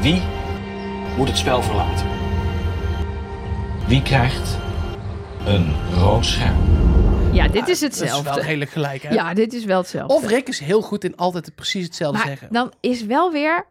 [0.00, 0.22] Wie
[1.16, 2.06] moet het spel verlaten?
[3.88, 4.58] Wie krijgt
[5.46, 6.56] een rood scherm?
[7.32, 8.30] ja, dit is dat is hetzelfde.
[8.34, 9.14] wel redelijk gelijk, hè?
[9.14, 10.14] ja, dit is wel hetzelfde.
[10.14, 12.48] Of Rick is heel goed in altijd precies hetzelfde maar zeggen.
[12.52, 13.66] dan is wel weer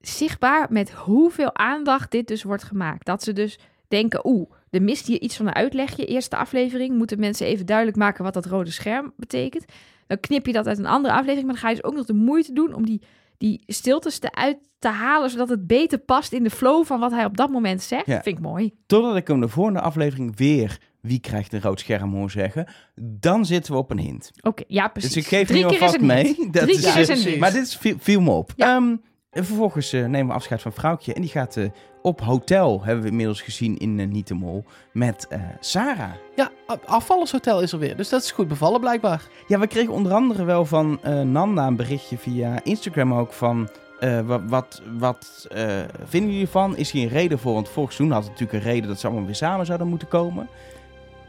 [0.00, 3.06] zichtbaar met hoeveel aandacht dit dus wordt gemaakt.
[3.06, 3.58] Dat ze dus
[3.88, 6.06] denken, oeh, er mist hier iets van een uitlegje.
[6.06, 9.64] Eerste aflevering moeten mensen even duidelijk maken wat dat rode scherm betekent.
[10.06, 12.06] Dan knip je dat uit een andere aflevering, maar dan ga je dus ook nog
[12.06, 13.02] de moeite doen om die,
[13.38, 17.24] die stiltes eruit te halen, zodat het beter past in de flow van wat hij
[17.24, 18.06] op dat moment zegt.
[18.06, 18.22] Ja.
[18.22, 18.74] Vind ik mooi.
[18.86, 22.66] Totdat ik hem de volgende aflevering weer wie krijgt een rood scherm hoor zeggen.
[22.94, 24.30] Dan zitten we op een hint.
[24.42, 25.12] Oké, ja, precies.
[25.12, 26.36] Dus ik geef Drie nu alvast mee.
[26.50, 27.36] Dat Drie is, keer is.
[27.36, 28.52] Maar dit is, viel, viel me op.
[28.56, 28.76] Ja.
[28.76, 28.96] Ehm,
[29.36, 31.14] en vervolgens eh, nemen we afscheid van vrouwtje.
[31.14, 31.64] En die gaat eh,
[32.02, 36.10] op hotel, hebben we inmiddels gezien in uh, Niet de Mol, met eh, Sarah.
[36.36, 36.50] Ja,
[36.84, 37.96] afvallershotel is er weer.
[37.96, 39.22] Dus dat is goed bevallen blijkbaar.
[39.46, 43.68] Ja, we kregen onder andere wel van eh, Nanda een berichtje via Instagram ook van...
[44.00, 45.68] eh, wat wat, wat eh,
[46.04, 46.76] vinden jullie ervan?
[46.76, 47.54] Is hier een reden voor?
[47.54, 50.08] Want vorig seizoen had het natuurlijk een reden dat ze allemaal weer samen zouden moeten
[50.08, 50.48] komen.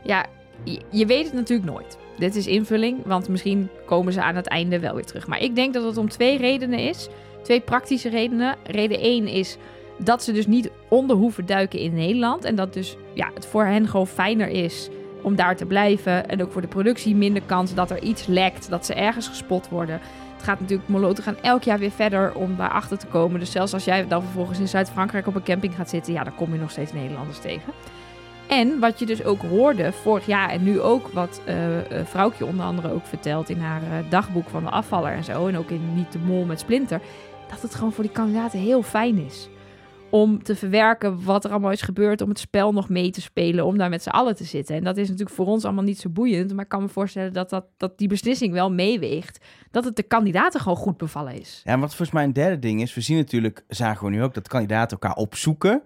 [0.03, 0.25] Ja,
[0.63, 1.97] je, je weet het natuurlijk nooit.
[2.17, 5.27] Dit is invulling, want misschien komen ze aan het einde wel weer terug.
[5.27, 7.09] Maar ik denk dat het om twee redenen is.
[7.47, 8.55] Twee praktische redenen.
[8.63, 9.57] Reden één is
[9.97, 12.43] dat ze dus niet onder hoeven duiken in Nederland.
[12.43, 14.89] En dat dus ja, het voor hen gewoon fijner is
[15.21, 16.29] om daar te blijven.
[16.29, 19.69] En ook voor de productie minder kans dat er iets lekt, dat ze ergens gespot
[19.69, 19.99] worden.
[20.35, 23.39] Het gaat natuurlijk, Moloten gaan elk jaar weer verder om daarachter te komen.
[23.39, 26.35] Dus zelfs als jij dan vervolgens in Zuid-Frankrijk op een camping gaat zitten, ja, dan
[26.35, 27.73] kom je nog steeds Nederlanders tegen.
[28.47, 31.55] En wat je dus ook hoorde vorig jaar en nu ook, wat eh,
[32.03, 35.47] Vrouwtje onder andere ook vertelt in haar eh, dagboek van de afvaller en zo.
[35.47, 37.01] En ook in Niet de Mol met Splinter.
[37.49, 39.49] Dat het gewoon voor die kandidaten heel fijn is.
[40.09, 42.21] Om te verwerken wat er allemaal is gebeurd.
[42.21, 43.65] Om het spel nog mee te spelen.
[43.65, 44.75] Om daar met z'n allen te zitten.
[44.75, 46.53] En dat is natuurlijk voor ons allemaal niet zo boeiend.
[46.53, 49.45] Maar ik kan me voorstellen dat, dat, dat die beslissing wel meeweegt.
[49.71, 51.61] Dat het de kandidaten gewoon goed bevallen is.
[51.63, 54.23] Ja, en wat volgens mij een derde ding is, we zien natuurlijk, zagen we nu
[54.23, 55.81] ook, dat kandidaten elkaar opzoeken.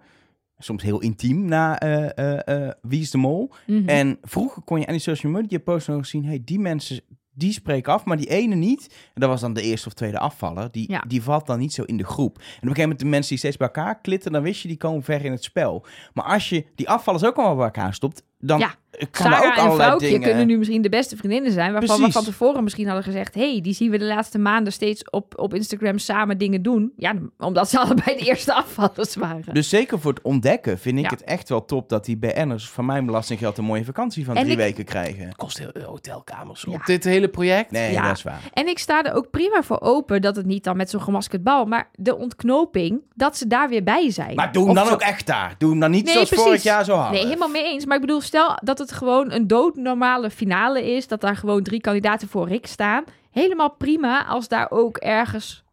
[0.57, 3.51] Soms heel intiem na eh, Wie is de Mol.
[3.68, 3.89] Mhm.
[3.89, 7.01] En vroeger kon je aan die social media posts nog zien, hey, die mensen,
[7.34, 8.95] die spreken af, maar die ene niet.
[9.13, 10.71] En dat was dan de eerste of tweede afvaller.
[10.71, 11.03] Die, Ja.
[11.07, 12.36] die valt dan niet zo in de groep.
[12.38, 14.67] En op een gegeven moment de mensen die steeds bij elkaar klitten, dan wist je,
[14.67, 15.86] die komen ver in het spel.
[16.13, 18.74] Maar als je die afvallers ook allemaal bij elkaar stopt, dan Ja.
[19.12, 20.22] kan ook en allerlei Vrouwtje dingen...
[20.28, 21.72] kunnen nu misschien de beste vriendinnen zijn.
[21.72, 22.06] Waarvan Precies.
[22.16, 23.34] we van tevoren misschien hadden gezegd...
[23.36, 26.92] hey, die zien we de laatste maanden steeds op, op Instagram samen dingen doen.
[26.98, 29.54] Ja, omdat ze allebei de eerste afvallers waren.
[29.54, 31.10] Dus zeker voor het ontdekken vind ik Ja.
[31.10, 34.42] het echt wel top dat die BN'ers van mijn belastinggeld een mooie vakantie van En
[34.42, 35.26] drie ik- weken krijgen.
[35.26, 36.74] Het kost heel hotelkamers Ja.
[36.74, 37.72] op dit hele project.
[37.72, 38.08] Nee, Ja.
[38.08, 38.42] dat is waar.
[38.54, 41.44] En ik sta er ook prima voor open dat het niet dan met zo'n gemaskerd
[41.44, 41.66] bal...
[41.66, 44.36] maar de ontknoping, dat ze daar weer bij zijn.
[44.36, 45.56] Maar doe hem Of dan zo- ook echt daar.
[45.58, 46.46] Doe hem dan niet Nee, zoals precies.
[46.48, 47.12] vorig jaar zo hard.
[47.12, 47.86] Nee, helemaal mee eens.
[47.86, 51.07] Maar ik bedoel, stel dat het gewoon een doodnormale finale is.
[51.07, 53.03] Dat daar gewoon drie kandidaten voor Rick staan.
[53.32, 55.63] Helemaal prima als daar ook ergens.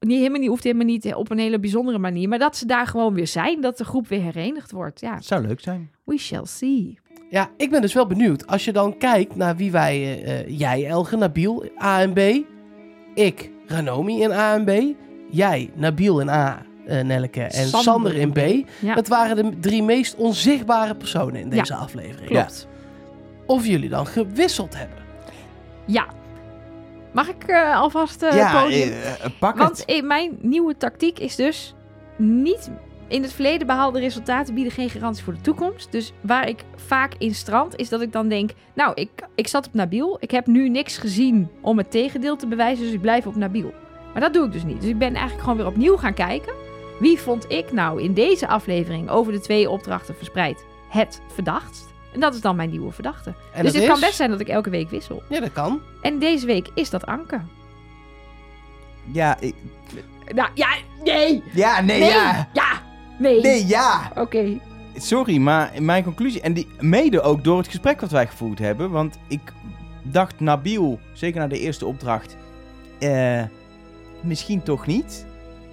[0.00, 2.28] Niet, helemaal niet, hoeft helemaal niet op een hele bijzondere manier.
[2.28, 3.60] Maar dat ze daar gewoon weer zijn.
[3.60, 5.00] Dat de groep weer herenigd wordt.
[5.00, 5.90] Ja, Zou leuk zijn.
[6.04, 6.98] we shall see.
[7.30, 8.46] Ja, ik ben dus wel benieuwd.
[8.46, 9.96] Als je dan kijkt naar wie wij...
[10.24, 12.18] eh, eh, jij, Elge, Nabil, A en B.
[13.14, 14.96] Ik, Ranomi in A en B.
[15.30, 17.42] Jij, Nabil in A, eh Nelleke.
[17.42, 18.66] En Sander Sander, in B.
[18.80, 22.26] Ja, Dat waren de drie meest onzichtbare personen in deze aflevering.
[22.30, 22.68] klopt.
[23.46, 24.98] Of jullie dan gewisseld hebben.
[25.86, 26.06] Ja.
[27.12, 28.92] Mag ik eh, alvast eh ja, podium?
[29.38, 29.86] pak Want het.
[29.88, 31.74] eh, mijn nieuwe tactiek is dus
[32.16, 32.70] niet
[33.08, 35.92] in het verleden behaalde resultaten bieden geen garantie voor de toekomst.
[35.92, 39.66] Dus waar ik vaak in strand is dat ik dan denk, nou, ik, ik zat
[39.66, 40.16] op Nabil.
[40.20, 43.72] Ik heb nu niks gezien om het tegendeel te bewijzen, dus ik blijf op Nabil.
[44.12, 44.80] Maar dat doe ik dus niet.
[44.80, 46.52] Dus ik ben eigenlijk gewoon weer opnieuw gaan kijken.
[47.00, 51.88] Wie vond ik nou in deze aflevering over de twee opdrachten verspreid het verdachtst?
[52.12, 53.34] En dat is dan mijn nieuwe verdachte.
[53.52, 55.22] En dus het kan best zijn dat ik elke week wissel.
[55.28, 55.80] Ja, dat kan.
[56.02, 57.40] En deze week is dat Anke.
[59.12, 59.54] Ja, ik-
[60.34, 60.68] Nou, ja,
[61.04, 61.42] nee!
[61.52, 62.08] ja, nee, Nee!
[62.10, 62.48] ja.
[62.52, 62.82] Ja!
[63.18, 63.40] Nee!
[63.40, 64.12] Nee, ja.
[64.14, 64.58] Oké.
[64.96, 66.40] Sorry, maar mijn conclusie...
[66.40, 68.90] En die mede ook door het gesprek wat wij gevoerd hebben.
[68.90, 69.40] Want ik
[70.02, 72.36] dacht Nabil, zeker na de eerste opdracht...
[72.98, 73.42] eh,
[74.22, 75.26] misschien toch niet.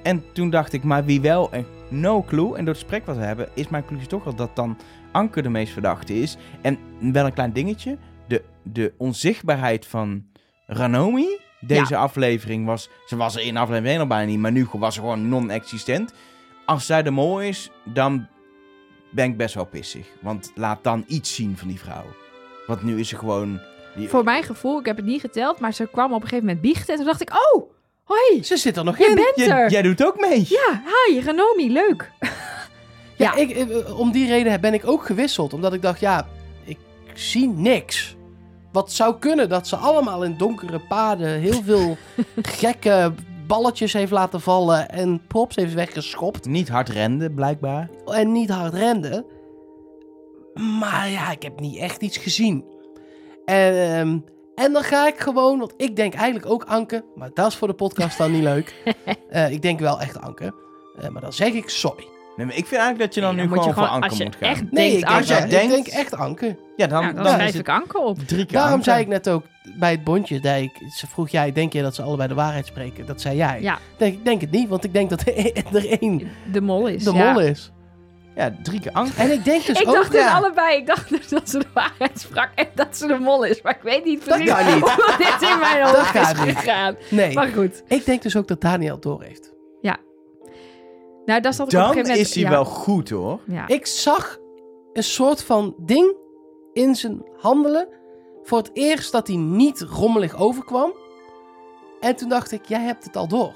[0.07, 1.51] En toen dacht ik, maar wie wel?
[1.51, 2.45] En no clue.
[2.57, 4.77] En door het gesprek wat we hebben, is mijn conclusie toch wel dat dan
[5.11, 6.37] Anke de meest verdachte is.
[6.61, 7.97] En wel een klein dingetje.
[8.27, 10.25] De, de onzichtbaarheid van
[10.65, 11.27] Ranomi...
[11.59, 12.89] Deze aflevering was...
[13.05, 16.13] Ze was er in aflevering 1 al bijna niet, maar nu was ze gewoon non-existent.
[16.65, 18.27] Als zij de mol is, dan
[19.11, 20.07] ben ik best wel pissig.
[20.21, 22.05] Want laat dan iets zien van die vrouw.
[22.67, 23.59] Want nu is ze gewoon...
[23.95, 26.45] die- Voor mijn gevoel, ik heb het niet geteld, maar ze kwam op een gegeven
[26.45, 26.87] moment biechten.
[26.93, 27.71] En toen dacht ik, oh,
[28.07, 29.15] hoi, Ze zit er nog je in.
[29.15, 29.71] bent Jij- er.
[29.71, 30.45] jij doet ook mee.
[30.49, 32.11] Ja, hi, Renomi, leuk.
[32.19, 32.29] Ja,
[33.15, 33.35] Ja.
[33.35, 35.53] Ik, eh, om die reden ben ik ook gewisseld.
[35.53, 36.27] Omdat ik dacht, ja,
[36.65, 36.77] ik
[37.13, 38.15] zie niks.
[38.71, 41.97] Wat zou kunnen dat ze allemaal in donkere paden heel veel
[42.59, 43.13] gekke
[43.47, 47.89] balletjes heeft laten vallen en props heeft weggeschopt Niet hard renden, blijkbaar.
[48.05, 49.25] en niet hard renden.
[50.79, 52.63] Maar ja, ik heb niet echt iets gezien.
[53.45, 54.17] En, ehm,
[54.57, 57.67] en dan ga ik gewoon, want ik denk eigenlijk ook Anke, maar dat is voor
[57.67, 58.73] de podcast dan niet leuk.
[59.29, 60.53] Eh, ik denk wel echt Anke.
[61.01, 62.07] Eh, maar dan zeg ik sorry.
[62.37, 64.01] Nee, maar ik vind eigenlijk dat je dan Nee, nu dan gewoon je voor gewoon-
[64.01, 64.49] Anke als je moet gaan.
[64.49, 65.43] echt- Nee, Denkt ik denk, Anke.
[65.43, 66.57] ik Denkt- denk echt Anke.
[66.75, 68.17] Ja, dan, Ja, dan dan schrijf ik Anke op.
[68.19, 68.83] drie keer Daarom Anke.
[68.83, 69.43] zei ik net ook
[69.79, 72.65] bij het bondje, dat ik, ze vroeg jij, denk je dat ze allebei de waarheid
[72.65, 73.05] spreken?
[73.05, 73.61] Dat zei jij.
[73.61, 77.03] Ja, Denk, ik denk het niet, want ik denk dat er één de mol is.
[77.03, 77.31] de ja.
[77.31, 77.71] mol is.
[78.37, 79.21] Ja, drie keer Anke.
[79.21, 79.93] En ik denk dus Ik ook...
[79.93, 80.77] dacht dus ja, allebei.
[80.77, 83.61] Ik dacht dus dat ze de waarheid sprak en dat ze de mol is.
[83.61, 84.83] Maar ik weet niet Dat precies kan niet.
[84.89, 86.95] hoe dit in mijn Dat hoofd gaat is gegaan.
[87.09, 87.83] Nee, Maar goed.
[87.87, 89.55] ik denk dus ook dat Daniel het door heeft.
[91.25, 92.19] Nou, daar zat ik op een Dan moment...
[92.19, 93.39] is hij ja, wel goed, hoor.
[93.47, 93.67] Ja.
[93.67, 94.37] Ik zag
[94.93, 96.15] een soort van ding
[96.73, 97.87] in zijn handelen.
[98.43, 100.93] Voor het eerst dat hij niet rommelig overkwam.
[101.99, 103.53] En toen dacht ik, jij hebt het al door.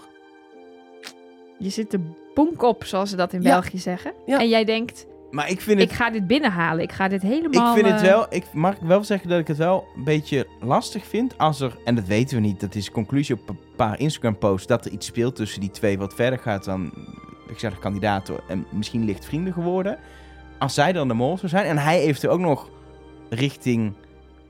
[1.57, 1.99] Je zit de
[2.33, 3.49] bonk op, zoals ze dat in Ja.
[3.51, 4.13] België zeggen.
[4.25, 4.39] Ja.
[4.39, 5.89] En jij denkt, Maar ik vind het...
[5.89, 6.83] ik ga dit binnenhalen.
[6.83, 7.73] Ik ga dit Ik helemaal...
[7.75, 11.05] vind het eh, wel, ik mag wel zeggen dat ik het wel een beetje lastig
[11.05, 14.37] vind als er, en dat weten we niet, dat is conclusie op een paar Instagram
[14.37, 16.91] posts, dat er iets speelt tussen die twee wat verder gaat dan,
[17.49, 19.97] ik zeg kandidaten en misschien licht vrienden geworden.
[20.59, 22.69] Als zij dan de mol zou zijn en hij eventueel ook nog
[23.29, 23.93] richting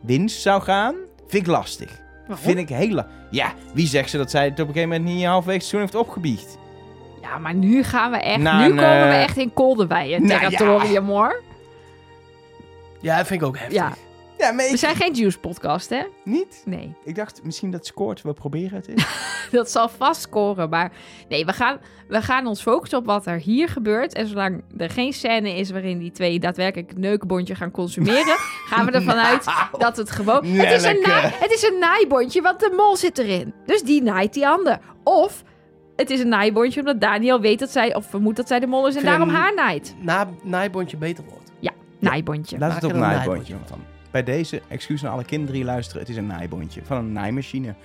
[0.01, 0.95] winst zou gaan,
[1.27, 1.99] vind ik lastig.
[2.27, 2.45] waarom?
[2.45, 5.15] Vind ik heel la- Ja, wie zegt ze dat zij het op een gegeven moment
[5.15, 6.57] niet halverwege het seizoen heeft opgebiecht?
[7.31, 8.37] Ja, maar nu gaan we echt...
[8.37, 10.49] Nou, nu komen we echt in Kolderwijen Nou, ja.
[10.49, 11.41] territorium, hoor.
[12.99, 13.77] Ja, dat vind ik ook heftig.
[13.77, 13.93] Ja.
[14.37, 16.03] Ja, maar We zijn geen Juice-podcast, hè?
[16.23, 16.61] Niet?
[16.65, 16.93] Nee.
[17.03, 19.05] Ik dacht misschien dat scoort, we proberen het eens.
[19.51, 20.91] Dat zal vast scoren, maar...
[21.29, 24.13] Nee, we gaan, we gaan ons focussen op wat er hier gebeurt.
[24.13, 28.35] En zolang er geen scène is waarin die twee daadwerkelijk het neukenbondje gaan consumeren...
[28.69, 29.45] gaan we ervan uit
[29.77, 30.45] dat het gewoon...
[30.45, 33.53] Het is, een naai, het is een naaibondje, want de mol zit erin.
[33.65, 34.79] Dus die naait die ander.
[35.03, 35.43] Of...
[36.01, 38.87] Het is een naaibondje omdat Daniel weet dat zij, of vermoedt dat zij de mol
[38.87, 39.95] is en daarom haar naait.
[39.99, 41.51] Na, naaibondje beter wordt.
[41.99, 42.57] Naaibondje.
[42.57, 43.55] Laat Maak het op een naaibondje.
[44.11, 47.75] Bij deze, excuus aan alle kinderen die luisteren, het is een naaibondje van een naaimachine.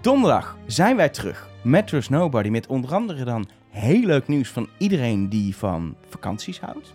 [0.00, 4.68] Donderdag zijn wij terug met Trust Nobody, met onder andere dan heel leuk nieuws van
[4.78, 6.92] iedereen die van vakanties houdt.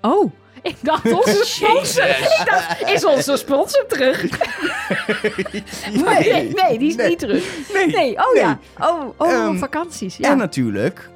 [0.00, 0.32] Oh,
[0.70, 2.04] ik dacht onze sponsor.
[2.38, 4.24] ik dacht, is onze sponsor terug?
[6.04, 7.08] Nee, nee, die is Nee.
[7.08, 7.44] niet terug.
[7.72, 8.42] Nee, Nee, oh nee.
[8.42, 8.58] ja.
[8.80, 10.16] Oh, oh Ehm, vakanties.
[10.16, 10.30] Ja.
[10.30, 11.08] En natuurlijk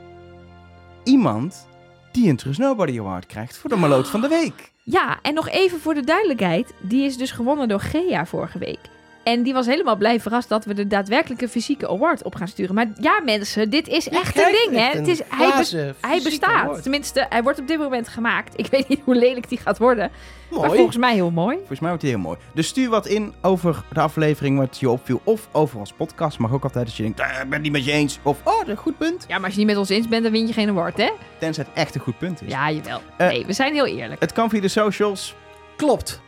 [1.05, 1.67] iemand
[2.13, 4.73] die een Trust Nobody Award krijgt voor de maloot van de week.
[4.83, 6.73] ja, en nog even voor de duidelijkheid.
[6.81, 8.79] Die is dus gewonnen door Gea vorige week.
[9.23, 12.75] En die was helemaal blij verrast dat we de daadwerkelijke fysieke award op gaan sturen.
[12.75, 14.87] Maar ja, mensen, dit is echt een ding, hè?
[14.87, 16.51] Het een is, hij, hij bestaat.
[16.65, 16.83] award.
[16.83, 18.59] Tenminste, hij wordt op dit moment gemaakt.
[18.59, 20.11] Ik weet niet hoe lelijk die gaat worden.
[20.51, 21.57] Maar volgens mij heel mooi.
[21.57, 22.39] Volgens mij wordt die heel mooi.
[22.55, 25.21] Dus stuur wat in over de aflevering wat je opviel.
[25.25, 26.39] Of over ons podcast.
[26.39, 28.19] Mag ook altijd als je denkt, "Eh, ik ben het niet met je eens.
[28.23, 29.25] Of, oh, dat is een goed punt.
[29.29, 31.11] Ja, maar als je niet met ons eens bent, dan win je geen award, hè?
[31.39, 32.51] Tenzij het echt een goed punt is.
[32.53, 33.01] Ja, jawel.
[33.17, 34.21] Eh, Nee, we zijn heel eerlijk.
[34.21, 35.35] Het kan via de socials.
[35.77, 36.21] Klopt.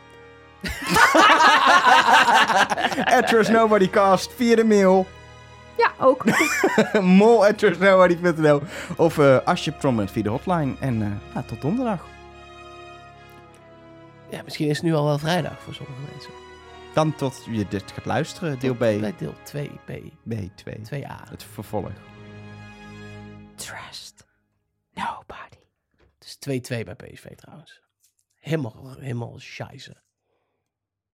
[3.17, 5.07] at Trust Nobody Cast via de mail.
[5.77, 6.25] Ja, ook.
[7.21, 8.63] mol at trustnobody.nl
[8.97, 10.75] Of eh als je prominent via de hotline.
[10.81, 12.07] En eh, ja, tot donderdag.
[14.31, 16.31] Ja, misschien is het nu al wel vrijdag voor sommige mensen.
[16.95, 18.59] Dan tot je dit gaat luisteren.
[18.59, 19.93] Deel B, Bij deel 2B,
[20.29, 20.73] B2.
[20.93, 21.29] 2A.
[21.31, 21.91] Het vervolg.
[23.55, 24.27] Trust
[24.95, 25.57] nobody.
[26.19, 27.81] Het is 2-2 bij PSV trouwens.
[28.35, 30.03] Helemaal, helemaal scheisse.